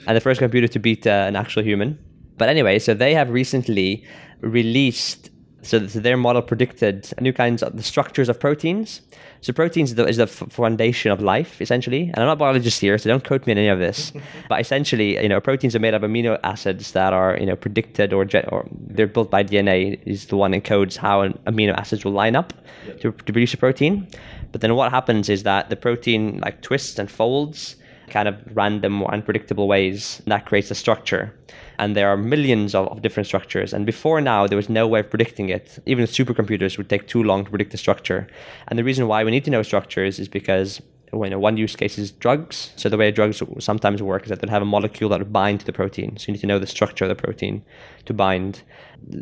and 0.06 0.16
the 0.16 0.20
first 0.20 0.40
computer 0.40 0.68
to 0.68 0.78
beat 0.78 1.06
uh, 1.06 1.11
Uh, 1.12 1.26
an 1.26 1.36
actual 1.36 1.62
human. 1.62 1.98
But 2.38 2.48
anyway, 2.48 2.78
so 2.78 2.94
they 2.94 3.12
have 3.14 3.28
recently 3.28 4.02
released. 4.40 5.30
So 5.60 5.78
th- 5.78 5.92
their 5.92 6.16
model 6.16 6.40
predicted 6.40 7.12
new 7.20 7.34
kinds 7.34 7.62
of 7.62 7.76
the 7.76 7.82
structures 7.82 8.28
of 8.30 8.40
proteins. 8.40 9.02
So 9.42 9.52
proteins 9.52 9.90
is 9.90 9.96
the, 9.96 10.06
is 10.06 10.16
the 10.16 10.26
foundation 10.26 11.12
of 11.12 11.20
life, 11.20 11.60
essentially. 11.60 12.04
And 12.04 12.18
I'm 12.18 12.26
not 12.26 12.32
a 12.32 12.36
biologist 12.36 12.80
here, 12.80 12.96
so 12.96 13.10
don't 13.10 13.24
quote 13.24 13.46
me 13.46 13.52
on 13.52 13.58
any 13.58 13.68
of 13.68 13.78
this. 13.78 14.12
but 14.48 14.60
essentially, 14.60 15.22
you 15.22 15.28
know, 15.28 15.40
proteins 15.40 15.76
are 15.76 15.80
made 15.80 15.92
of 15.92 16.02
amino 16.02 16.38
acids 16.42 16.92
that 16.92 17.12
are, 17.12 17.36
you 17.38 17.46
know, 17.46 17.56
predicted 17.56 18.14
or, 18.14 18.26
or 18.48 18.66
they're 18.72 19.06
built 19.06 19.30
by 19.30 19.44
DNA. 19.44 20.00
Is 20.06 20.26
the 20.26 20.36
one 20.36 20.52
encodes 20.52 20.96
how 20.96 21.20
an 21.20 21.38
amino 21.46 21.74
acids 21.74 22.06
will 22.06 22.12
line 22.12 22.36
up 22.36 22.54
to, 23.00 23.12
to 23.12 23.32
produce 23.36 23.52
a 23.52 23.58
protein. 23.58 24.08
But 24.50 24.62
then 24.62 24.74
what 24.74 24.90
happens 24.90 25.28
is 25.28 25.42
that 25.42 25.68
the 25.68 25.76
protein 25.76 26.40
like 26.42 26.62
twists 26.62 26.98
and 26.98 27.10
folds 27.10 27.76
kind 28.12 28.28
of 28.28 28.36
random 28.54 29.02
or 29.02 29.10
unpredictable 29.12 29.66
ways 29.66 30.20
and 30.24 30.32
that 30.32 30.46
creates 30.46 30.70
a 30.70 30.74
structure. 30.74 31.34
And 31.78 31.96
there 31.96 32.08
are 32.08 32.16
millions 32.16 32.74
of, 32.74 32.86
of 32.88 33.02
different 33.02 33.26
structures. 33.26 33.72
And 33.72 33.86
before 33.86 34.20
now 34.20 34.46
there 34.46 34.56
was 34.56 34.68
no 34.68 34.86
way 34.86 35.00
of 35.00 35.10
predicting 35.10 35.48
it. 35.48 35.78
Even 35.86 36.04
supercomputers 36.04 36.76
would 36.76 36.90
take 36.90 37.08
too 37.08 37.22
long 37.22 37.44
to 37.44 37.50
predict 37.50 37.72
the 37.72 37.78
structure. 37.78 38.28
And 38.68 38.78
the 38.78 38.84
reason 38.84 39.08
why 39.08 39.24
we 39.24 39.30
need 39.30 39.44
to 39.46 39.50
know 39.50 39.62
structures 39.62 40.20
is 40.20 40.28
because 40.28 40.82
when 41.12 41.38
one 41.40 41.56
use 41.58 41.76
case 41.76 41.98
is 41.98 42.10
drugs. 42.10 42.72
So 42.76 42.88
the 42.88 42.96
way 42.96 43.10
drugs 43.10 43.42
sometimes 43.58 44.02
work 44.02 44.22
is 44.24 44.28
that 44.30 44.40
they'll 44.40 44.50
have 44.50 44.62
a 44.62 44.76
molecule 44.76 45.10
that 45.10 45.18
would 45.18 45.32
bind 45.32 45.60
to 45.60 45.66
the 45.66 45.72
protein. 45.72 46.16
So 46.16 46.24
you 46.28 46.32
need 46.34 46.40
to 46.40 46.46
know 46.46 46.58
the 46.58 46.66
structure 46.66 47.04
of 47.04 47.10
the 47.10 47.22
protein 47.22 47.64
to 48.06 48.14
bind. 48.14 48.62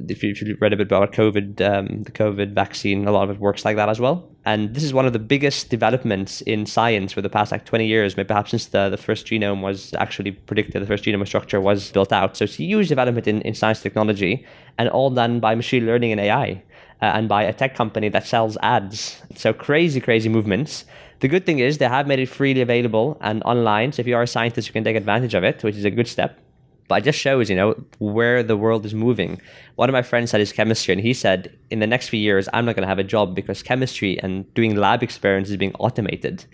If 0.09 0.23
you, 0.23 0.31
if 0.31 0.43
you 0.43 0.57
read 0.61 0.73
a 0.73 0.77
bit 0.77 0.87
about 0.87 1.13
COVID, 1.13 1.61
um, 1.61 2.03
the 2.03 2.13
COVID 2.13 2.55
vaccine, 2.55 3.09
a 3.09 3.13
lot 3.13 3.29
of 3.29 3.37
it 3.37 3.41
works 3.41 3.65
like 3.65 3.77
that 3.77 3.89
as 3.89 3.99
well. 3.99 4.31
And 4.45 4.75
this 4.75 4.83
is 4.83 4.95
one 4.95 5.05
of 5.05 5.13
the 5.13 5.19
biggest 5.19 5.69
developments 5.69 6.41
in 6.43 6.65
science 6.65 7.13
for 7.13 7.21
the 7.21 7.29
past 7.29 7.53
like 7.53 7.67
20 7.67 7.87
years, 7.87 8.17
maybe 8.17 8.29
perhaps 8.29 8.53
since 8.53 8.67
the, 8.67 8.89
the 8.89 8.97
first 8.97 9.27
genome 9.27 9.61
was 9.61 9.93
actually 9.95 10.33
predicted, 10.33 10.81
the 10.81 10.87
first 10.87 11.05
genome 11.05 11.27
structure 11.27 11.61
was 11.61 11.91
built 11.93 12.13
out. 12.13 12.37
So 12.37 12.45
it's 12.45 12.59
a 12.59 12.63
huge 12.63 12.89
development 12.89 13.27
in, 13.27 13.43
in 13.43 13.55
science 13.55 13.83
technology 13.83 14.47
and 14.79 14.89
all 14.89 15.11
done 15.11 15.41
by 15.41 15.55
machine 15.55 15.85
learning 15.85 16.13
and 16.13 16.21
AI 16.21 16.63
uh, 17.03 17.05
and 17.05 17.29
by 17.29 17.43
a 17.43 17.53
tech 17.53 17.75
company 17.75 18.09
that 18.09 18.27
sells 18.27 18.57
ads. 18.63 19.21
So 19.37 19.53
crazy, 19.53 20.01
crazy 20.01 20.31
movements. 20.31 20.87
The 21.21 21.29
good 21.29 21.45
thing 21.45 21.59
is 21.59 21.77
they 21.77 21.89
have 21.89 22.07
made 22.07 22.19
it 22.19 22.31
freely 22.31 22.63
available 22.63 23.19
and 23.21 23.43
online. 23.43 23.93
So 23.93 24.01
if 24.01 24.07
you 24.07 24.17
are 24.17 24.23
a 24.23 24.27
scientist, 24.27 24.69
you 24.69 24.73
can 24.73 24.85
take 24.85 24.97
advantage 24.97 25.35
of 25.35 25.45
it, 25.45 25.63
which 25.63 25.77
is 25.77 25.85
a 25.85 25.91
good 25.91 26.09
step 26.09 26.39
but 26.91 27.03
it 27.03 27.05
just 27.05 27.21
shows, 27.21 27.49
you 27.49 27.55
know, 27.55 27.81
where 28.01 28.43
the 28.43 28.57
world 28.57 28.85
is 28.85 28.95
moving. 28.95 29.41
One 29.77 29.89
of 29.89 29.93
my 29.93 30.03
friends 30.03 30.31
studies 30.31 30.53
chemistry, 30.53 30.93
and 30.93 31.01
he 31.01 31.15
said, 31.15 31.57
in 31.71 31.79
the 31.79 31.87
next 31.87 32.09
few 32.09 32.19
years, 32.19 32.49
I'm 32.53 32.65
not 32.65 32.75
going 32.75 32.83
to 32.83 32.89
have 32.89 32.99
a 32.99 33.05
job 33.05 33.33
because 33.33 33.63
chemistry 33.63 34.19
and 34.19 34.53
doing 34.55 34.75
lab 34.75 35.01
experiments 35.01 35.51
is 35.51 35.57
being 35.57 35.73
automated. 35.79 36.47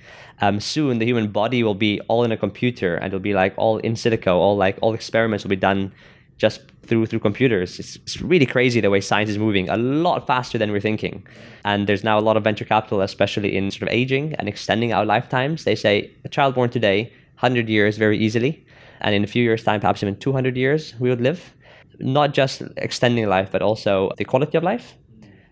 Um, 0.43 0.61
soon, 0.61 0.99
the 0.99 1.07
human 1.07 1.33
body 1.33 1.63
will 1.63 1.75
be 1.75 2.03
all 2.03 2.23
in 2.23 2.33
a 2.33 2.37
computer, 2.37 2.97
and 2.97 3.07
it'll 3.07 3.19
be 3.19 3.33
like 3.33 3.55
all 3.57 3.79
in 3.79 3.95
silico, 3.95 4.35
all 4.35 4.59
like 4.59 4.79
all 4.83 4.93
experiments 4.93 5.43
will 5.43 5.49
be 5.49 5.57
done 5.57 5.91
just 6.37 6.61
through 6.83 7.07
through 7.07 7.21
computers. 7.21 7.81
It's, 7.81 7.97
it's 7.97 8.21
really 8.21 8.45
crazy 8.45 8.83
the 8.83 8.91
way 8.91 9.01
science 9.01 9.31
is 9.31 9.39
moving 9.39 9.71
a 9.71 9.79
lot 9.79 10.27
faster 10.27 10.59
than 10.59 10.71
we're 10.71 10.81
thinking. 10.81 11.27
And 11.65 11.87
there's 11.87 12.05
now 12.05 12.19
a 12.19 12.25
lot 12.29 12.37
of 12.37 12.45
venture 12.45 12.67
capital, 12.67 13.01
especially 13.01 13.57
in 13.57 13.71
sort 13.71 13.85
of 13.85 13.89
aging 13.89 14.35
and 14.35 14.51
extending 14.51 14.93
our 14.93 15.07
lifetimes. 15.07 15.65
They 15.65 15.77
say 15.77 16.11
a 16.27 16.29
child 16.29 16.55
born 16.55 16.69
today, 16.69 17.05
100 17.41 17.71
years 17.71 17.97
very 17.97 18.19
easily 18.19 18.66
and 19.01 19.15
in 19.15 19.25
a 19.25 19.27
few 19.27 19.43
years' 19.43 19.65
time, 19.65 19.81
perhaps 19.81 20.03
even 20.03 20.17
200 20.17 20.57
years, 20.57 20.95
we 20.99 21.09
would 21.09 21.21
live. 21.21 21.55
Not 21.99 22.35
just 22.35 22.63
extending 22.77 23.27
life, 23.27 23.51
but 23.51 23.63
also 23.63 24.11
the 24.19 24.25
quality 24.25 24.59
of 24.59 24.65
life. 24.65 24.97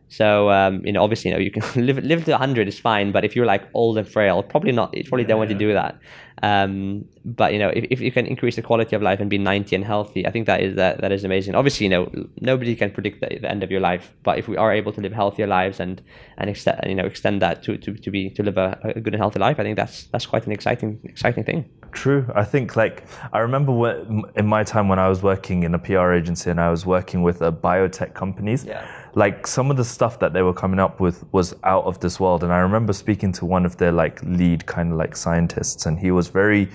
So 0.08 0.50
um, 0.50 0.84
you 0.84 0.92
know, 0.92 1.02
obviously, 1.02 1.30
you 1.30 1.36
know, 1.36 1.40
you 1.40 1.50
can 1.50 1.62
live 1.86 1.98
live 2.04 2.24
to 2.26 2.32
100 2.32 2.68
is 2.68 2.78
fine, 2.78 3.10
but 3.10 3.24
if 3.24 3.34
you're 3.34 3.46
like 3.46 3.64
old 3.74 3.98
and 3.98 4.06
frail, 4.06 4.42
probably 4.42 4.72
not. 4.72 4.96
You 4.96 5.04
probably 5.04 5.24
don't 5.24 5.38
want 5.38 5.50
to 5.50 5.56
do 5.56 5.72
that. 5.72 5.98
Um, 6.42 7.06
but 7.24 7.52
you 7.52 7.58
know, 7.58 7.70
if, 7.70 7.84
if 7.90 8.00
you 8.00 8.12
can 8.12 8.26
increase 8.26 8.56
the 8.56 8.62
quality 8.62 8.94
of 8.94 9.02
life 9.02 9.18
and 9.18 9.30
be 9.30 9.38
90 9.38 9.74
and 9.74 9.84
healthy, 9.84 10.26
I 10.26 10.30
think 10.30 10.46
that 10.46 10.60
is 10.60 10.76
that, 10.76 11.00
that 11.00 11.10
is 11.10 11.24
amazing. 11.24 11.54
Obviously, 11.54 11.86
you 11.86 11.90
know, 11.90 12.10
nobody 12.40 12.76
can 12.76 12.90
predict 12.90 13.20
the, 13.22 13.38
the 13.40 13.50
end 13.50 13.62
of 13.62 13.70
your 13.70 13.80
life, 13.80 14.14
but 14.22 14.38
if 14.38 14.46
we 14.46 14.56
are 14.56 14.72
able 14.72 14.92
to 14.92 15.00
live 15.00 15.12
healthier 15.12 15.46
lives 15.46 15.80
and 15.80 16.02
and 16.38 16.50
extend 16.50 16.80
you 16.86 16.94
know 16.94 17.06
extend 17.06 17.40
that 17.42 17.62
to 17.64 17.78
to, 17.78 17.94
to 17.94 18.10
be 18.10 18.30
to 18.30 18.42
live 18.42 18.58
a, 18.58 18.78
a 18.84 19.00
good 19.00 19.14
and 19.14 19.20
healthy 19.20 19.40
life, 19.40 19.58
I 19.58 19.62
think 19.62 19.76
that's 19.76 20.04
that's 20.12 20.26
quite 20.26 20.46
an 20.46 20.52
exciting 20.52 21.00
exciting 21.04 21.44
thing. 21.44 21.64
True. 21.94 22.26
I 22.34 22.44
think 22.44 22.76
like 22.76 23.04
I 23.32 23.38
remember 23.38 23.72
when, 23.72 24.24
in 24.34 24.46
my 24.46 24.64
time 24.64 24.88
when 24.88 24.98
I 24.98 25.08
was 25.08 25.22
working 25.22 25.62
in 25.62 25.74
a 25.74 25.78
PR 25.78 26.12
agency 26.12 26.50
and 26.50 26.60
I 26.60 26.70
was 26.70 26.84
working 26.84 27.22
with 27.22 27.40
uh, 27.40 27.52
biotech 27.52 28.14
companies. 28.14 28.64
Yeah. 28.64 28.86
Like 29.14 29.46
some 29.46 29.70
of 29.70 29.76
the 29.76 29.84
stuff 29.84 30.18
that 30.18 30.32
they 30.32 30.42
were 30.42 30.52
coming 30.52 30.80
up 30.80 30.98
with 31.00 31.24
was 31.32 31.54
out 31.62 31.84
of 31.84 32.00
this 32.00 32.18
world, 32.18 32.42
and 32.42 32.52
I 32.52 32.58
remember 32.58 32.92
speaking 32.92 33.32
to 33.34 33.46
one 33.46 33.64
of 33.64 33.76
their 33.76 33.92
like 33.92 34.20
lead 34.24 34.66
kind 34.66 34.90
of 34.92 34.98
like 34.98 35.14
scientists, 35.14 35.86
and 35.86 35.98
he 35.98 36.10
was 36.10 36.28
very 36.28 36.68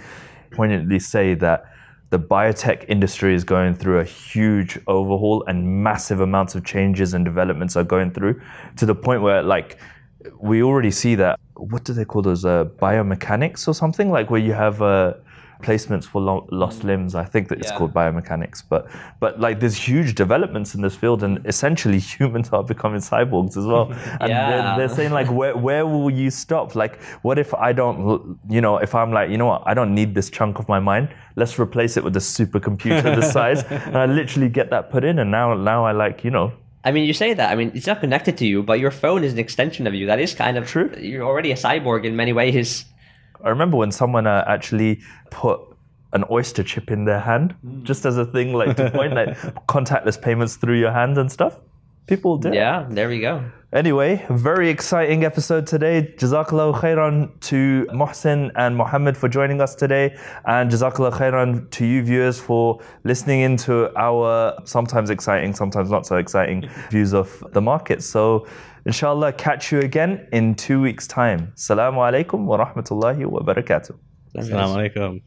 poignantly 0.52 1.00
say 1.00 1.34
that 1.36 1.66
the 2.12 2.20
biotech 2.20 2.86
industry 2.88 3.36
is 3.36 3.44
going 3.44 3.76
through 3.76 4.00
a 4.00 4.04
huge 4.04 4.80
overhaul 4.88 5.44
and 5.48 5.84
massive 5.84 6.22
amounts 6.22 6.56
of 6.56 6.66
changes 6.66 7.14
and 7.14 7.24
developments 7.24 7.76
are 7.76 7.84
going 7.84 8.10
through 8.10 8.42
to 8.78 8.86
the 8.86 8.96
point 8.96 9.22
where 9.22 9.44
like 9.44 9.78
we 10.40 10.64
already 10.64 10.92
see 10.92 11.16
that 11.16 11.40
what 11.60 11.84
do 11.84 11.94
they 11.94 12.06
call 12.06 12.22
those 12.22 12.46
uh, 12.46 12.66
biomechanics 12.82 13.68
or 13.68 13.74
something 13.74 14.10
like 14.12 14.30
where 14.30 14.42
you 14.42 14.54
have 14.54 14.82
uh, 14.82 15.14
placements 15.62 16.06
for 16.06 16.22
lo- 16.22 16.48
lost 16.52 16.86
limbs. 16.86 17.16
I 17.16 17.26
think 17.26 17.50
that 17.50 17.60
it's 17.60 17.70
Yeah. 17.72 17.78
called 17.78 17.94
biomechanics. 17.94 18.64
But 18.70 18.88
but 19.20 19.40
like 19.42 19.60
there's 19.60 19.76
huge 19.76 20.16
developments 20.16 20.74
in 20.76 20.82
this 20.82 20.96
field, 20.96 21.22
and 21.24 21.46
essentially 21.46 22.00
humans 22.20 22.50
are 22.54 22.64
becoming 22.64 23.02
cyborgs 23.02 23.58
as 23.58 23.66
well. 23.66 23.88
And 24.22 24.30
Yeah. 24.30 24.50
they're, 24.50 24.76
they're 24.78 24.96
saying 24.96 25.12
like, 25.12 25.30
where 25.40 25.56
where 25.58 25.86
will 25.86 26.10
you 26.10 26.30
stop? 26.32 26.76
Like, 26.76 27.02
what 27.24 27.38
if 27.38 27.54
I 27.54 27.74
don't, 27.74 28.40
you 28.50 28.62
know, 28.62 28.78
if 28.78 28.96
I'm 28.96 29.12
like, 29.12 29.30
you 29.30 29.38
know 29.38 29.48
what, 29.48 29.64
I 29.66 29.74
don't 29.74 29.94
need 29.94 30.16
this 30.16 30.30
chunk 30.30 30.60
of 30.60 30.68
my 30.70 30.80
mind. 30.80 31.10
Let's 31.36 31.60
replace 31.60 31.98
it 31.98 32.04
with 32.04 32.16
a 32.16 32.22
supercomputer 32.38 33.16
this 33.20 33.32
size, 33.32 33.64
and 33.88 33.98
I 33.98 34.06
literally 34.06 34.50
get 34.50 34.70
that 34.70 34.90
put 34.92 35.04
in, 35.04 35.20
and 35.20 35.30
now 35.30 35.54
now 35.56 35.86
I 35.86 35.92
like, 35.92 36.24
you 36.24 36.32
know, 36.32 36.52
I 36.84 36.92
mean, 36.92 37.06
you 37.06 37.14
say 37.14 37.34
that. 37.34 37.52
I 37.52 37.56
mean, 37.56 37.72
it's 37.76 37.88
not 37.88 38.00
connected 38.00 38.38
to 38.38 38.46
you, 38.46 38.64
but 38.64 38.80
your 38.80 38.92
phone 38.92 39.24
is 39.24 39.34
an 39.34 39.40
extension 39.40 39.86
of 39.86 39.94
you. 39.94 40.06
That 40.06 40.20
is 40.20 40.34
kind 40.34 40.58
of 40.58 40.68
True. 40.68 40.94
You're 40.98 41.26
already 41.26 41.52
a 41.52 41.56
cyborg 41.56 42.06
in 42.06 42.16
many 42.16 42.34
ways. 42.34 42.86
I 43.44 43.50
remember 43.50 43.78
when 43.78 43.92
someone 43.92 44.28
uh, 44.28 44.44
actually 44.48 45.02
put 45.30 45.60
an 46.14 46.24
oyster 46.32 46.64
chip 46.64 46.90
in 46.90 47.06
their 47.06 47.20
hand, 47.20 47.56
just 47.84 48.06
as 48.06 48.18
a 48.18 48.26
thing, 48.26 48.54
like 48.54 48.76
to 48.78 48.90
point 48.92 49.14
like 49.14 49.38
contactless 49.68 50.22
payments 50.22 50.56
through 50.56 50.80
your 50.80 50.92
hand 50.92 51.18
and 51.18 51.32
stuff. 51.32 51.60
People 52.10 52.40
do. 52.40 52.50
Yeah, 52.52 52.88
there 52.90 53.08
we 53.08 53.20
go. 53.20 53.44
Anyway, 53.72 54.26
very 54.32 54.68
exciting 54.68 55.24
episode 55.24 55.68
today. 55.68 56.12
Jazakallah 56.18 56.74
khairan 56.74 57.40
to 57.42 57.86
Mohsin 57.92 58.50
and 58.56 58.76
Mohammed 58.76 59.16
for 59.16 59.30
joining 59.30 59.62
us 59.62 59.76
today. 59.76 60.18
And 60.46 60.72
Jazakallah 60.72 61.14
khairan 61.14 61.70
to 61.70 61.86
you 61.86 62.02
viewers 62.02 62.40
for 62.40 62.80
listening 63.04 63.42
into 63.42 63.96
our 63.96 64.58
sometimes 64.66 65.12
exciting, 65.12 65.54
sometimes 65.54 65.92
not 65.92 66.08
so 66.08 66.16
exciting 66.16 66.68
views 66.90 67.14
of 67.14 67.44
the 67.52 67.62
market. 67.62 68.02
So, 68.02 68.48
inshallah, 68.88 69.34
catch 69.34 69.72
you 69.72 69.82
again 69.82 70.28
in 70.32 70.56
two 70.56 70.82
weeks' 70.82 71.06
time. 71.06 71.54
Assalamu 71.56 71.98
alaikum 71.98 72.46
wa 72.46 72.58
rahmatullahi 72.66 73.24
wa 73.28 73.42
barakatuh. 73.42 73.96
Assalamu 74.36 74.90
alaikum. 74.90 75.22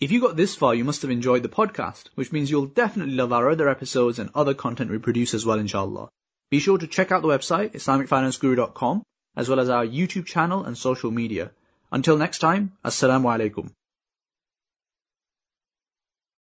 If 0.00 0.12
you 0.12 0.20
got 0.20 0.36
this 0.36 0.54
far, 0.54 0.76
you 0.76 0.84
must 0.84 1.02
have 1.02 1.10
enjoyed 1.10 1.42
the 1.42 1.48
podcast, 1.48 2.04
which 2.14 2.30
means 2.30 2.50
you'll 2.50 2.66
definitely 2.66 3.14
love 3.14 3.32
our 3.32 3.50
other 3.50 3.68
episodes 3.68 4.20
and 4.20 4.30
other 4.32 4.54
content 4.54 4.92
we 4.92 4.98
produce 4.98 5.34
as 5.34 5.44
well, 5.44 5.58
inshallah. 5.58 6.08
Be 6.50 6.60
sure 6.60 6.78
to 6.78 6.86
check 6.86 7.10
out 7.10 7.22
the 7.22 7.28
website, 7.28 7.72
IslamicFinanceGuru.com, 7.72 9.02
as 9.36 9.48
well 9.48 9.58
as 9.58 9.68
our 9.68 9.84
YouTube 9.84 10.26
channel 10.26 10.64
and 10.64 10.78
social 10.78 11.10
media. 11.10 11.50
Until 11.90 12.16
next 12.16 12.38
time, 12.38 12.74
Assalamu 12.84 13.24
alaikum. 13.24 13.72